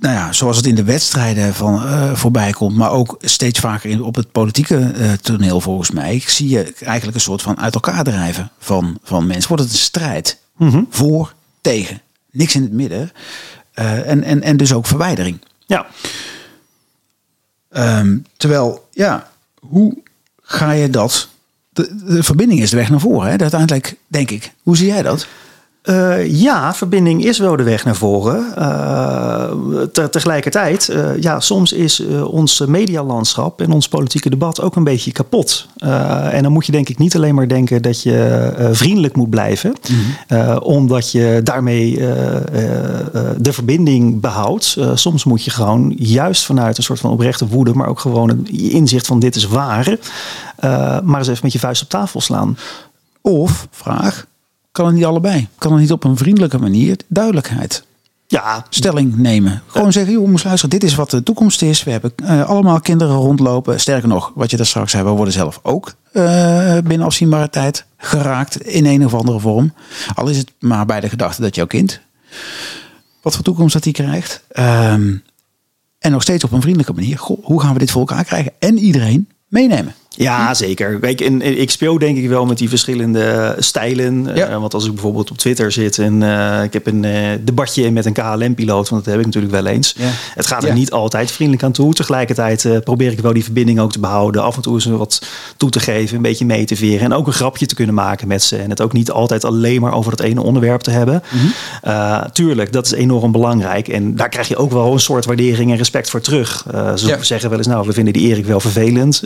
nou 0.00 0.14
ja, 0.14 0.32
zoals 0.32 0.56
het 0.56 0.66
in 0.66 0.74
de 0.74 0.84
wedstrijden 0.84 1.54
van, 1.54 1.74
uh, 1.74 2.14
voorbij 2.14 2.52
komt, 2.52 2.76
maar 2.76 2.90
ook 2.90 3.16
steeds 3.20 3.60
vaker 3.60 3.90
in, 3.90 4.02
op 4.02 4.14
het 4.14 4.32
politieke 4.32 4.92
uh, 4.96 5.12
toneel 5.12 5.60
volgens 5.60 5.90
mij, 5.90 6.22
zie 6.26 6.48
je 6.48 6.74
eigenlijk 6.80 7.16
een 7.16 7.22
soort 7.22 7.42
van 7.42 7.60
uit 7.60 7.74
elkaar 7.74 8.04
drijven 8.04 8.50
van, 8.58 8.98
van 9.02 9.26
mensen. 9.26 9.48
Wordt 9.48 9.62
het 9.62 9.72
een 9.72 9.78
strijd? 9.78 10.38
Mm 10.60 10.86
Voor, 10.90 11.34
tegen. 11.60 12.00
Niks 12.30 12.54
in 12.54 12.62
het 12.62 12.72
midden. 12.72 13.10
Uh, 13.74 14.08
en, 14.08 14.22
en, 14.22 14.42
en 14.42 14.56
dus 14.56 14.72
ook 14.72 14.86
verwijdering. 14.86 15.38
Ja. 15.66 15.86
Um, 17.70 18.26
terwijl, 18.36 18.88
ja, 18.90 19.30
hoe 19.60 19.98
ga 20.42 20.70
je 20.70 20.90
dat... 20.90 21.28
De, 21.70 22.04
de, 22.04 22.22
verbinding 22.22 22.60
is 22.60 22.70
de 22.70 22.76
weg 22.76 22.90
naar 22.90 23.00
voren, 23.00 23.30
hè? 23.30 23.38
uiteindelijk, 23.38 23.96
denk 24.06 24.30
ik. 24.30 24.52
Hoe 24.62 24.76
zie 24.76 24.86
jij 24.86 25.02
dat? 25.02 25.26
Uh, 25.84 26.40
ja, 26.40 26.74
verbinding 26.74 27.24
is 27.24 27.38
wel 27.38 27.56
de 27.56 27.62
weg 27.62 27.84
naar 27.84 27.96
voren. 27.96 28.52
Uh, 28.58 29.50
te, 29.92 30.08
tegelijkertijd, 30.10 30.88
uh, 30.90 31.18
ja, 31.20 31.40
soms 31.40 31.72
is 31.72 32.02
ons 32.24 32.60
medialandschap 32.66 33.60
en 33.60 33.72
ons 33.72 33.88
politieke 33.88 34.30
debat 34.30 34.60
ook 34.60 34.76
een 34.76 34.84
beetje 34.84 35.12
kapot. 35.12 35.66
en 36.30 36.42
dan 36.42 36.52
moet 36.52 36.66
je 36.66 36.72
denk 36.72 36.88
ik 36.88 36.98
niet 36.98 37.16
alleen 37.16 37.34
maar 37.34 37.48
denken 37.48 37.82
dat 37.82 38.02
je 38.02 38.52
vriendelijk 38.72 39.16
moet 39.16 39.30
blijven, 39.30 39.74
mm 39.90 39.98
omdat 40.62 41.10
je 41.10 41.40
daarmee 41.44 41.94
de 43.36 43.52
verbinding 43.52 44.20
behoudt. 44.20 44.76
soms 44.94 45.24
moet 45.24 45.44
je 45.44 45.50
gewoon 45.50 45.94
juist 45.96 46.44
vanuit 46.44 46.76
een 46.76 46.82
soort 46.82 47.00
van 47.00 47.10
oprechte 47.10 47.46
woede, 47.46 47.74
maar 47.74 47.88
ook 47.88 48.00
gewoon 48.00 48.28
een 48.28 48.46
inzicht 48.50 49.06
van 49.06 49.18
dit 49.18 49.36
is 49.36 49.46
waar, 49.46 49.96
maar 51.04 51.18
eens 51.18 51.28
even 51.28 51.40
met 51.42 51.52
je 51.52 51.58
vuist 51.58 51.82
op 51.82 51.88
tafel 51.88 52.20
slaan. 52.20 52.58
Of, 53.20 53.68
vraag, 53.70 54.26
kan 54.80 54.88
het 54.88 54.98
niet 54.98 55.08
allebei? 55.08 55.48
Kan 55.58 55.72
het 55.72 55.80
niet 55.80 55.92
op 55.92 56.04
een 56.04 56.16
vriendelijke 56.16 56.58
manier 56.58 56.96
duidelijkheid? 57.08 57.84
Ja. 58.26 58.66
Stelling 58.68 59.16
nemen. 59.16 59.62
Gewoon 59.66 59.92
zeggen, 59.92 60.12
jongens, 60.12 60.42
luister, 60.42 60.68
dit 60.68 60.82
is 60.82 60.94
wat 60.94 61.10
de 61.10 61.22
toekomst 61.22 61.62
is. 61.62 61.84
We 61.84 61.90
hebben 61.90 62.12
uh, 62.22 62.48
allemaal 62.48 62.80
kinderen 62.80 63.14
rondlopen. 63.14 63.80
Sterker 63.80 64.08
nog, 64.08 64.32
wat 64.34 64.50
je 64.50 64.56
daar 64.56 64.66
straks 64.66 64.90
zei, 64.90 65.04
we 65.04 65.10
worden 65.10 65.34
zelf 65.34 65.60
ook 65.62 65.94
uh, 66.12 66.78
binnen 66.84 67.06
afzienbare 67.06 67.50
tijd 67.50 67.84
geraakt 67.96 68.60
in 68.60 68.86
een 68.86 69.04
of 69.04 69.14
andere 69.14 69.40
vorm. 69.40 69.72
Al 70.14 70.28
is 70.28 70.36
het 70.36 70.52
maar 70.58 70.86
bij 70.86 71.00
de 71.00 71.08
gedachte 71.08 71.42
dat 71.42 71.54
jouw 71.54 71.66
kind, 71.66 72.00
wat 73.22 73.34
voor 73.34 73.44
toekomst 73.44 73.72
dat 73.72 73.84
hij 73.84 73.92
krijgt. 73.92 74.44
Um, 74.58 75.22
en 75.98 76.10
nog 76.10 76.22
steeds 76.22 76.44
op 76.44 76.52
een 76.52 76.62
vriendelijke 76.62 76.92
manier. 76.92 77.18
Goh, 77.18 77.44
hoe 77.44 77.60
gaan 77.60 77.72
we 77.72 77.78
dit 77.78 77.90
voor 77.90 78.00
elkaar 78.00 78.24
krijgen? 78.24 78.52
En 78.58 78.78
iedereen 78.78 79.28
meenemen. 79.48 79.94
Ja, 80.22 80.54
zeker. 80.54 80.98
Kijk, 80.98 81.20
in 81.20 81.66
XPO 81.66 81.98
denk 81.98 82.16
ik 82.16 82.28
wel 82.28 82.46
met 82.46 82.58
die 82.58 82.68
verschillende 82.68 83.56
stijlen. 83.58 84.30
Ja. 84.34 84.50
Uh, 84.50 84.56
want 84.56 84.74
als 84.74 84.84
ik 84.84 84.92
bijvoorbeeld 84.92 85.30
op 85.30 85.38
Twitter 85.38 85.72
zit 85.72 85.98
en 85.98 86.20
uh, 86.20 86.62
ik 86.62 86.72
heb 86.72 86.86
een 86.86 87.02
uh, 87.02 87.28
debatje 87.40 87.90
met 87.90 88.06
een 88.06 88.12
KLM-piloot, 88.12 88.88
want 88.88 89.04
dat 89.04 89.12
heb 89.12 89.18
ik 89.18 89.26
natuurlijk 89.26 89.52
wel 89.52 89.66
eens. 89.66 89.94
Ja. 89.96 90.10
Het 90.34 90.46
gaat 90.46 90.62
er 90.62 90.68
ja. 90.68 90.74
niet 90.74 90.90
altijd 90.90 91.30
vriendelijk 91.30 91.64
aan 91.64 91.72
toe. 91.72 91.94
Tegelijkertijd 91.94 92.84
probeer 92.84 93.12
ik 93.12 93.20
wel 93.20 93.32
die 93.32 93.44
verbinding 93.44 93.80
ook 93.80 93.92
te 93.92 94.00
behouden. 94.00 94.42
Af 94.42 94.56
en 94.56 94.62
toe 94.62 94.74
eens 94.74 94.84
wat 94.84 95.22
toe 95.56 95.70
te 95.70 95.80
geven, 95.80 96.16
een 96.16 96.22
beetje 96.22 96.44
mee 96.44 96.64
te 96.64 96.76
veren. 96.76 97.00
En 97.00 97.12
ook 97.12 97.26
een 97.26 97.32
grapje 97.32 97.66
te 97.66 97.74
kunnen 97.74 97.94
maken 97.94 98.28
met 98.28 98.42
ze. 98.42 98.56
En 98.56 98.70
het 98.70 98.80
ook 98.80 98.92
niet 98.92 99.10
altijd 99.10 99.44
alleen 99.44 99.80
maar 99.80 99.94
over 99.94 100.10
het 100.10 100.20
ene 100.20 100.42
onderwerp 100.42 100.80
te 100.80 100.90
hebben. 100.90 101.22
Mm 101.30 101.40
-hmm. 101.82 102.32
tuurlijk, 102.32 102.72
dat 102.72 102.86
is 102.86 102.92
enorm 102.92 103.32
belangrijk. 103.32 103.88
En 103.88 104.16
daar 104.16 104.28
krijg 104.28 104.48
je 104.48 104.56
ook 104.56 104.72
wel 104.72 104.92
een 104.92 105.00
soort 105.00 105.24
waardering 105.24 105.70
en 105.70 105.76
respect 105.76 106.10
voor 106.10 106.20
terug. 106.20 106.64
ze 106.94 107.16
zeggen 107.20 107.48
wel 107.48 107.58
eens, 107.58 107.66
nou, 107.66 107.86
we 107.86 107.92
vinden 107.92 108.12
die 108.12 108.28
Erik 108.28 108.46
wel 108.46 108.60
vervelend. 108.60 109.22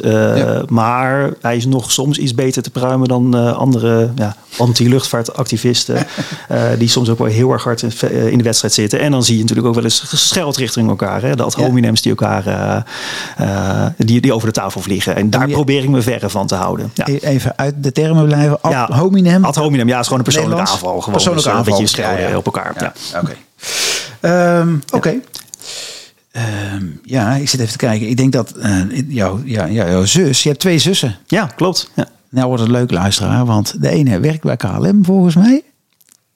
Maar 0.68 0.83
maar 0.84 1.30
hij 1.40 1.56
is 1.56 1.66
nog 1.66 1.92
soms 1.92 2.18
iets 2.18 2.34
beter 2.34 2.62
te 2.62 2.70
pruimen 2.70 3.08
dan 3.08 3.36
uh, 3.36 3.56
andere 3.56 4.10
ja, 4.14 4.36
anti-luchtvaartactivisten. 4.56 6.06
uh, 6.50 6.62
die 6.78 6.88
soms 6.88 7.08
ook 7.08 7.18
wel 7.18 7.26
heel 7.26 7.52
erg 7.52 7.64
hard 7.64 7.82
in, 7.82 7.92
uh, 8.04 8.26
in, 8.26 8.38
de 8.38 8.44
wedstrijd 8.44 8.74
zitten. 8.74 9.00
En 9.00 9.10
dan 9.10 9.24
zie 9.24 9.34
je 9.34 9.40
natuurlijk 9.40 9.68
ook 9.68 9.74
wel 9.74 9.84
eens 9.84 10.00
gescheld 10.00 10.56
richting 10.56 10.88
elkaar. 10.88 11.22
Hè? 11.22 11.36
De 11.36 11.42
ad 11.42 11.54
hominems 11.54 12.02
die 12.02 12.10
elkaar 12.16 12.84
die, 13.96 14.20
die 14.20 14.32
over 14.34 14.46
de 14.48 14.54
tafel 14.54 14.80
vliegen. 14.80 15.16
En 15.16 15.30
daar 15.30 15.48
probeer 15.48 15.82
ik 15.82 15.88
me 15.88 16.02
verre 16.02 16.30
van 16.30 16.46
te 16.46 16.54
houden. 16.54 16.90
Ja. 16.94 17.08
E-, 17.08 17.18
even 17.18 17.52
uit 17.56 17.74
de 17.82 17.92
termen 17.92 18.26
blijven. 18.26 18.60
Ad 18.60 18.72
ja, 18.72 18.88
hominem. 18.92 19.44
Ad 19.44 19.56
hominem, 19.56 19.88
ja, 19.88 19.98
is 19.98 20.04
gewoon 20.04 20.18
een 20.18 20.24
persoonlijke 20.32 20.70
aanval. 20.70 21.00
Gewoon. 21.00 21.14
Persoonlijke 21.14 21.48
dus, 21.48 21.58
aanval. 21.58 21.74
Een 21.74 21.80
beetje 21.80 22.02
schelden 22.02 22.36
op 22.36 22.44
elkaar. 22.44 22.74
Ja. 22.78 22.92
Oké. 23.20 23.34
Okay. 24.20 24.58
Um, 24.60 24.82
Oké. 24.92 25.20
Uh, 26.36 26.42
ja, 27.02 27.34
ik 27.34 27.48
zit 27.48 27.60
even 27.60 27.72
te 27.72 27.78
kijken. 27.78 28.08
Ik 28.08 28.16
denk 28.16 28.32
dat 28.32 28.54
uh, 28.56 28.80
jou, 29.08 29.40
ja, 29.44 29.64
ja, 29.64 29.90
jouw 29.90 30.04
zus, 30.04 30.42
je 30.42 30.48
hebt 30.48 30.60
twee 30.60 30.78
zussen. 30.78 31.16
Ja, 31.26 31.46
klopt. 31.46 31.90
Ja. 31.94 32.08
Nou 32.30 32.46
wordt 32.46 32.62
het 32.62 32.70
leuk 32.70 32.90
luisteraar, 32.90 33.44
want 33.44 33.82
de 33.82 33.88
ene 33.88 34.20
werkt 34.20 34.42
bij 34.42 34.56
KLM 34.56 35.04
volgens 35.04 35.34
mij. 35.34 35.62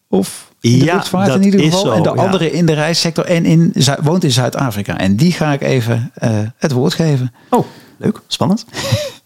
Of 0.09 0.53
in 0.61 0.79
de 0.79 0.85
ja, 0.85 0.95
luchtvaart 0.95 1.35
in 1.35 1.43
ieder 1.43 1.61
geval. 1.61 1.81
Zo, 1.81 1.91
en 1.91 2.03
de 2.03 2.13
ja. 2.15 2.23
andere 2.23 2.51
in 2.51 2.67
de 2.67 2.73
reissector 2.73 3.25
en 3.25 3.45
in, 3.45 3.75
woont 4.03 4.25
in 4.25 4.31
Zuid-Afrika. 4.31 4.99
En 4.99 5.17
die 5.17 5.33
ga 5.33 5.53
ik 5.53 5.63
even 5.63 6.13
uh, 6.23 6.39
het 6.57 6.73
woord 6.73 6.95
geven. 6.95 7.33
Oh, 7.51 7.67
leuk. 7.97 8.21
Spannend. 8.27 8.65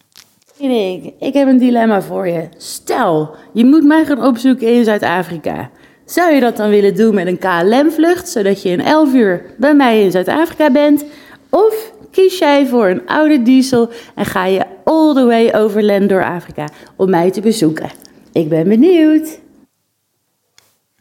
Ik 1.19 1.33
heb 1.33 1.49
een 1.49 1.59
dilemma 1.59 2.03
voor 2.03 2.29
je. 2.29 2.49
Stel, 2.57 3.35
je 3.53 3.65
moet 3.65 3.85
mij 3.85 4.05
gaan 4.05 4.25
opzoeken 4.25 4.75
in 4.75 4.85
Zuid-Afrika. 4.85 5.71
Zou 6.13 6.35
je 6.35 6.41
dat 6.41 6.57
dan 6.57 6.71
willen 6.71 6.95
doen 6.95 7.15
met 7.15 7.27
een 7.27 7.39
KLM-vlucht, 7.39 8.29
zodat 8.29 8.63
je 8.63 8.69
in 8.69 8.81
11 8.81 9.15
uur 9.15 9.43
bij 9.57 9.75
mij 9.75 10.03
in 10.03 10.11
Zuid-Afrika 10.11 10.71
bent? 10.71 11.05
Of 11.51 11.93
kies 12.11 12.39
jij 12.39 12.67
voor 12.67 12.87
een 12.87 13.07
oude 13.07 13.43
diesel 13.43 13.91
en 14.15 14.25
ga 14.25 14.47
je 14.47 14.65
all 14.85 15.15
the 15.15 15.25
way 15.25 15.53
over 15.55 15.83
land 15.83 16.09
door 16.09 16.25
Afrika 16.25 16.69
om 16.97 17.11
mij 17.11 17.31
te 17.31 17.41
bezoeken? 17.41 17.91
Ik 18.33 18.49
ben 18.49 18.69
benieuwd. 18.69 19.39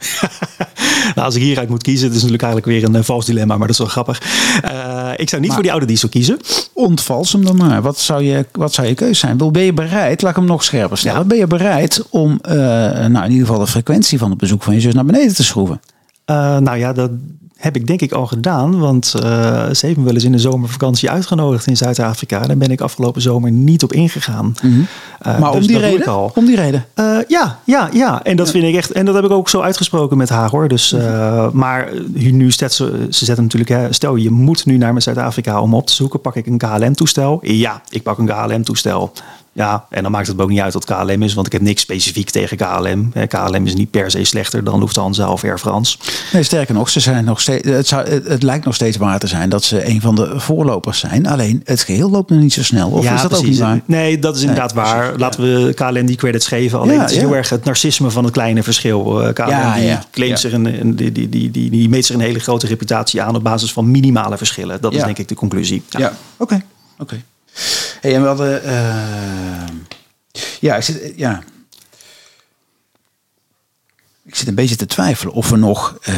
nou, 1.16 1.26
als 1.26 1.36
ik 1.36 1.42
hieruit 1.42 1.70
moet 1.70 1.84
kiezen, 1.84 2.08
het 2.08 2.16
is 2.16 2.22
natuurlijk 2.22 2.44
eigenlijk 2.44 2.72
weer 2.72 2.90
een 2.90 2.96
uh, 2.96 3.06
vals 3.06 3.26
dilemma, 3.26 3.58
maar 3.58 3.68
dat 3.68 3.76
is 3.76 3.78
wel 3.78 3.88
grappig. 3.88 4.22
Uh, 4.66 5.10
ik 5.16 5.30
zou 5.30 5.42
niet 5.42 5.42
maar, 5.42 5.54
voor 5.54 5.62
die 5.62 5.72
oude 5.72 5.86
diesel 5.86 6.10
kiezen. 6.10 6.40
Ontvals 6.74 7.32
hem 7.32 7.46
dan 7.46 7.56
maar. 7.56 7.82
Wat 7.82 8.00
zou 8.00 8.24
je, 8.24 8.46
wat 8.52 8.74
zou 8.74 8.88
je 8.88 8.94
keuze 8.94 9.20
zijn? 9.20 9.38
Ben 9.38 9.64
je 9.64 9.74
bereid, 9.74 10.22
laat 10.22 10.32
ik 10.32 10.38
hem 10.38 10.46
nog 10.46 10.64
scherper 10.64 10.98
stellen, 10.98 11.20
ja. 11.20 11.26
ben 11.26 11.38
je 11.38 11.48
bereid 11.48 12.04
om 12.10 12.40
uh, 12.46 12.54
nou, 12.54 13.26
in 13.26 13.32
ieder 13.32 13.46
geval 13.48 13.60
de 13.60 13.72
frequentie 13.72 14.18
van 14.18 14.30
het 14.30 14.40
bezoek 14.40 14.64
van 14.64 14.74
je 14.74 14.80
zus 14.80 14.94
naar 14.94 15.06
beneden 15.06 15.36
te 15.36 15.44
schroeven? 15.44 15.82
nou 16.60 16.78
ja, 16.78 16.94
dat, 16.94 17.12
heb 17.62 17.76
ik 17.76 17.88
denk 17.88 18.02
ik 18.02 18.12
al 18.12 18.28
gedaan, 18.28 18.80
want 18.80 19.14
uh, 19.16 19.24
ze 19.72 19.86
heeft 19.86 19.98
me 19.98 20.04
wel 20.04 20.14
eens 20.14 20.24
in 20.24 20.32
de 20.32 20.40
zomervakantie 20.40 21.10
uitgenodigd 21.10 21.68
in 21.68 21.78
Zuid-Afrika. 21.78 22.40
Daar 22.40 22.58
ben 22.58 22.72
ik 22.72 22.82
afgelopen 22.82 23.22
zomer 23.22 23.52
niet 23.52 23.84
op 23.84 23.94
ingegaan. 23.94 24.46
Mm 24.46 24.72
-hmm. 24.72 24.88
uh, 25.28 25.40
maar 25.40 25.52
dus 25.52 25.62
om, 25.62 25.68
die 25.68 25.78
reden? 25.78 26.08
Al. 26.08 26.32
om 26.36 26.46
die 26.46 26.56
reden? 26.56 26.86
Uh, 26.96 27.18
ja, 27.28 27.60
ja, 27.64 27.90
ja. 27.94 28.24
En 28.24 28.36
dat 28.36 28.46
ja. 28.46 28.52
vind 28.52 28.64
ik 28.64 28.76
echt. 28.76 28.92
En 28.92 29.06
dat 29.06 29.16
heb 29.16 29.24
ik 29.24 29.32
ook 29.32 29.50
zo 29.50 29.62
uitgesproken 29.62 30.18
met 30.18 30.30
haar 30.30 30.50
hoor. 30.50 30.68
Dus, 30.68 30.92
-hmm. 30.92 31.50
Maar 31.54 31.90
nu 32.14 32.52
zet 32.52 32.74
ze, 32.74 33.08
ze 33.10 33.26
zetten 33.26 33.44
natuurlijk, 33.44 33.72
hè, 33.72 33.94
stel 33.94 34.16
je 34.16 34.30
moet 34.30 34.66
nu 34.66 34.78
naar 34.78 35.02
Zuid-Afrika 35.02 35.62
om 35.62 35.74
op 35.74 35.88
te 35.88 35.94
zoeken. 35.94 36.22
Pak 36.22 36.36
ik 36.36 36.48
een 36.48 36.58
KLM-toestel? 36.58 37.40
Ja, 37.42 37.82
ik 37.90 38.04
pak 38.04 38.18
een 38.18 38.26
KLM-toestel. 38.26 39.12
Ja, 39.54 39.86
en 39.90 40.04
dan 40.04 40.12
maakt 40.12 40.28
het 40.28 40.42
ook 40.42 40.50
niet 40.50 40.60
uit 40.60 40.74
wat 40.74 40.86
KLM 40.86 41.22
is, 41.22 41.34
want 41.34 41.48
ik 41.48 41.54
heb 41.54 41.62
niks 41.62 41.82
specifiek 41.82 42.30
tegen 42.30 42.58
KLM. 42.58 43.12
KLM 43.28 43.66
is 43.66 43.74
niet 43.74 43.92
per 43.92 44.12
se 44.12 44.24
slechter 44.24 44.64
dan 44.64 44.80
Lufthansa 44.80 45.32
of 45.32 45.44
Air 45.44 45.60
France. 45.60 45.98
Nee, 46.34 46.44
sterker 46.44 46.74
nog, 46.74 46.90
ze 46.90 47.00
zijn 47.00 47.26
nog 47.26 47.42
steeds, 47.42 47.68
het, 47.68 47.88
zou, 47.88 48.08
het, 48.10 48.44
lijkt 48.44 48.66
nog 48.66 48.76
steeds 48.76 48.98
waar 48.98 49.20
te 49.20 49.28
zijn 49.28 49.50
dat 49.50 49.64
ze 49.64 49.88
een 49.88 50.02
van 50.02 50.16
de 50.16 50.40
voorlopers 50.40 51.00
zijn. 51.00 51.28
Alleen 51.28 51.62
het 51.64 51.82
geheel 51.82 52.10
loopt 52.10 52.30
nog 52.30 52.40
niet 52.40 52.54
zo 52.54 52.64
snel. 52.64 52.90
Of 52.90 53.04
ja, 53.04 53.14
is 53.14 53.22
dat 53.22 53.30
precies. 53.30 53.46
ook 53.46 53.52
niet 53.52 53.60
waar? 53.60 53.82
Nee, 53.86 54.20
dat 54.20 54.36
is 54.36 54.42
inderdaad 54.42 54.74
nee, 54.76 54.84
waar. 54.84 55.18
Laten 55.18 55.42
we 55.42 55.74
KLM 55.74 56.06
die 56.06 56.16
credits 56.16 56.48
geven. 56.48 56.80
Alleen 56.80 56.96
ja, 56.96 57.02
het 57.02 57.12
is 57.12 57.18
heel 57.18 57.36
erg 57.36 57.50
het 57.50 57.64
narcisme 57.64 58.10
van 58.10 58.24
het 58.24 58.34
kleine 58.34 58.64
verschil. 58.64 59.28
Uh, 59.28 59.34
KLM 59.34 59.74
die 59.82 59.98
claimt 60.12 60.40
zich 60.40 60.54
een, 60.54 60.96
die, 60.96 61.12
die, 61.12 61.30
die, 61.30 61.52
die, 61.52 61.70
die 61.70 61.90
meet 61.90 62.06
zich 62.06 62.16
een 62.16 62.22
hele 62.22 62.40
grote 62.40 62.68
reputatie 62.68 63.22
aan 63.22 63.36
op 63.36 63.44
basis 63.44 63.74
van 63.74 63.92
minimale 63.92 64.38
verschillen. 64.38 64.82
Dat 64.82 64.94
is 64.94 65.04
denk 65.04 65.18
ik 65.18 65.28
de 65.28 65.36
conclusie. 65.36 65.84
Ja, 65.90 66.08
oké. 66.08 66.16
Okay. 66.38 66.62
oké. 66.98 67.24
Hey, 68.02 68.16
en 68.16 68.22
we 68.22 68.28
hadden. 68.28 68.62
Uh, 68.66 69.41
ja, 70.62 70.76
ik 70.76 70.84
zit. 70.84 71.14
Ja. 71.16 71.44
Ik 74.24 74.36
zit 74.36 74.48
een 74.48 74.56
beetje 74.56 74.76
te 74.76 74.86
twijfelen 74.86 75.34
of 75.34 75.50
we 75.50 75.58
nog. 75.58 75.98
Uh, 76.10 76.16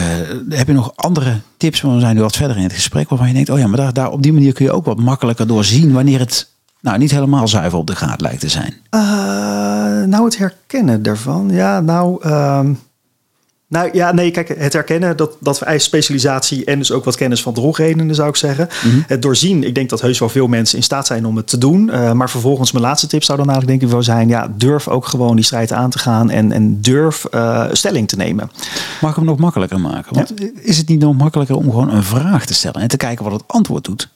heb 0.49 0.67
je 0.67 0.73
nog 0.73 0.95
andere 0.95 1.39
tips? 1.57 1.81
Want 1.81 1.93
we 1.95 2.01
zijn 2.01 2.15
nu 2.15 2.21
wat 2.21 2.35
verder 2.35 2.57
in 2.57 2.63
het 2.63 2.73
gesprek. 2.73 3.09
Waarvan 3.09 3.27
je 3.27 3.33
denkt: 3.33 3.49
oh 3.49 3.59
ja, 3.59 3.67
maar 3.67 3.77
daar, 3.77 3.93
daar 3.93 4.11
op 4.11 4.23
die 4.23 4.33
manier 4.33 4.53
kun 4.53 4.65
je 4.65 4.71
ook 4.71 4.85
wat 4.85 4.99
makkelijker 4.99 5.47
doorzien. 5.47 5.93
wanneer 5.93 6.19
het 6.19 6.49
nou 6.79 6.97
niet 6.97 7.11
helemaal 7.11 7.47
zuiver 7.47 7.79
op 7.79 7.87
de 7.87 7.95
gaat 7.95 8.21
lijkt 8.21 8.39
te 8.39 8.49
zijn. 8.49 8.73
Uh, 8.91 9.01
nou, 10.03 10.25
het 10.25 10.37
herkennen 10.37 11.03
daarvan. 11.03 11.49
Ja, 11.49 11.79
nou. 11.79 12.25
Uh, 12.25 12.69
nou 13.73 13.89
ja, 13.93 14.11
nee, 14.11 14.31
kijk, 14.31 14.47
het 14.57 14.73
herkennen, 14.73 15.17
dat, 15.17 15.37
dat 15.39 15.57
vereist 15.57 15.85
specialisatie 15.85 16.65
en 16.65 16.77
dus 16.77 16.91
ook 16.91 17.05
wat 17.05 17.15
kennis 17.15 17.41
van 17.41 17.53
drogredenen, 17.53 18.15
zou 18.15 18.29
ik 18.29 18.35
zeggen. 18.35 18.69
Mm 18.83 18.91
-hmm. 18.91 19.03
Het 19.07 19.21
doorzien, 19.21 19.63
ik 19.63 19.75
denk 19.75 19.89
dat 19.89 20.01
heus 20.01 20.19
wel 20.19 20.29
veel 20.29 20.47
mensen 20.47 20.77
in 20.77 20.83
staat 20.83 21.07
zijn 21.07 21.25
om 21.25 21.35
het 21.35 21.47
te 21.47 21.57
doen. 21.57 21.87
Uh, 21.87 22.11
maar 22.11 22.29
vervolgens, 22.29 22.71
mijn 22.71 22.83
laatste 22.83 23.07
tip 23.07 23.23
zou 23.23 23.37
dan 23.37 23.47
eigenlijk 23.47 23.79
denk 23.79 23.91
ik 23.91 23.95
wel 23.95 24.05
zijn, 24.05 24.27
ja, 24.27 24.47
durf 24.55 24.87
ook 24.87 25.05
gewoon 25.05 25.35
die 25.35 25.45
strijd 25.45 25.71
aan 25.71 25.89
te 25.89 25.99
gaan 25.99 26.29
en, 26.29 26.51
en 26.51 26.81
durf 26.81 27.25
uh, 27.31 27.65
stelling 27.71 28.07
te 28.07 28.15
nemen. 28.15 28.51
Mag 29.01 29.09
ik 29.09 29.15
hem 29.15 29.25
nog 29.25 29.37
makkelijker 29.37 29.79
maken? 29.79 30.15
Want 30.15 30.33
ja. 30.35 30.47
is 30.61 30.77
het 30.77 30.87
niet 30.87 30.99
nog 30.99 31.17
makkelijker 31.17 31.55
om 31.55 31.63
gewoon 31.63 31.89
een 31.89 32.03
vraag 32.03 32.45
te 32.45 32.53
stellen 32.53 32.81
en 32.81 32.87
te 32.87 32.97
kijken 32.97 33.23
wat 33.23 33.33
het 33.33 33.43
antwoord 33.47 33.83
doet? 33.83 34.09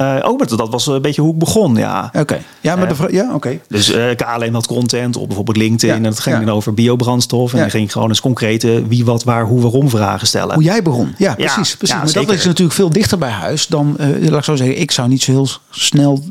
Uh, 0.00 0.16
oh, 0.22 0.38
dat 0.38 0.68
was 0.68 0.86
een 0.86 1.02
beetje 1.02 1.22
hoe 1.22 1.32
ik 1.32 1.38
begon, 1.38 1.76
ja. 1.76 2.10
Oké. 2.14 2.38
Ja, 2.60 2.76
maar 2.76 2.88
de 2.88 3.08
ja, 3.10 3.24
oké. 3.24 3.34
Okay. 3.34 3.60
Dus 3.68 3.94
uh, 3.94 4.04
KLM 4.16 4.54
had 4.54 4.66
content 4.66 5.16
op 5.16 5.26
bijvoorbeeld 5.26 5.56
LinkedIn. 5.56 5.88
Ja. 5.88 5.94
En 5.94 6.02
dat 6.02 6.20
ging 6.20 6.38
ja. 6.38 6.44
dan 6.44 6.54
over 6.54 6.74
biobrandstof. 6.74 7.52
En 7.52 7.58
dan 7.58 7.70
ging 7.70 7.92
gewoon 7.92 8.08
eens 8.08 8.20
concrete 8.20 8.82
wie, 8.88 9.04
wat, 9.04 9.24
waar, 9.24 9.44
hoe, 9.44 9.60
waarom 9.60 9.88
vragen 9.88 10.26
stellen. 10.26 10.54
Hoe 10.54 10.62
jij 10.62 10.82
begon. 10.82 11.14
Ja, 11.16 11.34
precies. 11.34 11.76
precies. 11.76 11.96
maar 11.96 12.12
dat 12.12 12.30
is 12.30 12.44
natuurlijk 12.44 12.76
veel 12.76 12.90
dichter 12.90 13.18
bij 13.18 13.30
huis 13.30 13.66
dan, 13.66 13.96
uh, 14.00 14.28
laat 14.28 14.38
ik 14.38 14.44
zo 14.44 14.56
zeggen, 14.56 14.80
ik 14.80 14.90
zou 14.90 15.08
niet 15.08 15.22
zo 15.22 15.32
heel 15.32 15.48
snel, 15.70 16.24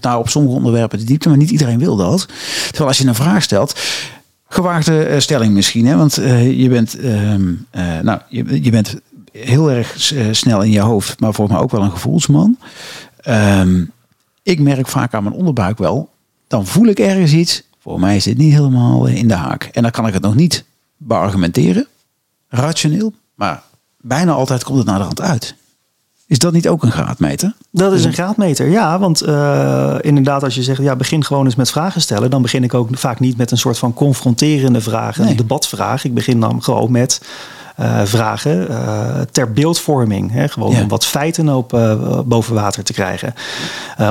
nou 0.00 0.18
op 0.18 0.28
sommige 0.28 0.56
onderwerpen 0.56 0.98
de 0.98 1.04
diepte, 1.04 1.28
maar 1.28 1.38
niet 1.38 1.50
iedereen 1.50 1.78
wil 1.78 1.96
dat. 1.96 2.26
Terwijl 2.66 2.88
als 2.88 2.98
je 2.98 3.06
een 3.06 3.14
vraag 3.14 3.42
stelt, 3.42 3.80
gewaagde 4.48 5.20
stelling 5.20 5.54
misschien, 5.54 5.86
hè? 5.86 5.96
want 5.96 6.14
je 6.54 6.66
bent, 6.68 6.96
nou, 8.02 8.20
je, 8.28 8.62
je 8.62 8.70
bent 8.70 8.94
heel 9.40 9.70
erg 9.70 10.12
uh, 10.12 10.26
snel 10.30 10.62
in 10.62 10.70
je 10.70 10.80
hoofd, 10.80 11.20
maar 11.20 11.34
volgens 11.34 11.56
mij 11.56 11.66
ook 11.66 11.72
wel 11.72 11.82
een 11.82 11.90
gevoelsman. 11.90 12.58
Um, 13.28 13.92
ik 14.42 14.60
merk 14.60 14.88
vaak 14.88 15.14
aan 15.14 15.22
mijn 15.22 15.34
onderbuik 15.34 15.78
wel, 15.78 16.10
dan 16.46 16.66
voel 16.66 16.86
ik 16.86 16.98
ergens 16.98 17.32
iets. 17.32 17.62
Voor 17.78 18.00
mij 18.00 18.16
is 18.16 18.24
dit 18.24 18.38
niet 18.38 18.52
helemaal 18.52 19.06
in 19.06 19.28
de 19.28 19.34
haak. 19.34 19.64
En 19.72 19.82
dan 19.82 19.90
kan 19.90 20.06
ik 20.06 20.12
het 20.12 20.22
nog 20.22 20.34
niet 20.34 20.64
beargumenteren. 20.96 21.86
rationeel, 22.48 23.12
maar 23.34 23.62
bijna 24.00 24.32
altijd 24.32 24.64
komt 24.64 24.78
het 24.78 24.86
naar 24.86 24.98
de 24.98 25.04
hand 25.04 25.20
uit. 25.20 25.54
Is 26.26 26.38
dat 26.38 26.52
niet 26.52 26.68
ook 26.68 26.82
een 26.82 26.92
graadmeter? 26.92 27.54
Dat 27.70 27.92
is 27.92 28.04
een 28.04 28.12
graadmeter, 28.12 28.68
ja. 28.68 28.98
Want 28.98 29.26
uh, 29.26 29.96
inderdaad, 30.00 30.42
als 30.42 30.54
je 30.54 30.62
zegt, 30.62 30.82
ja, 30.82 30.96
begin 30.96 31.24
gewoon 31.24 31.44
eens 31.44 31.54
met 31.54 31.70
vragen 31.70 32.00
stellen. 32.00 32.30
Dan 32.30 32.42
begin 32.42 32.64
ik 32.64 32.74
ook 32.74 32.88
vaak 32.92 33.20
niet 33.20 33.36
met 33.36 33.50
een 33.50 33.58
soort 33.58 33.78
van 33.78 33.94
confronterende 33.94 34.80
vraag, 34.80 35.18
een 35.18 35.36
debatvraag. 35.36 36.04
Ik 36.04 36.14
begin 36.14 36.40
dan 36.40 36.62
gewoon 36.62 36.92
met 36.92 37.20
uh, 37.80 38.00
vragen 38.04 38.66
uh, 38.70 39.20
ter 39.30 39.52
beeldvorming. 39.52 40.32
Hè? 40.32 40.48
Gewoon 40.48 40.72
ja. 40.72 40.82
om 40.82 40.88
wat 40.88 41.06
feiten 41.06 41.48
op, 41.48 41.72
uh, 41.72 42.20
boven 42.24 42.54
water 42.54 42.84
te 42.84 42.92
krijgen, 42.92 43.34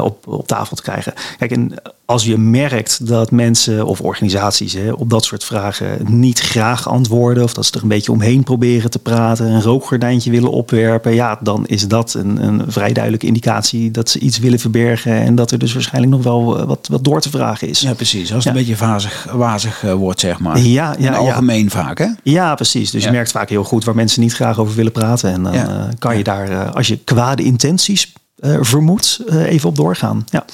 op, 0.01 0.28
op 0.28 0.47
tafel 0.47 0.76
te 0.76 0.82
krijgen. 0.82 1.13
Kijk, 1.38 1.51
en 1.51 1.74
als 2.05 2.26
je 2.26 2.38
merkt 2.38 3.07
dat 3.07 3.32
mensen 3.32 3.86
of 3.86 4.01
organisaties 4.01 4.74
hè, 4.74 4.91
op 4.91 5.09
dat 5.09 5.26
soort 5.26 5.43
vragen 5.43 5.97
niet 6.05 6.39
graag 6.39 6.89
antwoorden, 6.89 7.43
of 7.43 7.53
dat 7.53 7.65
ze 7.65 7.72
er 7.74 7.82
een 7.82 7.88
beetje 7.88 8.11
omheen 8.11 8.43
proberen 8.43 8.89
te 8.89 8.99
praten, 8.99 9.45
een 9.45 9.61
rookgordijntje 9.61 10.32
willen 10.32 10.51
opwerpen, 10.51 11.13
ja, 11.13 11.39
dan 11.41 11.65
is 11.65 11.88
dat 11.88 12.13
een, 12.13 12.43
een 12.43 12.63
vrij 12.68 12.93
duidelijke 12.93 13.28
indicatie 13.28 13.91
dat 13.91 14.09
ze 14.09 14.20
iets 14.20 14.39
willen 14.39 14.59
verbergen 14.59 15.13
en 15.13 15.36
dat 15.36 15.51
er 15.51 15.59
dus 15.59 15.74
waarschijnlijk 15.74 16.13
nog 16.13 16.24
wel 16.24 16.65
wat, 16.65 16.88
wat 16.91 17.03
door 17.03 17.22
te 17.22 17.30
vragen 17.30 17.68
is. 17.68 17.80
Ja, 17.80 17.93
precies. 17.93 18.34
Als 18.34 18.43
het 18.45 18.53
Ja. 18.53 18.59
een 18.59 18.65
beetje 18.65 18.86
wazig, 18.86 19.28
wazig 19.32 19.84
eh, 19.84 19.93
wordt, 19.93 20.20
zeg 20.20 20.39
maar. 20.39 20.59
Ja, 20.59 20.95
ja, 20.99 21.13
algemeen 21.13 21.70
vaak, 21.70 21.97
hè? 21.97 22.07
Ja, 22.24 22.55
precies. 22.55 22.91
Dus 22.91 23.03
je 23.03 23.11
merkt 23.11 23.32
vaak 23.32 23.49
heel 23.49 23.57
goed 23.64 23.84
waar 23.84 23.95
mensen 23.95 24.22
niet 24.22 24.34
graag 24.34 24.60
over 24.60 24.76
willen 24.76 24.91
praten. 24.91 25.32
En 25.32 25.43
dan 25.43 25.53
Ja. 25.53 25.68
eh, 25.68 25.93
kan 25.99 26.18
je 26.18 26.24
daar, 26.24 26.49
eh, 26.49 26.74
als 26.74 26.88
je 26.88 26.97
kwade 26.97 27.43
intenties 27.43 28.14
eh, 28.38 28.58
vermoedt, 28.62 29.20
even 29.30 29.70
op 29.70 29.76
doorgaan. 29.76 30.26
Ja. 30.30 30.45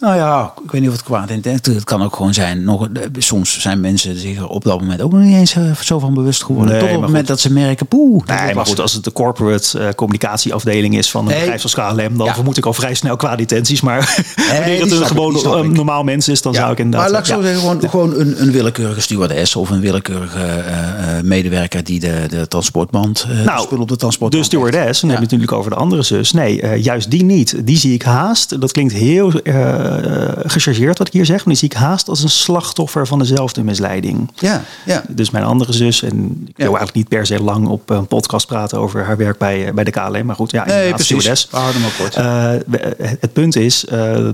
Nou 0.00 0.16
ja, 0.16 0.52
ik 0.64 0.70
weet 0.70 0.80
niet 0.80 0.90
of 0.90 0.96
het 0.96 1.04
kwaad 1.04 1.30
intent 1.30 1.66
Het 1.66 1.84
kan 1.84 2.02
ook 2.02 2.16
gewoon 2.16 2.34
zijn. 2.34 2.64
Nog, 2.64 2.88
eh, 2.88 3.02
soms 3.18 3.60
zijn 3.60 3.80
mensen 3.80 4.18
zich 4.18 4.48
op 4.48 4.64
dat 4.64 4.80
moment 4.80 5.02
ook 5.02 5.12
nog 5.12 5.20
niet 5.22 5.34
eens 5.36 5.54
eh, 5.54 5.76
zo 5.76 5.98
van 5.98 6.14
bewust 6.14 6.44
geworden. 6.44 6.70
Nee, 6.72 6.80
Tot 6.80 6.88
op 6.88 6.94
het 6.94 7.04
moment 7.04 7.18
goed. 7.18 7.28
dat 7.28 7.40
ze 7.40 7.52
merken, 7.52 7.86
poeh. 7.86 8.24
Nee, 8.26 8.54
maar 8.54 8.66
goed, 8.66 8.80
als 8.80 8.92
het 8.92 9.04
de 9.04 9.12
corporate 9.12 9.78
eh, 9.78 9.88
communicatieafdeling 9.94 10.96
is 10.96 11.10
van 11.10 11.20
een 11.20 11.26
Nee. 11.30 11.38
bedrijf 11.40 11.62
als 11.62 11.74
KLM, 11.74 12.16
dan 12.16 12.26
Ja. 12.26 12.34
vermoed 12.34 12.56
ik 12.56 12.66
al 12.66 12.72
vrij 12.72 12.94
snel 12.94 13.16
kwade 13.16 13.40
intenties. 13.40 13.80
Maar 13.80 13.98
wanneer 14.52 14.80
het 14.80 14.90
een 14.90 14.96
snap 14.96 15.00
ik, 15.10 15.16
gewoon 15.16 15.58
een 15.58 15.64
ik. 15.70 15.76
normaal 15.76 16.02
mens 16.04 16.28
is, 16.28 16.42
dan 16.42 16.54
zou 16.54 16.72
ik 16.72 16.78
inderdaad... 16.78 17.02
Maar 17.02 17.10
laat 17.10 17.20
ik 17.28 17.34
zo 17.34 17.40
ja. 17.40 17.42
zeggen, 17.46 17.60
gewoon, 17.60 17.90
gewoon 17.90 18.20
een, 18.20 18.42
een 18.42 18.50
willekeurige 18.52 19.00
stewardess 19.00 19.56
of 19.56 19.70
een 19.70 19.80
willekeurige 19.80 20.38
eh, 20.38 21.18
eh, 21.18 21.24
medewerker 21.24 21.84
die 21.84 22.00
de, 22.00 22.24
de 22.28 22.48
transportband, 22.48 23.26
eh 23.30 23.44
Nou, 23.44 23.60
spul 23.60 23.78
op 23.80 23.88
de 23.88 23.92
De 23.92 23.98
transportband 23.98 24.44
stewardess, 24.44 25.00
dan 25.00 25.10
heb 25.10 25.18
je 25.18 25.24
natuurlijk 25.24 25.52
over 25.52 25.70
de 25.70 25.76
andere 25.76 26.02
zus. 26.02 26.32
Nee, 26.32 26.60
eh, 26.60 26.82
juist 26.84 27.10
die 27.10 27.24
niet. 27.24 27.66
Die 27.66 27.78
zie 27.78 27.94
ik 27.94 28.02
haast. 28.02 28.60
Dat 28.60 28.72
klinkt 28.72 28.92
heel 28.92 29.32
eh, 29.32 29.84
gechargeerd 30.46 30.98
wat 30.98 31.06
ik 31.06 31.12
hier 31.12 31.26
zeg. 31.26 31.36
Maar 31.36 31.54
die 31.54 31.56
zie 31.56 31.70
ik 31.70 31.76
haast 31.76 32.08
als 32.08 32.22
een 32.22 32.28
slachtoffer 32.28 33.06
van 33.06 33.18
dezelfde 33.18 33.62
misleiding. 33.64 34.30
Ja, 34.34 34.62
ja. 34.84 35.04
Dus 35.08 35.30
mijn 35.30 35.44
andere 35.44 35.72
zus, 35.72 36.02
en 36.02 36.44
ik 36.48 36.56
wil 36.56 36.66
eigenlijk 36.66 36.94
niet 36.94 37.08
per 37.08 37.26
se 37.26 37.42
lang 37.42 37.68
op 37.68 37.90
een 37.90 38.06
podcast 38.06 38.46
praten 38.46 38.78
over 38.78 39.04
haar 39.04 39.16
werk 39.16 39.38
bij, 39.38 39.66
eh, 39.66 39.72
bij 39.72 39.84
de 39.84 39.90
KLM. 39.90 40.26
Maar 40.26 40.36
goed, 40.36 40.50
ja, 40.50 40.64
Nee, 40.66 40.88
precies. 40.88 41.04
stewardess. 41.06 41.48
We 41.50 41.56
houden 41.56 41.80
hem 41.82 41.90
ook 41.90 41.96
kort. 41.98 42.14
Eh, 42.14 42.52
het 43.20 43.32
punt 43.32 43.56
is, 43.56 43.84
eh, 43.84 44.28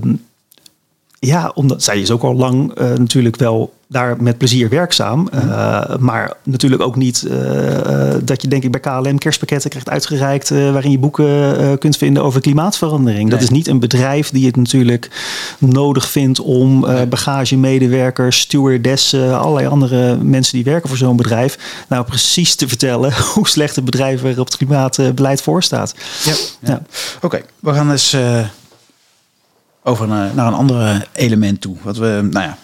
ja, 1.25 1.51
omdat 1.55 1.83
zij 1.83 1.99
is 1.99 2.11
ook 2.11 2.23
al 2.23 2.35
lang 2.35 2.73
eh, 2.73 2.87
natuurlijk 2.87 3.35
wel 3.35 3.73
daar 3.87 4.21
met 4.21 4.37
plezier 4.37 4.69
werkzaam. 4.69 5.29
eh, 5.31 5.97
maar 5.97 6.33
natuurlijk 6.43 6.81
ook 6.81 6.95
niet 6.95 7.23
eh, 7.23 8.15
dat 8.23 8.41
je 8.41 8.47
denk 8.47 8.63
ik 8.63 8.71
bij 8.71 8.79
KLM 8.79 9.17
kerstpakketten 9.17 9.69
krijgt 9.69 9.89
uitgereikt 9.89 10.49
waarin 10.49 10.91
je 10.91 10.99
boeken 10.99 11.77
kunt 11.79 11.97
vinden 11.97 12.23
over 12.23 12.41
klimaatverandering. 12.41 13.29
Dat 13.29 13.41
is 13.41 13.49
niet 13.49 13.67
een 13.67 13.79
bedrijf 13.79 14.29
die 14.29 14.45
het 14.45 14.55
natuurlijk 14.55 15.09
nodig 15.59 16.09
vindt 16.09 16.39
om 16.39 16.85
eh 16.85 17.01
bagagemedewerkers, 17.09 18.39
stewardessen, 18.39 19.39
allerlei 19.39 19.67
andere 19.67 20.17
mensen 20.17 20.55
die 20.55 20.63
werken 20.63 20.89
voor 20.89 20.97
zo'n 20.97 21.15
bedrijf, 21.15 21.85
nou 21.87 22.05
precies 22.05 22.55
te 22.55 22.67
vertellen 22.67 23.13
hoe 23.33 23.47
slecht 23.47 23.75
het 23.75 23.85
bedrijf 23.85 24.23
er 24.23 24.39
op 24.39 24.45
het 24.45 24.57
klimaatbeleid 24.57 25.41
voor 25.41 25.63
staat. 25.63 25.95
Ja. 26.23 26.33
Ja. 26.59 26.81
Oké, 27.21 27.41
we 27.59 27.73
gaan 27.73 27.91
eens 27.91 28.13
eh, 28.13 28.39
over 29.83 30.07
naar, 30.07 30.35
naar 30.35 30.47
een 30.47 30.53
ander 30.53 31.07
element 31.11 31.61
toe. 31.61 31.75
Wat 31.81 31.97
we, 31.97 32.27
nou 32.31 32.45
ja, 32.45 32.57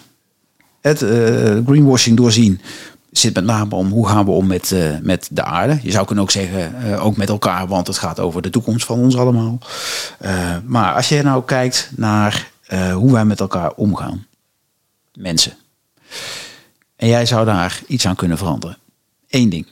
het 0.80 1.02
eh, 1.02 1.10
greenwashing 1.66 2.16
doorzien 2.16 2.60
zit 3.12 3.34
met 3.34 3.44
name 3.44 3.74
om 3.74 3.88
hoe 3.88 4.08
gaan 4.08 4.24
we 4.24 4.30
om 4.30 4.46
met, 4.46 4.72
eh, 4.72 4.98
met 5.02 5.28
de 5.30 5.44
aarde. 5.44 5.78
Je 5.82 5.90
zou 5.90 6.06
kunnen 6.06 6.24
ook 6.24 6.30
zeggen, 6.30 6.82
eh, 6.82 7.04
ook 7.04 7.16
met 7.16 7.28
elkaar, 7.28 7.66
want 7.66 7.86
het 7.86 7.98
gaat 7.98 8.20
over 8.20 8.42
de 8.42 8.50
toekomst 8.50 8.86
van 8.86 8.98
ons 8.98 9.16
allemaal. 9.16 9.58
Eh, 10.18 10.56
maar 10.64 10.94
als 10.94 11.08
je 11.08 11.22
nou 11.22 11.44
kijkt 11.44 11.90
naar 11.96 12.50
eh, 12.66 12.94
hoe 12.94 13.12
wij 13.12 13.24
met 13.24 13.40
elkaar 13.40 13.72
omgaan, 13.72 14.26
mensen. 15.14 15.52
En 16.96 17.08
jij 17.08 17.26
zou 17.26 17.44
daar 17.44 17.80
iets 17.86 18.06
aan 18.06 18.16
kunnen 18.16 18.38
veranderen. 18.38 18.76
Eén 19.28 19.48
ding. 19.48 19.66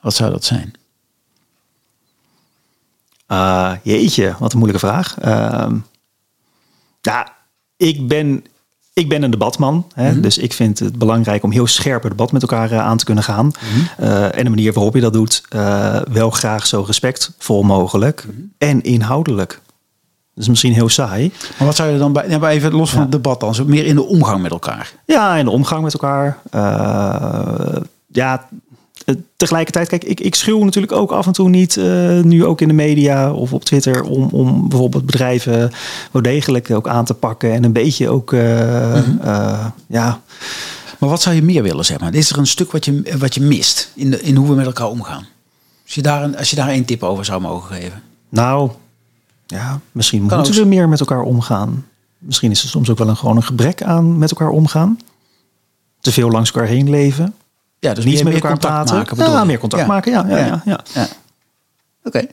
Wat 0.00 0.14
zou 0.14 0.30
dat 0.30 0.44
zijn? 0.44 0.72
Uh, 3.28 3.72
jeetje, 3.82 4.34
wat 4.38 4.52
een 4.52 4.58
moeilijke 4.58 4.86
vraag. 4.86 5.16
Ja, 7.02 7.28
ik 7.76 8.08
ben, 8.08 8.44
ik 8.92 9.08
ben 9.08 9.22
een 9.22 9.30
debatman. 9.30 9.86
Hè, 9.94 10.10
Mhm. 10.10 10.20
Dus 10.20 10.38
ik 10.38 10.52
vind 10.52 10.78
het 10.78 10.98
belangrijk 10.98 11.42
om 11.42 11.50
heel 11.50 11.66
scherp 11.66 12.02
het 12.02 12.10
debat 12.10 12.32
met 12.32 12.42
elkaar 12.42 12.72
uh, 12.72 12.78
aan 12.80 12.96
te 12.96 13.04
kunnen 13.04 13.24
gaan. 13.24 13.46
Mhm. 13.46 14.04
Uh, 14.04 14.38
en 14.38 14.44
de 14.44 14.50
manier 14.50 14.72
waarop 14.72 14.94
je 14.94 15.00
dat 15.00 15.12
doet, 15.12 15.42
uh, 15.54 16.00
wel 16.10 16.30
graag 16.30 16.66
zo 16.66 16.82
respectvol 16.86 17.62
mogelijk. 17.62 18.24
Mhm. 18.26 18.36
En 18.58 18.82
inhoudelijk. 18.82 19.60
Dat 20.34 20.42
is 20.44 20.48
misschien 20.48 20.72
heel 20.72 20.88
saai. 20.88 21.32
Maar 21.58 21.66
wat 21.66 21.76
zou 21.76 21.90
je 21.90 21.98
dan 21.98 22.12
bij, 22.12 22.38
maar 22.38 22.50
even 22.50 22.72
los 22.72 22.88
van 22.90 22.98
Ja. 22.98 23.04
het 23.04 23.12
debat 23.12 23.40
dan, 23.40 23.54
zo 23.54 23.64
meer 23.64 23.86
in 23.86 23.94
de 23.94 24.04
omgang 24.04 24.42
met 24.42 24.50
elkaar? 24.50 24.92
Ja, 25.06 25.36
in 25.36 25.44
de 25.44 25.50
omgang 25.50 25.82
met 25.82 25.92
elkaar. 25.92 26.38
Ja, 28.12 28.32
eh, 28.32 28.38
tegelijkertijd, 29.36 29.88
kijk, 29.88 30.04
ik, 30.04 30.20
ik 30.20 30.34
schuw 30.34 30.64
natuurlijk 30.64 30.92
ook 30.92 31.10
af 31.10 31.26
en 31.26 31.32
toe 31.32 31.48
niet, 31.48 31.76
uh, 31.76 32.20
nu 32.20 32.44
ook 32.44 32.60
in 32.60 32.68
de 32.68 32.74
media 32.74 33.32
of 33.32 33.52
op 33.52 33.64
Twitter, 33.64 34.02
om, 34.02 34.28
om 34.28 34.68
bijvoorbeeld 34.68 35.06
bedrijven 35.06 35.70
wel 36.10 36.22
degelijk 36.22 36.70
ook 36.70 36.88
aan 36.88 37.04
te 37.04 37.14
pakken 37.14 37.52
en 37.52 37.64
een 37.64 37.72
beetje 37.72 38.08
ook, 38.08 38.32
uh, 38.32 38.94
mm 38.94 39.18
-hmm. 39.20 39.72
ja. 39.86 40.20
Maar 40.98 41.10
wat 41.10 41.22
zou 41.22 41.34
je 41.34 41.42
meer 41.42 41.62
willen, 41.62 41.84
zeg 41.84 42.00
maar? 42.00 42.14
Is 42.14 42.30
er 42.30 42.38
een 42.38 42.46
stuk 42.46 42.72
wat 42.72 42.84
je, 42.84 43.16
wat 43.18 43.34
je 43.34 43.40
mist 43.40 43.90
in, 43.94 44.10
de, 44.10 44.20
in 44.20 44.36
hoe 44.36 44.48
we 44.48 44.54
met 44.54 44.66
elkaar 44.66 44.88
omgaan? 44.88 45.26
Als 45.84 45.94
je 45.94 46.02
daar 46.02 46.22
een, 46.22 46.36
als 46.36 46.50
je 46.50 46.56
daar 46.56 46.68
één 46.68 46.84
tip 46.84 47.02
over 47.02 47.24
zou 47.24 47.40
mogen 47.40 47.76
geven. 47.76 48.02
Nou, 48.28 48.70
ja, 49.46 49.80
misschien 49.92 50.26
kan 50.26 50.38
moeten 50.38 50.62
we 50.62 50.68
meer 50.68 50.88
met 50.88 51.00
elkaar 51.00 51.22
omgaan. 51.22 51.86
Misschien 52.18 52.50
is 52.50 52.62
er 52.62 52.68
soms 52.68 52.90
ook 52.90 52.98
wel 52.98 53.08
een, 53.08 53.16
gewoon 53.16 53.36
een 53.36 53.42
gebrek 53.42 53.82
aan 53.82 54.18
met 54.18 54.30
elkaar 54.30 54.48
omgaan. 54.48 54.98
Te 56.00 56.12
veel 56.12 56.30
langs 56.30 56.52
elkaar 56.52 56.68
heen 56.68 56.90
leven. 56.90 57.34
Ja, 57.82 57.94
dus 57.94 58.04
niet 58.04 58.14
meer, 58.14 58.24
meer 58.24 58.34
elkaar 58.34 58.58
praten. 58.58 58.96
Maken, 58.96 59.16
ja, 59.16 59.44
meer 59.44 59.58
contact 59.58 59.82
ja. 59.82 59.88
maken. 59.88 60.12
Ja, 60.12 60.24
ja, 60.28 60.36
ja. 60.36 60.46
ja, 60.46 60.60
ja. 60.64 60.80
ja. 60.94 61.02
Oké. 61.02 61.08
Okay. 62.02 62.30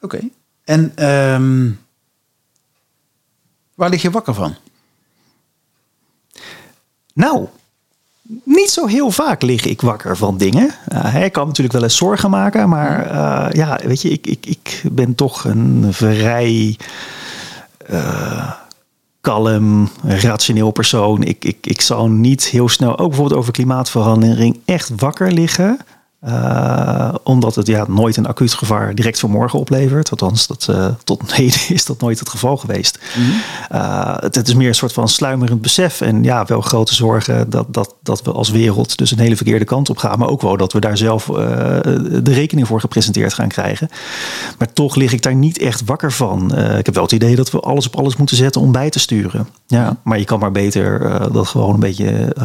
Oké. 0.00 0.16
Okay. 0.16 0.30
En 0.64 1.08
um, 1.08 1.80
waar 3.74 3.90
lig 3.90 4.02
je 4.02 4.10
wakker 4.10 4.34
van? 4.34 4.54
Nou, 7.14 7.48
niet 8.44 8.70
zo 8.70 8.86
heel 8.86 9.10
vaak 9.10 9.42
lig 9.42 9.64
ik 9.64 9.80
wakker 9.80 10.16
van 10.16 10.36
dingen. 10.36 10.74
Uh, 10.92 11.24
ik 11.24 11.32
kan 11.32 11.46
natuurlijk 11.46 11.74
wel 11.74 11.82
eens 11.82 11.96
zorgen 11.96 12.30
maken, 12.30 12.68
maar 12.68 13.06
uh, 13.06 13.52
ja, 13.52 13.80
weet 13.84 14.02
je, 14.02 14.08
ik, 14.08 14.26
ik, 14.26 14.46
ik 14.46 14.82
ben 14.92 15.14
toch 15.14 15.44
een 15.44 15.88
vrij 15.90 16.76
uh, 17.90 18.52
kalm, 19.22 19.88
rationeel 20.04 20.70
persoon. 20.70 21.22
Ik, 21.22 21.44
ik, 21.44 21.56
ik 21.60 21.80
zal 21.80 22.08
niet 22.08 22.44
heel 22.44 22.68
snel, 22.68 22.98
ook 22.98 23.08
bijvoorbeeld 23.08 23.40
over 23.40 23.52
klimaatverandering, 23.52 24.60
echt 24.64 24.90
wakker 24.96 25.32
liggen. 25.32 25.78
Uh, 26.28 27.14
omdat 27.22 27.54
het 27.54 27.66
ja, 27.66 27.84
nooit 27.88 28.16
een 28.16 28.26
acuut 28.26 28.54
gevaar 28.54 28.94
direct 28.94 29.20
voor 29.20 29.30
morgen 29.30 29.58
oplevert. 29.58 30.10
Althans, 30.10 30.46
dat, 30.46 30.66
uh, 30.70 30.86
tot 31.04 31.34
heden 31.34 31.60
is 31.68 31.84
dat 31.84 32.00
nooit 32.00 32.18
het 32.18 32.28
geval 32.28 32.56
geweest. 32.56 32.98
Mm 33.16 33.24
-hmm. 33.24 33.40
uh, 33.72 34.16
het, 34.16 34.34
het, 34.34 34.48
is 34.48 34.54
meer 34.54 34.68
een 34.68 34.74
soort 34.74 34.92
van 34.92 35.08
sluimerend 35.08 35.60
besef. 35.60 36.00
En 36.00 36.22
ja, 36.22 36.44
wel 36.44 36.60
grote 36.60 36.94
zorgen 36.94 37.50
dat, 37.50 37.66
dat, 37.74 37.94
dat 38.02 38.22
we 38.22 38.32
als 38.32 38.50
wereld 38.50 38.98
dus 38.98 39.10
een 39.10 39.18
hele 39.18 39.36
verkeerde 39.36 39.64
kant 39.64 39.90
op 39.90 39.98
gaan. 39.98 40.18
Maar 40.18 40.28
ook 40.28 40.42
wel 40.42 40.56
dat 40.56 40.72
we 40.72 40.80
daar 40.80 40.96
zelf 40.96 41.24
de 41.24 42.22
rekening 42.24 42.66
voor 42.66 42.80
gepresenteerd 42.80 43.34
gaan 43.34 43.48
krijgen. 43.48 43.88
Maar 44.58 44.72
toch 44.72 44.94
lig 44.94 45.12
ik 45.12 45.22
daar 45.22 45.34
niet 45.34 45.58
echt 45.58 45.84
wakker 45.84 46.12
van. 46.12 46.58
Ik 46.58 46.86
heb 46.86 46.94
wel 46.94 47.04
het 47.04 47.12
idee 47.12 47.36
dat 47.36 47.50
we 47.50 47.60
alles 47.60 47.86
op 47.86 47.96
alles 47.96 48.16
moeten 48.16 48.36
zetten 48.36 48.60
om 48.60 48.72
bij 48.72 48.90
te 48.90 48.98
sturen. 48.98 49.48
Ja, 49.66 49.96
maar 50.02 50.18
je 50.18 50.24
kan 50.24 50.38
maar 50.38 50.52
beter 50.52 51.18
dat 51.32 51.46
gewoon 51.46 51.74
een 51.74 51.80
beetje 51.80 52.36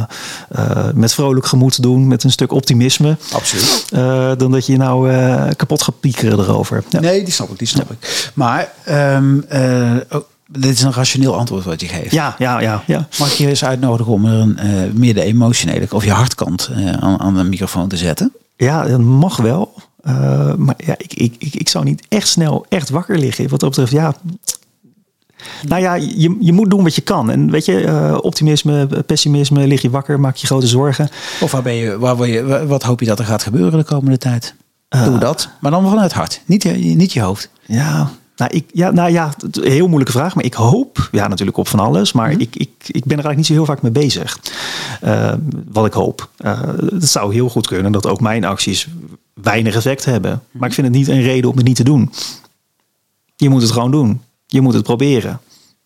met 0.93 1.13
vrolijk 1.13 1.45
gemoed 1.45 1.81
doen. 1.81 2.07
Met 2.07 2.23
een 2.23 2.31
stuk 2.31 2.51
optimisme. 2.51 3.17
Absoluut. 3.31 3.66
Uh, 3.93 4.31
dan 4.37 4.51
dat 4.51 4.65
je 4.65 4.77
nou 4.77 5.11
uh, 5.11 5.47
kapot 5.55 5.81
gaat 5.81 5.99
piekeren 5.99 6.39
erover. 6.39 6.83
Ja. 6.89 6.99
Nee, 6.99 7.23
die 7.23 7.33
snap 7.33 7.49
ik, 7.49 7.57
die 7.57 7.67
snap 7.67 7.87
ja. 7.89 7.95
ik. 7.99 8.31
Maar 8.33 8.71
um, 9.15 9.45
uh, 9.53 9.95
oh, 10.11 10.23
dit 10.47 10.73
is 10.73 10.81
een 10.81 10.93
rationeel 10.93 11.35
antwoord 11.35 11.63
wat 11.63 11.81
je 11.81 11.87
geeft. 11.87 12.11
Ja, 12.11 12.35
ja, 12.37 12.59
ja. 12.59 12.83
ja. 12.85 13.07
Mag 13.19 13.31
ik 13.31 13.37
je 13.37 13.47
eens 13.47 13.65
uitnodigen 13.65 14.13
om 14.13 14.25
er 14.25 14.39
een, 14.39 14.57
meer 14.93 15.13
de 15.13 15.23
emotionele 15.23 15.87
of 15.91 16.03
je 16.03 16.11
hartkant 16.11 16.71
aan, 16.99 17.19
aan 17.19 17.35
de 17.35 17.43
microfoon 17.43 17.87
te 17.87 17.97
zetten? 17.97 18.33
Ja, 18.57 18.83
dat 18.83 18.99
mag 18.99 19.37
wel. 19.37 19.73
maar 20.57 20.75
ja, 20.77 20.95
ik, 20.97 21.13
ik, 21.13 21.35
ik, 21.39 21.53
ik 21.53 21.69
zou 21.69 21.83
niet 21.83 22.05
echt 22.09 22.27
snel 22.27 22.65
echt 22.69 22.89
wakker 22.89 23.17
liggen. 23.17 23.49
Wat 23.49 23.59
dat 23.59 23.69
betreft, 23.69 23.91
ja, 23.91 24.15
Nou 25.67 25.81
ja, 25.81 25.93
je, 25.93 26.37
je 26.39 26.53
moet 26.53 26.69
doen 26.69 26.83
wat 26.83 26.95
je 26.95 27.01
kan. 27.01 27.31
En 27.31 27.51
weet 27.51 27.65
je, 27.65 27.81
uh, 27.81 28.17
optimisme, 28.21 28.87
pessimisme, 29.05 29.67
lig 29.67 29.81
je 29.81 29.89
wakker, 29.89 30.19
maak 30.19 30.35
je 30.35 30.47
grote 30.47 30.67
zorgen. 30.67 31.09
Of 31.39 31.51
waar 31.51 31.61
ben 31.61 31.73
je, 31.73 31.99
waar 31.99 32.17
wil 32.17 32.25
je, 32.25 32.65
wat 32.67 32.83
hoop 32.83 32.99
je 32.99 33.05
dat 33.05 33.19
er 33.19 33.25
gaat 33.25 33.43
gebeuren 33.43 33.79
de 33.79 33.85
komende 33.85 34.17
tijd? 34.17 34.55
Doe 34.89 35.13
uh, 35.13 35.19
dat, 35.19 35.49
maar 35.59 35.71
dan 35.71 35.83
vanuit 35.83 36.03
het 36.03 36.13
hart, 36.13 36.41
niet 36.45 36.63
je, 36.63 36.71
niet 36.71 37.13
je 37.13 37.21
hoofd. 37.21 37.49
Ja, 37.65 38.11
nou, 38.37 38.51
ik, 38.53 38.65
ja, 38.73 38.91
nou 38.91 39.11
ja, 39.11 39.33
heel 39.61 39.87
moeilijke 39.87 40.11
vraag. 40.11 40.35
Maar 40.35 40.43
ik 40.43 40.53
hoop, 40.53 41.09
ja, 41.11 41.27
natuurlijk 41.27 41.57
op 41.57 41.67
van 41.67 41.79
alles. 41.79 42.11
Maar 42.11 42.27
mm-hmm. 42.27 42.41
ik, 42.41 42.55
ik, 42.55 42.69
ik 42.87 43.05
ben 43.05 43.17
er 43.17 43.25
eigenlijk 43.25 43.37
niet 43.37 43.45
zo 43.45 43.53
heel 43.53 43.65
vaak 43.65 43.81
mee 43.81 43.91
bezig. 43.91 44.39
Uh, 45.03 45.33
wat 45.71 45.85
ik 45.85 45.93
hoop. 45.93 46.29
Uh, 46.39 46.61
het 46.91 47.09
zou 47.09 47.33
heel 47.33 47.49
goed 47.49 47.67
kunnen 47.67 47.91
dat 47.91 48.07
ook 48.07 48.21
mijn 48.21 48.45
acties 48.45 48.87
weinig 49.33 49.75
effect 49.75 50.05
hebben. 50.05 50.41
Maar 50.51 50.69
ik 50.69 50.75
vind 50.75 50.87
het 50.87 50.95
niet 50.95 51.07
een 51.07 51.21
reden 51.21 51.49
om 51.49 51.55
het 51.55 51.65
niet 51.65 51.75
te 51.75 51.83
doen. 51.83 52.11
Je 53.35 53.49
moet 53.49 53.61
het 53.61 53.71
gewoon 53.71 53.91
doen. 53.91 54.21
Je 54.47 54.61
moet 54.61 54.73
het 54.73 54.83
proberen. 54.83 55.39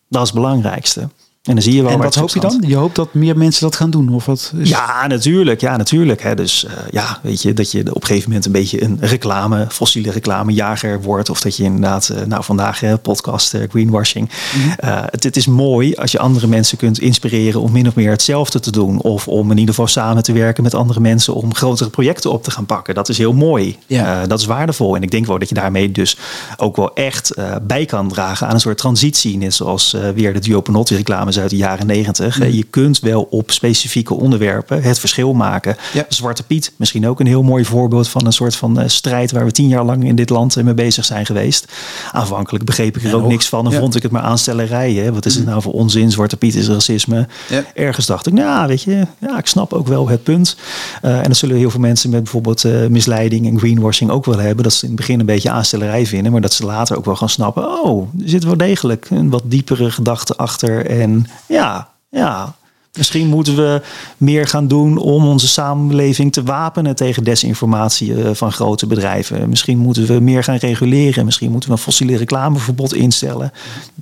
Dat 0.08 0.22
is 0.22 0.28
het 0.28 0.38
belangrijkste. 0.38 1.08
En 1.42 1.54
dan 1.54 1.62
zie 1.62 1.74
je 1.74 1.82
wel. 1.82 1.92
En 1.92 1.98
wat 1.98 2.14
hoop 2.14 2.28
je 2.28 2.40
dan? 2.40 2.62
Je 2.66 2.76
hoopt 2.76 2.96
dat 2.96 3.14
meer 3.14 3.36
mensen 3.36 3.62
dat 3.62 3.76
gaan 3.76 3.90
doen? 3.90 4.08
Of 4.08 4.26
wat 4.26 4.52
is... 4.58 4.68
Ja, 4.68 5.06
natuurlijk. 5.06 5.60
Ja, 5.60 5.76
natuurlijk. 5.76 6.22
Hè. 6.22 6.34
Dus 6.34 6.64
uh, 6.64 6.72
ja, 6.90 7.18
weet 7.22 7.42
je, 7.42 7.54
dat 7.54 7.70
je 7.70 7.80
op 7.80 8.00
een 8.00 8.06
gegeven 8.06 8.28
moment 8.28 8.46
een 8.46 8.52
beetje 8.52 8.82
een 8.82 8.98
reclame, 9.00 9.66
fossiele 9.70 10.10
reclamejager 10.10 11.02
wordt. 11.02 11.30
Of 11.30 11.40
dat 11.40 11.56
je 11.56 11.62
inderdaad, 11.62 12.10
uh, 12.12 12.22
nou 12.22 12.44
vandaag 12.44 12.82
uh, 12.82 12.94
podcast 13.02 13.56
greenwashing. 13.68 14.30
Mm 14.54 14.62
-hmm. 14.62 14.74
het, 15.10 15.22
het, 15.22 15.36
is 15.36 15.46
mooi 15.46 15.94
als 15.94 16.12
je 16.12 16.18
andere 16.18 16.46
mensen 16.46 16.78
kunt 16.78 17.00
inspireren 17.00 17.60
om 17.60 17.72
min 17.72 17.88
of 17.88 17.94
meer 17.94 18.10
hetzelfde 18.10 18.60
te 18.60 18.70
doen. 18.70 19.00
Of 19.00 19.28
om 19.28 19.50
in 19.50 19.58
ieder 19.58 19.74
geval 19.74 19.88
samen 19.88 20.22
te 20.22 20.32
werken 20.32 20.62
met 20.62 20.74
andere 20.74 21.00
mensen 21.00 21.34
om 21.34 21.54
grotere 21.54 21.90
projecten 21.90 22.30
op 22.30 22.42
te 22.42 22.50
gaan 22.50 22.66
pakken. 22.66 22.94
Dat 22.94 23.08
is 23.08 23.18
heel 23.18 23.32
mooi. 23.32 23.78
Ja. 23.86 24.26
dat 24.26 24.40
is 24.40 24.46
waardevol. 24.46 24.96
En 24.96 25.02
ik 25.02 25.10
denk 25.10 25.26
wel 25.26 25.38
dat 25.38 25.48
je 25.48 25.54
daarmee 25.54 25.92
dus 25.92 26.16
ook 26.56 26.76
wel 26.76 26.94
echt 26.94 27.34
bij 27.62 27.84
kan 27.84 28.08
dragen 28.08 28.46
aan 28.46 28.54
een 28.54 28.60
soort 28.60 28.78
transitie. 28.78 29.36
Net 29.36 29.54
zoals 29.54 29.96
weer 30.14 30.32
de 30.32 30.40
Duoponotti 30.40 30.96
reclame 30.96 31.31
uit 31.38 31.50
de 31.50 31.56
jaren 31.56 31.86
negentig. 31.86 32.38
Mm. 32.38 32.46
Je 32.46 32.64
kunt 32.70 33.00
wel 33.00 33.22
op 33.30 33.50
specifieke 33.50 34.14
onderwerpen 34.14 34.82
het 34.82 34.98
verschil 34.98 35.32
maken. 35.32 35.76
Ja. 35.92 36.04
Zwarte 36.08 36.42
Piet, 36.42 36.72
misschien 36.76 37.08
ook 37.08 37.20
een 37.20 37.26
heel 37.26 37.42
mooi 37.42 37.64
voorbeeld 37.64 38.08
van 38.08 38.26
een 38.26 38.32
soort 38.32 38.56
van 38.56 38.80
uh, 38.80 38.88
strijd 38.88 39.32
waar 39.32 39.44
we 39.44 39.52
tien 39.52 39.68
jaar 39.68 39.84
lang 39.84 40.04
in 40.04 40.16
dit 40.16 40.30
land 40.30 40.62
mee 40.62 40.74
bezig 40.74 41.04
zijn 41.04 41.26
geweest. 41.26 41.72
Aanvankelijk 42.12 42.64
begreep 42.64 42.96
ik 42.96 43.04
er 43.04 43.16
ook 43.16 43.28
niks 43.28 43.48
van 43.48 43.66
en 43.66 43.72
ja. 43.72 43.78
vond 43.78 43.96
ik 43.96 44.02
het 44.02 44.12
maar 44.12 44.22
aanstellerijen. 44.22 45.14
Wat 45.14 45.26
is 45.26 45.34
het 45.34 45.44
nou 45.44 45.62
voor 45.62 45.72
onzin? 45.72 46.10
Zwarte 46.10 46.36
Piet 46.36 46.54
is 46.54 46.68
racisme. 46.68 47.26
Ergens 47.74 48.06
dacht 48.06 48.26
ik, 48.26 48.32
nou 48.32 48.66
weet 48.66 48.82
je, 48.82 49.06
ja, 49.18 49.38
ik 49.38 49.46
snap 49.46 49.72
ook 49.72 49.86
wel 49.86 50.08
het 50.08 50.22
punt. 50.22 50.56
Uh, 51.02 51.18
en 51.18 51.28
dat 51.28 51.36
zullen 51.36 51.56
heel 51.56 51.70
veel 51.70 51.80
mensen 51.80 52.10
met 52.10 52.22
bijvoorbeeld 52.22 52.64
uh, 52.64 52.86
misleiding 52.86 53.46
en 53.46 53.58
greenwashing 53.58 54.10
ook 54.10 54.24
wel 54.24 54.38
hebben. 54.38 54.64
Dat 54.64 54.72
ze 54.72 54.82
in 54.82 54.90
het 54.90 54.96
begin 54.96 55.20
een 55.20 55.26
beetje 55.26 55.50
aanstellerij 55.50 56.06
vinden, 56.06 56.32
maar 56.32 56.40
dat 56.40 56.52
ze 56.52 56.64
later 56.64 56.96
ook 56.96 57.04
wel 57.04 57.16
gaan 57.16 57.28
snappen. 57.28 57.82
Oh, 57.82 58.08
er 58.22 58.28
zit 58.28 58.44
wel 58.44 58.56
degelijk 58.56 59.10
een 59.10 59.30
wat 59.30 59.42
diepere 59.44 59.90
gedachte 59.90 60.36
achter. 60.36 60.86
En 60.86 61.21
ja, 61.46 61.88
ja. 62.08 62.54
Misschien 62.92 63.28
moeten 63.28 63.56
we 63.56 63.82
meer 64.16 64.46
gaan 64.46 64.68
doen 64.68 64.98
om 64.98 65.26
onze 65.26 65.48
samenleving 65.48 66.32
te 66.32 66.42
wapenen 66.42 66.96
tegen 66.96 67.24
desinformatie 67.24 68.22
eh, 68.22 68.34
van 68.34 68.52
grote 68.52 68.86
bedrijven. 68.86 69.48
Misschien 69.48 69.78
moeten 69.78 70.06
we 70.06 70.20
meer 70.20 70.44
gaan 70.44 70.56
reguleren. 70.56 71.24
Misschien 71.24 71.50
moeten 71.50 71.68
we 71.68 71.74
een 71.74 71.82
fossiele 71.82 72.16
reclameverbod 72.16 72.94
instellen. 72.94 73.52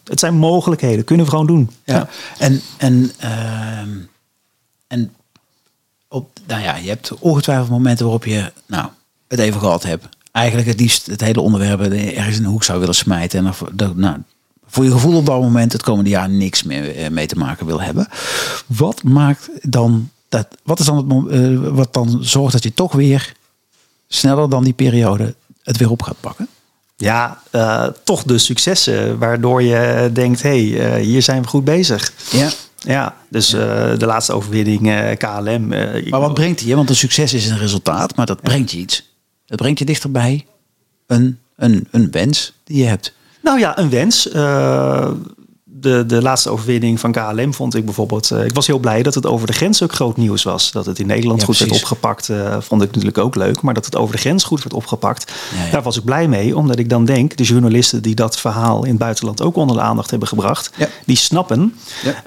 Het 0.05 0.21
zijn 0.21 0.35
mogelijkheden, 0.35 1.05
kunnen 1.05 1.25
we 1.25 1.31
gewoon 1.31 1.47
doen. 1.47 1.71
Ja. 1.85 1.95
ja. 1.95 2.09
En, 2.39 2.61
en, 2.77 3.12
uh, 3.25 3.79
en 4.87 5.12
op, 6.09 6.31
nou 6.47 6.62
ja, 6.62 6.77
je 6.77 6.89
hebt 6.89 7.12
ongetwijfeld 7.18 7.68
momenten 7.68 8.05
waarop 8.05 8.25
je 8.25 8.53
nou, 8.66 8.89
het 9.29 9.39
even 9.39 9.61
gehad 9.61 9.83
hebt. 9.83 10.09
Eigenlijk 10.33 10.68
het 10.68 10.81
liefst 10.81 11.07
het 11.07 11.21
hele 11.21 11.41
onderwerp 11.41 11.81
ergens 11.81 12.37
in 12.37 12.43
de 12.43 12.49
hoek 12.49 12.64
zou 12.64 12.79
willen 12.79 12.95
smijten. 12.95 13.47
En 13.47 13.55
dan, 13.73 13.93
nou, 13.97 14.16
voor 14.71 14.85
je 14.85 14.91
gevoel 14.91 15.16
op 15.16 15.27
dat 15.27 15.41
moment 15.41 15.73
het 15.73 15.83
komende 15.83 16.11
jaar 16.11 16.31
niks 16.31 16.62
meer 16.62 16.97
eh, 16.97 17.11
mee 17.11 17.27
te 17.27 17.37
maken 17.37 17.66
wil 17.66 17.81
hebben. 17.81 18.09
Wat 18.66 19.03
maakt 19.03 19.49
dan 19.62 20.11
dat? 20.29 20.47
Wat 20.62 20.79
is 20.79 20.87
dan 20.87 20.97
het 20.97 21.33
uh, 21.35 21.68
wat 21.68 21.93
dan 21.93 22.18
zorgt 22.21 22.53
dat 22.53 22.62
je 22.62 22.75
toch 22.75 22.93
weer 22.93 23.35
sneller 24.09 24.49
dan 24.49 24.64
die 24.64 24.73
periode 24.73 25.35
het 25.62 25.77
weer 25.77 25.91
op 25.91 26.03
gaat 26.03 26.21
pakken? 26.21 26.49
Ja, 26.97 27.43
uh, 27.53 27.87
toch 28.05 28.23
de 28.23 28.39
successen 28.39 29.18
waardoor 29.18 29.62
je 29.62 30.11
denkt, 30.12 30.43
hé, 30.43 30.71
hey, 30.71 30.99
uh, 30.99 31.05
hier 31.05 31.23
zijn 31.23 31.43
we 31.43 31.49
goed 31.49 31.64
bezig. 31.64 32.12
Ja. 32.31 32.49
Ja, 32.83 33.16
dus 33.29 33.55
uh, 33.55 33.61
de 33.99 34.07
laatste 34.07 34.33
overwinning 34.33 35.16
KLM. 35.18 35.68
maar 36.09 36.21
wat 36.21 36.35
brengt 36.35 36.59
die? 36.59 36.77
Want 36.77 36.89
een 36.89 36.97
succes 36.97 37.33
is 37.35 37.49
een 37.49 37.59
resultaat, 37.59 38.16
maar 38.16 38.27
dat 38.27 38.41
brengt 38.41 38.71
je 38.71 38.79
iets. 38.79 39.12
Het 39.47 39.59
brengt 39.59 39.79
je 39.79 39.85
dichterbij 39.85 40.47
een, 41.07 41.39
een, 41.57 41.89
een 41.91 42.11
wens 42.11 42.53
die 42.64 42.77
je 42.77 42.85
hebt. 42.85 43.12
Nou 43.41 43.59
ja, 43.59 43.78
een 43.78 43.91
wens. 43.91 44.32
Uh, 44.34 45.11
de, 45.81 46.07
de 46.07 46.22
laatste 46.22 46.51
overwinning 46.51 47.01
van 47.01 47.12
KLM 47.12 47.55
vond 47.55 47.74
ik 47.74 47.85
bijvoorbeeld. 47.85 48.31
Uh, 48.31 48.45
ik 48.45 48.55
was 48.55 48.66
heel 48.66 48.78
blij 48.78 49.03
dat 49.03 49.14
het 49.14 49.26
over 49.26 49.47
de 49.47 49.53
grens 49.53 49.83
ook 49.83 49.93
groot 49.93 50.16
nieuws 50.16 50.43
was. 50.43 50.72
Dat 50.72 50.87
het 50.87 50.99
in 50.99 51.07
Nederland 51.07 51.41
ja, 51.41 51.47
goed 51.47 51.57
precies. 51.57 51.72
werd 51.72 51.83
opgepakt, 51.83 52.28
uh, 52.28 52.57
vond 52.61 52.83
ik 52.83 52.89
natuurlijk 52.89 53.18
ook 53.18 53.35
leuk. 53.35 53.61
Maar 53.61 53.74
dat 53.74 53.85
het 53.85 53.97
over 53.97 54.14
de 54.14 54.20
grens 54.20 54.45
goed 54.45 54.59
werd 54.59 54.72
opgepakt, 54.74 55.33
ja, 55.55 55.64
ja. 55.64 55.70
daar 55.70 55.83
was 55.83 55.97
ik 55.97 56.05
blij 56.05 56.28
mee. 56.28 56.57
Omdat 56.57 56.78
ik 56.78 56.89
dan 56.89 57.05
denk, 57.05 57.37
de 57.37 57.43
journalisten 57.43 58.03
die 58.03 58.14
dat 58.14 58.39
verhaal 58.39 58.83
in 58.83 58.91
het 58.91 58.99
buitenland 58.99 59.43
ook 59.43 59.57
onder 59.57 59.76
de 59.76 59.83
aandacht 59.83 60.11
hebben 60.11 60.28
gebracht, 60.28 60.70
die 61.07 61.16
snappen 61.16 61.74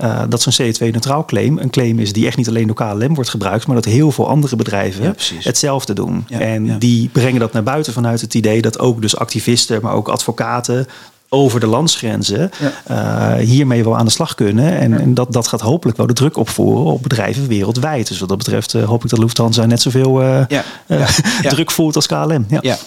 uh, 0.01 0.22
dat 0.30 0.41
zo'n 0.41 0.54
CO2-neutraal 0.54 1.26
claim 1.26 1.58
een 1.58 1.70
claim 1.70 1.99
is 1.99 2.14
die 2.14 2.28
echt 2.28 2.38
niet 2.38 2.47
alleen 2.47 2.68
door 2.68 2.76
KLM 2.76 3.14
wordt 3.14 3.30
gebruikt, 3.30 3.68
maar 3.68 3.76
dat 3.76 3.86
heel 3.86 4.12
veel 4.12 4.28
andere 4.28 4.56
bedrijven 4.56 5.16
hetzelfde 5.39 5.93
doen. 5.93 6.26
en 6.30 6.80
die 6.80 7.10
brengen 7.10 7.39
dat 7.39 7.54
naar 7.54 7.64
buiten 7.64 7.93
vanuit 7.93 8.22
het 8.22 8.34
idee 8.34 8.62
dat 8.62 8.80
ook 8.80 9.01
dus 9.01 9.18
activisten, 9.18 9.82
maar 9.82 9.93
ook 9.93 10.08
advocaten 10.08 10.88
over 11.34 11.60
de 11.60 11.68
landsgrenzen 11.68 12.52
ja. 12.88 13.38
uh, 13.38 13.46
hiermee 13.46 13.84
wel 13.84 13.98
aan 13.98 14.06
de 14.06 14.12
slag 14.12 14.36
kunnen. 14.36 14.80
En, 14.80 14.92
ja. 14.92 14.98
en, 14.98 15.14
dat, 15.14 15.34
dat 15.34 15.48
gaat 15.48 15.62
hopelijk 15.62 15.98
wel 15.98 16.08
de 16.08 16.14
druk 16.14 16.38
opvoeren 16.38 16.94
op 16.94 17.04
bedrijven 17.04 17.48
wereldwijd. 17.48 18.08
Dus 18.08 18.20
wat 18.20 18.30
dat 18.30 18.38
betreft 18.38 18.74
uh, 18.74 18.84
hoop 18.84 19.04
ik 19.04 19.10
dat 19.10 19.20
Lufthansa 19.20 19.66
net 19.66 19.82
zoveel 19.82 20.22
uh, 20.22 20.46
ja. 20.88 21.08
druk 21.42 21.72
voert 21.72 21.96
als 21.96 22.08
KLM. 22.08 22.46
Ja. 22.62 22.78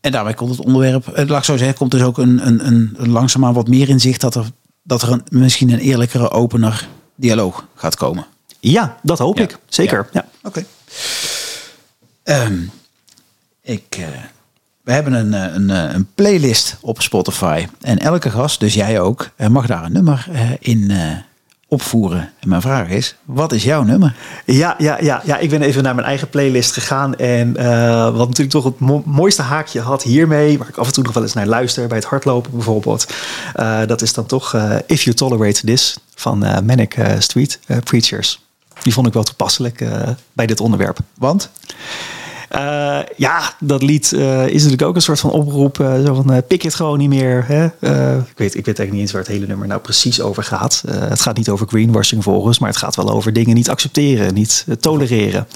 En 0.00 0.12
daarbij 0.12 0.34
komt 0.34 0.50
het 0.50 0.64
onderwerp, 0.64 1.06
laat 1.14 1.38
ik 1.38 1.44
zo 1.44 1.56
zeggen, 1.56 1.76
komt 1.76 1.90
dus 1.90 2.02
ook 2.02 2.18
een, 2.18 2.46
een, 2.46 2.66
een, 2.66 2.94
een 2.96 3.10
langzaamaan 3.10 3.54
wat 3.54 3.68
meer 3.68 3.88
inzicht 3.88 4.20
dat 4.20 4.34
er, 4.34 4.44
dat 4.82 5.02
er 5.02 5.12
een, 5.12 5.22
misschien 5.28 5.70
een 5.70 5.78
eerlijkere, 5.78 6.30
opener 6.30 6.88
dialoog 7.14 7.66
gaat 7.74 7.96
komen. 7.96 8.26
Ja, 8.60 8.96
dat 9.02 9.18
hoop 9.18 9.40
ik. 9.40 9.58
Zeker. 9.68 10.08
Ja. 10.12 10.24
Oké. 10.42 10.64
Okay. 12.24 12.46
Um, 12.46 12.70
ik 13.62 13.98
we 14.84 14.92
hebben 14.92 15.12
een, 15.12 15.32
een, 15.32 15.68
een, 15.94 16.08
playlist 16.14 16.76
op 16.80 17.02
Spotify. 17.02 17.66
En 17.80 17.98
elke 17.98 18.30
gast, 18.30 18.60
dus 18.60 18.74
jij 18.74 19.00
ook, 19.00 19.30
mag 19.48 19.66
daar 19.66 19.84
een 19.84 19.92
nummer 19.92 20.28
in 20.60 20.92
opvoeren. 21.74 22.30
En 22.40 22.48
mijn 22.48 22.60
vraag 22.60 22.88
is, 22.88 23.16
wat 23.24 23.52
is 23.52 23.64
jouw 23.64 23.82
nummer? 23.82 24.14
Ja, 24.44 24.74
ja, 24.78 24.98
ja, 25.00 25.22
ja 25.24 25.38
ik 25.38 25.50
ben 25.50 25.62
even 25.62 25.82
naar 25.82 25.94
mijn 25.94 26.06
eigen 26.06 26.28
playlist 26.28 26.72
gegaan. 26.72 27.16
En 27.16 27.54
uh, 27.58 28.16
wat 28.16 28.28
natuurlijk 28.28 28.50
toch 28.50 28.64
het 28.64 28.78
mo 28.78 29.02
mooiste 29.06 29.42
haakje 29.42 29.80
had 29.80 30.02
hiermee... 30.02 30.58
waar 30.58 30.68
ik 30.68 30.76
af 30.76 30.86
en 30.86 30.92
toe 30.92 31.04
nog 31.04 31.12
wel 31.12 31.22
eens 31.22 31.32
naar 31.32 31.46
luister, 31.46 31.88
bij 31.88 31.96
het 31.96 32.06
hardlopen 32.06 32.50
bijvoorbeeld... 32.50 33.06
Uh, 33.56 33.86
dat 33.86 34.02
is 34.02 34.12
dan 34.12 34.26
toch 34.26 34.54
uh, 34.54 34.76
If 34.86 35.02
You 35.02 35.16
Tolerate 35.16 35.66
This 35.66 35.96
van 36.14 36.38
Manic 36.38 36.96
Street 37.18 37.60
Preachers. 37.84 38.42
Die 38.82 38.92
vond 38.92 39.06
ik 39.06 39.12
wel 39.12 39.22
toepasselijk 39.22 39.84
bij 40.32 40.46
dit 40.46 40.60
onderwerp. 40.60 40.98
Want? 41.14 41.50
Uh, 42.54 42.98
ja, 43.16 43.54
dat 43.60 43.82
lied 43.82 44.12
uh, 44.12 44.46
is 44.46 44.62
natuurlijk 44.62 44.88
ook 44.88 44.94
een 44.94 45.02
soort 45.02 45.20
van 45.20 45.30
oproep. 45.30 45.78
Uh, 45.78 46.04
zo 46.04 46.14
van 46.14 46.42
pik 46.46 46.62
het 46.62 46.74
gewoon 46.74 46.98
niet 46.98 47.08
meer. 47.08 47.44
Hè? 47.46 47.64
ik, 47.64 48.38
weet, 48.38 48.54
ik 48.54 48.64
weet 48.64 48.78
eigenlijk 48.78 48.90
niet 48.90 49.00
eens 49.00 49.12
waar 49.12 49.22
het 49.22 49.30
hele 49.30 49.46
nummer 49.46 49.66
nou 49.66 49.80
precies 49.80 50.20
over 50.20 50.42
gaat. 50.42 50.82
het 50.88 51.20
gaat 51.20 51.36
niet 51.36 51.48
over 51.48 51.66
greenwashing 51.66 52.22
volgens, 52.22 52.58
maar 52.58 52.68
het 52.68 52.78
gaat 52.78 52.96
wel 52.96 53.10
over 53.10 53.32
dingen 53.32 53.54
niet 53.54 53.70
accepteren, 53.70 54.34
niet 54.34 54.66
tolereren. 54.80 55.46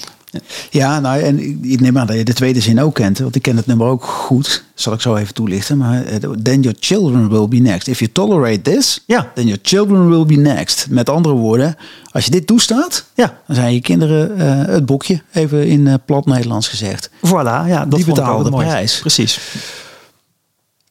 Ja, 0.69 0.99
nou, 0.99 1.21
en 1.21 1.63
ik 1.63 1.79
neem 1.79 1.97
aan 1.97 2.07
dat 2.07 2.15
je 2.15 2.23
de 2.23 2.33
tweede 2.33 2.61
zin 2.61 2.81
ook 2.81 2.93
kent, 2.93 3.19
want 3.19 3.35
ik 3.35 3.41
ken 3.41 3.57
het 3.57 3.65
nummer 3.65 3.87
ook 3.87 4.03
goed. 4.03 4.63
Zal 4.73 4.93
ik 4.93 5.01
zo 5.01 5.15
even 5.15 5.33
toelichten. 5.33 5.77
Maar 5.77 6.03
then 6.43 6.61
your 6.61 6.77
children 6.79 7.29
will 7.29 7.47
be 7.47 7.57
next. 7.57 7.87
If 7.87 7.99
you 7.99 8.11
tolerate 8.11 8.61
this, 8.61 9.03
ja. 9.05 9.31
then 9.35 9.45
your 9.45 9.59
children 9.61 10.09
will 10.09 10.25
be 10.25 10.35
next. 10.35 10.87
Met 10.89 11.09
andere 11.09 11.35
woorden, 11.35 11.75
als 12.11 12.25
je 12.25 12.31
dit 12.31 12.47
toestaat, 12.47 13.05
ja. 13.13 13.41
dan 13.47 13.55
zijn 13.55 13.73
je 13.73 13.81
kinderen 13.81 14.31
uh, 14.37 14.73
het 14.73 14.85
boekje, 14.85 15.21
even 15.31 15.67
in 15.67 15.85
uh, 15.85 15.93
plat 16.05 16.25
Nederlands 16.25 16.67
gezegd. 16.67 17.09
Voilà, 17.09 17.67
ja, 17.67 17.85
dat 17.85 17.99
Die 17.99 18.05
betalen 18.05 18.51
de 18.51 18.57
prijs. 18.57 18.99
Precies. 18.99 19.39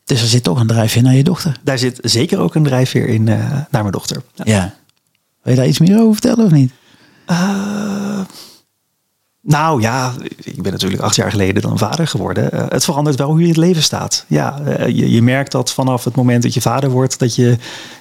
Dus 0.05 0.21
er 0.23 0.29
zit 0.29 0.43
toch 0.43 0.61
een 0.61 0.67
drijfveer 0.67 1.03
naar 1.03 1.15
je 1.15 1.25
dochter. 1.25 1.57
Daar 1.63 1.79
zit 1.79 1.99
zeker 2.03 2.39
ook 2.39 2.55
een 2.55 2.63
drijfveer 2.63 3.09
in 3.09 3.27
uh, 3.27 3.39
naar 3.71 3.83
mijn 3.83 3.91
dochter. 3.91 4.23
Ja. 4.35 4.45
ja. 4.45 4.75
Wil 5.43 5.53
je 5.53 5.59
daar 5.59 5.69
iets 5.69 5.79
meer 5.79 6.01
over 6.01 6.13
vertellen 6.13 6.45
of 6.45 6.51
niet? 6.51 6.73
Nou 9.49 9.81
ja, 9.81 10.13
ik 10.45 10.63
ben 10.63 10.73
natuurlijk 10.73 11.03
acht 11.03 11.17
jaar 11.17 11.31
geleden 11.31 11.63
dan 11.63 11.79
vader 11.79 12.07
geworden. 12.07 12.51
Uh, 12.55 12.65
het 12.69 12.85
verandert 12.85 13.17
wel 13.17 13.29
hoe 13.29 13.41
je 13.41 13.47
het 13.47 13.57
leven 13.57 13.83
staat. 13.83 14.25
Ja, 14.27 14.61
uh, 14.61 14.87
je, 14.87 15.11
je, 15.11 15.23
merkt 15.23 15.53
dat 15.53 15.73
vanaf 15.73 16.05
het 16.05 16.17
moment 16.17 16.43
dat 16.43 16.55
je 16.55 16.61
vader 16.61 16.91
wordt, 16.91 17.19
dat 17.19 17.35
je 17.35 17.57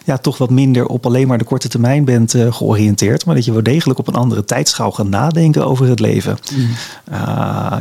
ja, 0.05 0.17
toch 0.17 0.37
wat 0.37 0.49
minder 0.49 0.85
op 0.85 1.05
alleen 1.05 1.27
maar 1.27 1.37
de 1.37 1.43
korte 1.43 1.67
termijn 1.67 2.05
bent 2.05 2.33
uh, 2.33 2.53
georiënteerd. 2.53 3.25
Maar 3.25 3.35
dat 3.35 3.45
je 3.45 3.51
wel 3.51 3.63
degelijk 3.63 3.99
op 3.99 4.07
een 4.07 4.15
andere 4.15 4.43
tijdschaal 4.43 4.91
gaat 4.91 5.07
nadenken 5.07 5.65
over 5.65 5.87
het 5.87 5.99
leven. 5.99 6.37
Mm. 6.53 6.69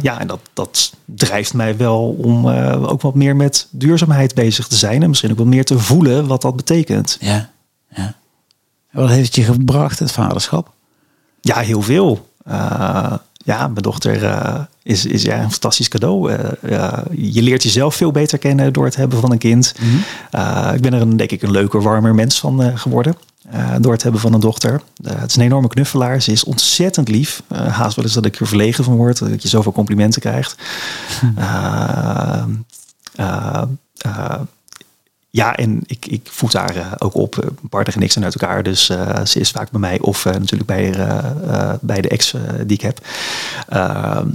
ja, 0.03 0.21
en 0.21 0.27
dat, 0.27 0.41
dat 0.53 0.93
drijft 1.05 1.55
mij 1.55 1.77
wel 1.77 2.17
om 2.19 2.49
ook 2.87 3.03
wat 3.03 3.15
meer 3.15 3.37
met 3.37 3.67
duurzaamheid 3.71 4.35
bezig 4.35 4.67
te 4.67 4.77
zijn. 4.77 5.03
En 5.03 5.09
misschien 5.09 5.31
ook 5.31 5.39
wat 5.39 5.47
meer 5.47 5.65
te 5.65 5.79
voelen 5.79 6.27
wat 6.27 6.43
dat 6.43 6.57
betekent. 6.57 7.17
Ja, 7.21 7.51
ja. 7.89 8.15
Wat 8.91 9.09
heeft 9.09 9.27
het 9.27 9.35
je 9.35 9.53
gebracht, 9.53 9.99
het 9.99 10.13
vaderschap? 10.13 10.73
Ja, 11.41 11.59
heel 11.59 11.83
veel. 11.83 12.29
Uh, 12.49 13.13
ja, 13.47 13.69
mijn 13.69 13.83
dochter 13.83 14.23
uh, 14.23 14.55
is, 14.83 15.07
is 15.07 15.23
ja, 15.23 15.43
een 15.43 15.51
fantastisch 15.51 15.89
cadeau. 15.89 16.33
Uh, 16.33 16.49
je 17.13 17.43
leert 17.43 17.63
jezelf 17.63 17.95
veel 17.95 18.11
beter 18.11 18.39
kennen 18.39 18.73
door 18.73 18.85
het 18.85 18.97
hebben 18.97 19.21
van 19.21 19.33
een 19.33 19.39
kind. 19.39 19.75
Mm 19.81 19.89
-hmm. 19.89 20.75
ik 20.75 20.81
ben 20.81 20.95
er 20.95 21.01
een, 21.01 21.17
denk 21.17 21.31
ik 21.31 21.43
een 21.43 21.51
leuker, 21.51 21.83
warmer 21.83 22.15
mens 22.15 22.39
van 22.39 22.79
geworden. 22.79 23.17
door 23.81 23.93
het 23.93 24.03
hebben 24.03 24.21
van 24.21 24.33
een 24.33 24.41
dochter. 24.41 24.81
het 25.03 25.31
is 25.31 25.37
een 25.37 25.43
enorme 25.43 25.69
knuffelaar. 25.69 26.23
Ze 26.23 26.33
is 26.33 26.45
ontzettend 26.45 27.09
lief. 27.09 27.43
haast 27.55 27.97
wel 27.97 28.05
eens 28.05 28.15
dat 28.15 28.27
ik 28.27 28.41
er 28.41 28.47
verlegen 28.47 28.85
van 28.85 28.97
word. 28.97 29.19
Dat 29.19 29.43
je 29.43 29.49
zoveel 29.49 29.73
complimenten 29.73 30.21
krijgt. 30.21 30.57
Mm 31.37 32.65
ja, 35.37 35.57
en 35.57 35.83
ik, 35.87 36.07
ik 36.07 36.29
voed 36.31 36.53
haar 36.53 36.77
uh, 36.77 36.93
ook 36.99 37.15
op. 37.15 37.37
Uh, 37.37 37.51
Bart 37.61 37.95
en 37.95 38.03
ik 38.03 38.13
zijn 38.13 38.25
uit 38.25 38.41
elkaar, 38.41 38.63
dus 38.63 38.91
uh, 38.91 39.25
ze 39.25 39.41
is 39.41 39.51
vaak 39.51 39.71
bij 39.71 39.81
mij 39.81 40.01
of 40.01 40.25
natuurlijk 40.25 40.67
bij, 40.67 40.95
bij 41.81 42.01
de 42.01 42.09
ex 42.09 42.35
die 42.67 42.77
ik 42.77 42.81
heb. 42.81 43.07
Ehm, 43.69 44.29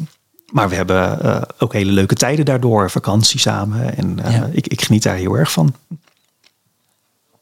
maar 0.52 0.70
we 0.70 0.76
hebben 0.76 1.20
ook 1.60 1.74
hele 1.74 1.92
leuke 1.92 2.16
tijden 2.16 2.46
daardoor, 2.46 2.90
vakantie 2.90 3.40
samen. 3.40 3.98
En 3.98 4.20
ja. 4.24 4.50
ik, 4.52 4.68
ik 4.68 4.82
geniet 4.82 5.04
daar 5.04 5.16
heel 5.16 5.36
erg 5.36 5.52
van. 5.52 5.76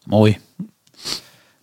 Mooi. 0.05 0.37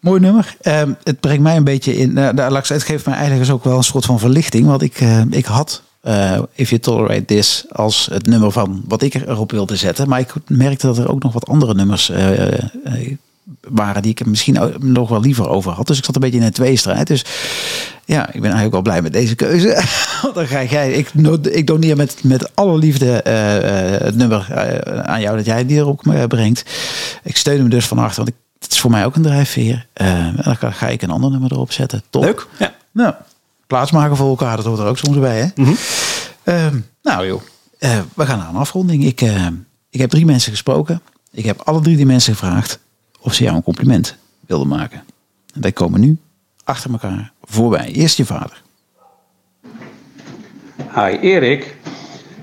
Mooi 0.00 0.20
nummer. 0.20 0.56
Uh, 0.62 0.82
het 1.02 1.20
brengt 1.20 1.42
mij 1.42 1.56
een 1.56 1.64
beetje 1.64 1.96
in. 1.96 2.10
Uh, 2.10 2.58
het 2.62 2.82
geeft 2.82 3.06
mij 3.06 3.14
eigenlijk 3.14 3.46
dus 3.46 3.54
ook 3.54 3.64
wel 3.64 3.76
een 3.76 3.82
soort 3.82 4.04
van 4.04 4.18
verlichting. 4.18 4.66
Want 4.66 4.82
ik, 4.82 5.00
uh, 5.00 5.22
ik 5.30 5.44
had 5.44 5.82
uh, 6.06 6.38
If 6.54 6.68
You 6.68 6.80
Tolerate 6.80 7.24
This 7.24 7.64
als 7.72 8.08
het 8.12 8.26
nummer 8.26 8.50
van 8.50 8.82
wat 8.88 9.02
ik 9.02 9.14
erop 9.14 9.50
wilde 9.50 9.76
zetten. 9.76 10.08
Maar 10.08 10.20
ik 10.20 10.32
merkte 10.46 10.86
dat 10.86 10.98
er 10.98 11.10
ook 11.10 11.22
nog 11.22 11.32
wat 11.32 11.46
andere 11.48 11.74
nummers 11.74 12.10
uh, 12.10 12.50
uh, 12.50 13.16
waren 13.68 14.02
die 14.02 14.10
ik 14.10 14.26
misschien 14.26 14.58
nog 14.78 15.08
wel 15.08 15.20
liever 15.20 15.48
over 15.48 15.72
had. 15.72 15.86
Dus 15.86 15.98
ik 15.98 16.04
zat 16.04 16.14
een 16.14 16.20
beetje 16.20 16.38
in 16.38 16.44
een 16.44 16.52
tweestrijd. 16.52 17.06
Dus 17.06 17.24
ja, 18.04 18.26
ik 18.26 18.32
ben 18.32 18.42
eigenlijk 18.42 18.72
wel 18.72 18.82
blij 18.82 19.02
met 19.02 19.12
deze 19.12 19.34
keuze. 19.34 19.82
Dan 20.34 20.46
ga 20.46 20.64
jij, 20.64 20.92
ik, 20.92 21.10
ik 21.42 21.66
doneer 21.66 21.96
met, 21.96 22.16
met 22.22 22.56
alle 22.56 22.78
liefde 22.78 23.06
het 24.02 24.16
nummer 24.16 24.46
aan 25.04 25.20
jou 25.20 25.36
dat 25.36 25.46
jij 25.46 25.66
die 25.66 25.76
erop 25.76 26.02
brengt. 26.28 26.62
Ik 27.22 27.36
steun 27.36 27.58
hem 27.58 27.68
dus 27.68 27.86
van 27.86 27.98
achter, 27.98 28.16
want 28.16 28.28
ik, 28.28 28.34
het 28.58 28.72
is 28.72 28.80
voor 28.80 28.90
mij 28.90 29.04
ook 29.04 29.16
een 29.16 29.22
drijfveer. 29.22 29.86
en 29.92 30.36
dan 30.60 30.72
ga 30.72 30.88
ik 30.88 31.02
een 31.02 31.10
ander 31.10 31.30
nummer 31.30 31.52
erop 31.52 31.72
zetten. 31.72 32.02
Top. 32.10 32.22
Leuk. 32.22 32.46
Ja. 32.58 32.74
Nou, 32.92 33.14
plaatsmaken 33.66 34.16
voor 34.16 34.28
elkaar, 34.28 34.56
dat 34.56 34.64
hoort 34.64 34.78
er 34.78 34.86
ook 34.86 34.98
soms 34.98 35.18
bij. 35.18 35.38
Hè? 35.38 35.46
Mm 35.54 35.64
-hmm. 35.64 35.76
uh, 36.44 36.66
nou 37.02 37.26
joh, 37.26 37.42
uh, 37.78 37.98
we 38.14 38.26
gaan 38.26 38.38
naar 38.38 38.48
een 38.48 38.56
afronding. 38.56 39.04
Ik, 39.04 39.20
uh, 39.20 39.46
ik 39.90 40.00
heb 40.00 40.10
drie 40.10 40.24
mensen 40.24 40.52
gesproken. 40.52 41.02
Ik 41.30 41.44
heb 41.44 41.60
alle 41.60 41.80
drie 41.80 41.96
die 41.96 42.06
mensen 42.06 42.32
gevraagd 42.32 42.78
of 43.20 43.34
ze 43.34 43.42
jou 43.42 43.56
een 43.56 43.62
compliment 43.62 44.16
wilden 44.46 44.68
maken. 44.68 45.04
En 45.54 45.60
die 45.60 45.72
komen 45.72 46.00
nu 46.00 46.18
achter 46.64 46.90
elkaar 46.90 47.32
voorbij. 47.44 47.92
Eerst 47.92 48.16
je 48.16 48.24
vader. 48.24 48.62
Hi 50.94 51.16
Erik, 51.20 51.76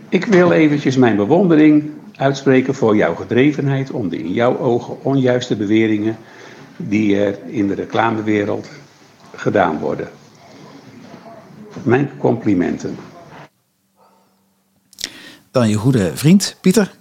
ik 0.10 0.26
wil 0.26 0.52
eventjes 0.52 0.96
mijn 0.96 1.16
bewondering 1.16 1.92
uitspreken 2.16 2.76
voor 2.76 2.96
jouw 2.96 3.16
gedrevenheid 3.16 3.92
om 3.92 4.10
de 4.10 4.18
in 4.18 4.34
jouw 4.34 4.58
ogen 4.58 5.04
onjuiste 5.04 5.56
beweringen 5.56 6.18
die 6.78 7.18
er 7.18 7.40
in 7.46 7.68
de 7.68 7.74
reclamewereld 7.74 8.70
gedaan 9.36 9.80
worden. 9.80 10.10
Mijn 11.84 12.18
complimenten. 12.18 12.98
Dan 15.52 15.70
je 15.70 15.76
goede 15.76 16.18
vriend 16.18 16.58
Pieter. 16.62 16.92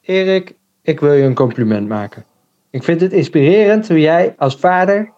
Erik, 0.00 0.54
ik 0.82 1.00
wil 1.00 1.12
je 1.12 1.24
een 1.24 1.34
compliment 1.34 1.88
maken. 1.88 2.24
Ik 2.70 2.82
vind 2.82 3.00
het 3.00 3.12
inspirerend 3.12 3.88
hoe 3.88 4.00
jij 4.00 4.34
als 4.38 4.56
vader, 4.56 5.12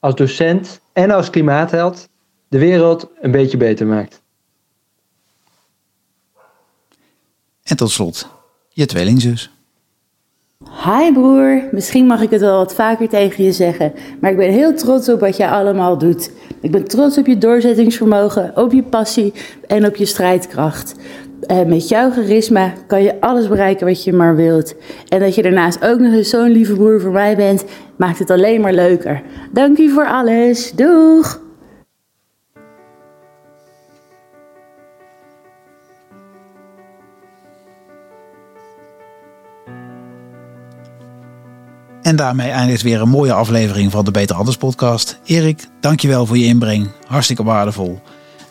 als 0.00 0.14
docent 0.14 0.80
en 0.92 1.10
als 1.10 1.30
klimaatheld 1.30 2.08
de 2.48 2.58
wereld 2.58 3.08
een 3.20 3.30
beetje 3.30 3.56
beter 3.56 3.86
maakt. 3.86 4.22
En 7.62 7.76
tot 7.76 7.90
slot, 7.90 8.28
je 8.68 8.86
tweelingzus. 8.86 9.53
Hi 10.82 11.12
broer, 11.12 11.62
misschien 11.70 12.06
mag 12.06 12.22
ik 12.22 12.30
het 12.30 12.40
wel 12.40 12.56
wat 12.56 12.74
vaker 12.74 13.08
tegen 13.08 13.44
je 13.44 13.52
zeggen, 13.52 13.92
maar 14.20 14.30
ik 14.30 14.36
ben 14.36 14.50
heel 14.50 14.74
trots 14.74 15.08
op 15.08 15.20
wat 15.20 15.36
jij 15.36 15.48
allemaal 15.48 15.98
doet. 15.98 16.30
Ik 16.60 16.70
ben 16.70 16.84
trots 16.84 17.18
op 17.18 17.26
je 17.26 17.38
doorzettingsvermogen, 17.38 18.52
op 18.54 18.72
je 18.72 18.82
passie 18.82 19.32
en 19.66 19.86
op 19.86 19.96
je 19.96 20.06
strijdkracht. 20.06 20.94
En 21.46 21.68
met 21.68 21.88
jouw 21.88 22.10
charisma 22.10 22.72
kan 22.86 23.02
je 23.02 23.20
alles 23.20 23.48
bereiken 23.48 23.86
wat 23.86 24.04
je 24.04 24.12
maar 24.12 24.36
wilt. 24.36 24.74
En 25.08 25.20
dat 25.20 25.34
je 25.34 25.42
daarnaast 25.42 25.84
ook 25.84 25.98
nog 25.98 26.12
eens 26.12 26.30
zo'n 26.30 26.50
lieve 26.50 26.74
broer 26.74 27.00
voor 27.00 27.12
mij 27.12 27.36
bent, 27.36 27.64
maakt 27.96 28.18
het 28.18 28.30
alleen 28.30 28.60
maar 28.60 28.74
leuker. 28.74 29.22
Dank 29.52 29.76
je 29.76 29.88
voor 29.88 30.06
alles. 30.06 30.72
Doeg! 30.72 31.43
En 42.04 42.16
daarmee 42.16 42.50
eindigt 42.50 42.82
weer 42.82 43.00
een 43.00 43.08
mooie 43.08 43.32
aflevering 43.32 43.90
van 43.90 44.04
de 44.04 44.10
Beter 44.10 44.36
Anders 44.36 44.56
podcast. 44.56 45.18
Erik, 45.24 45.68
dankjewel 45.80 46.26
voor 46.26 46.38
je 46.38 46.44
inbreng. 46.44 46.90
Hartstikke 47.06 47.44
waardevol. 47.44 48.00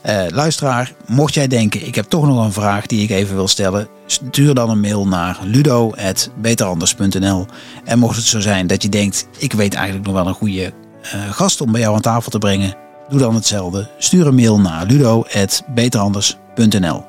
Uh, 0.05 0.23
luisteraar, 0.29 0.93
mocht 1.07 1.33
jij 1.33 1.47
denken, 1.47 1.87
ik 1.87 1.95
heb 1.95 2.05
toch 2.05 2.25
nog 2.25 2.45
een 2.45 2.53
vraag 2.53 2.85
die 2.85 3.03
ik 3.03 3.09
even 3.09 3.35
wil 3.35 3.47
stellen, 3.47 3.87
stuur 4.05 4.53
dan 4.53 4.69
een 4.69 4.79
mail 4.79 5.07
naar 5.07 5.39
ludo.beteranders.nl. 5.43 7.45
En 7.83 7.99
mocht 7.99 8.15
het 8.15 8.25
zo 8.25 8.39
zijn 8.39 8.67
dat 8.67 8.83
je 8.83 8.89
denkt, 8.89 9.27
ik 9.37 9.53
weet 9.53 9.73
eigenlijk 9.73 10.05
nog 10.05 10.15
wel 10.15 10.27
een 10.27 10.33
goede 10.33 10.73
uh, 11.03 11.11
gast 11.31 11.61
om 11.61 11.71
bij 11.71 11.81
jou 11.81 11.95
aan 11.95 12.01
tafel 12.01 12.31
te 12.31 12.37
brengen, 12.37 12.75
doe 13.09 13.19
dan 13.19 13.35
hetzelfde. 13.35 13.89
Stuur 13.97 14.27
een 14.27 14.35
mail 14.35 14.59
naar 14.59 14.85
ludo.beteranders.nl. 14.85 17.05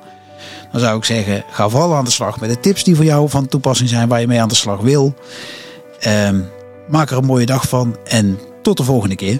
Dan 0.72 0.80
zou 0.80 0.96
ik 0.96 1.04
zeggen, 1.04 1.44
ga 1.50 1.68
vooral 1.68 1.94
aan 1.94 2.04
de 2.04 2.10
slag 2.10 2.40
met 2.40 2.50
de 2.50 2.60
tips 2.60 2.84
die 2.84 2.96
voor 2.96 3.04
jou 3.04 3.28
van 3.28 3.46
toepassing 3.46 3.88
zijn, 3.88 4.08
waar 4.08 4.20
je 4.20 4.26
mee 4.26 4.40
aan 4.40 4.48
de 4.48 4.54
slag 4.54 4.80
wil. 4.80 5.14
Um, 6.06 6.50
maak 6.88 7.10
er 7.10 7.16
een 7.16 7.24
mooie 7.24 7.46
dag 7.46 7.68
van 7.68 7.96
en 8.04 8.38
tot 8.62 8.76
de 8.76 8.84
volgende 8.84 9.16
keer. 9.16 9.38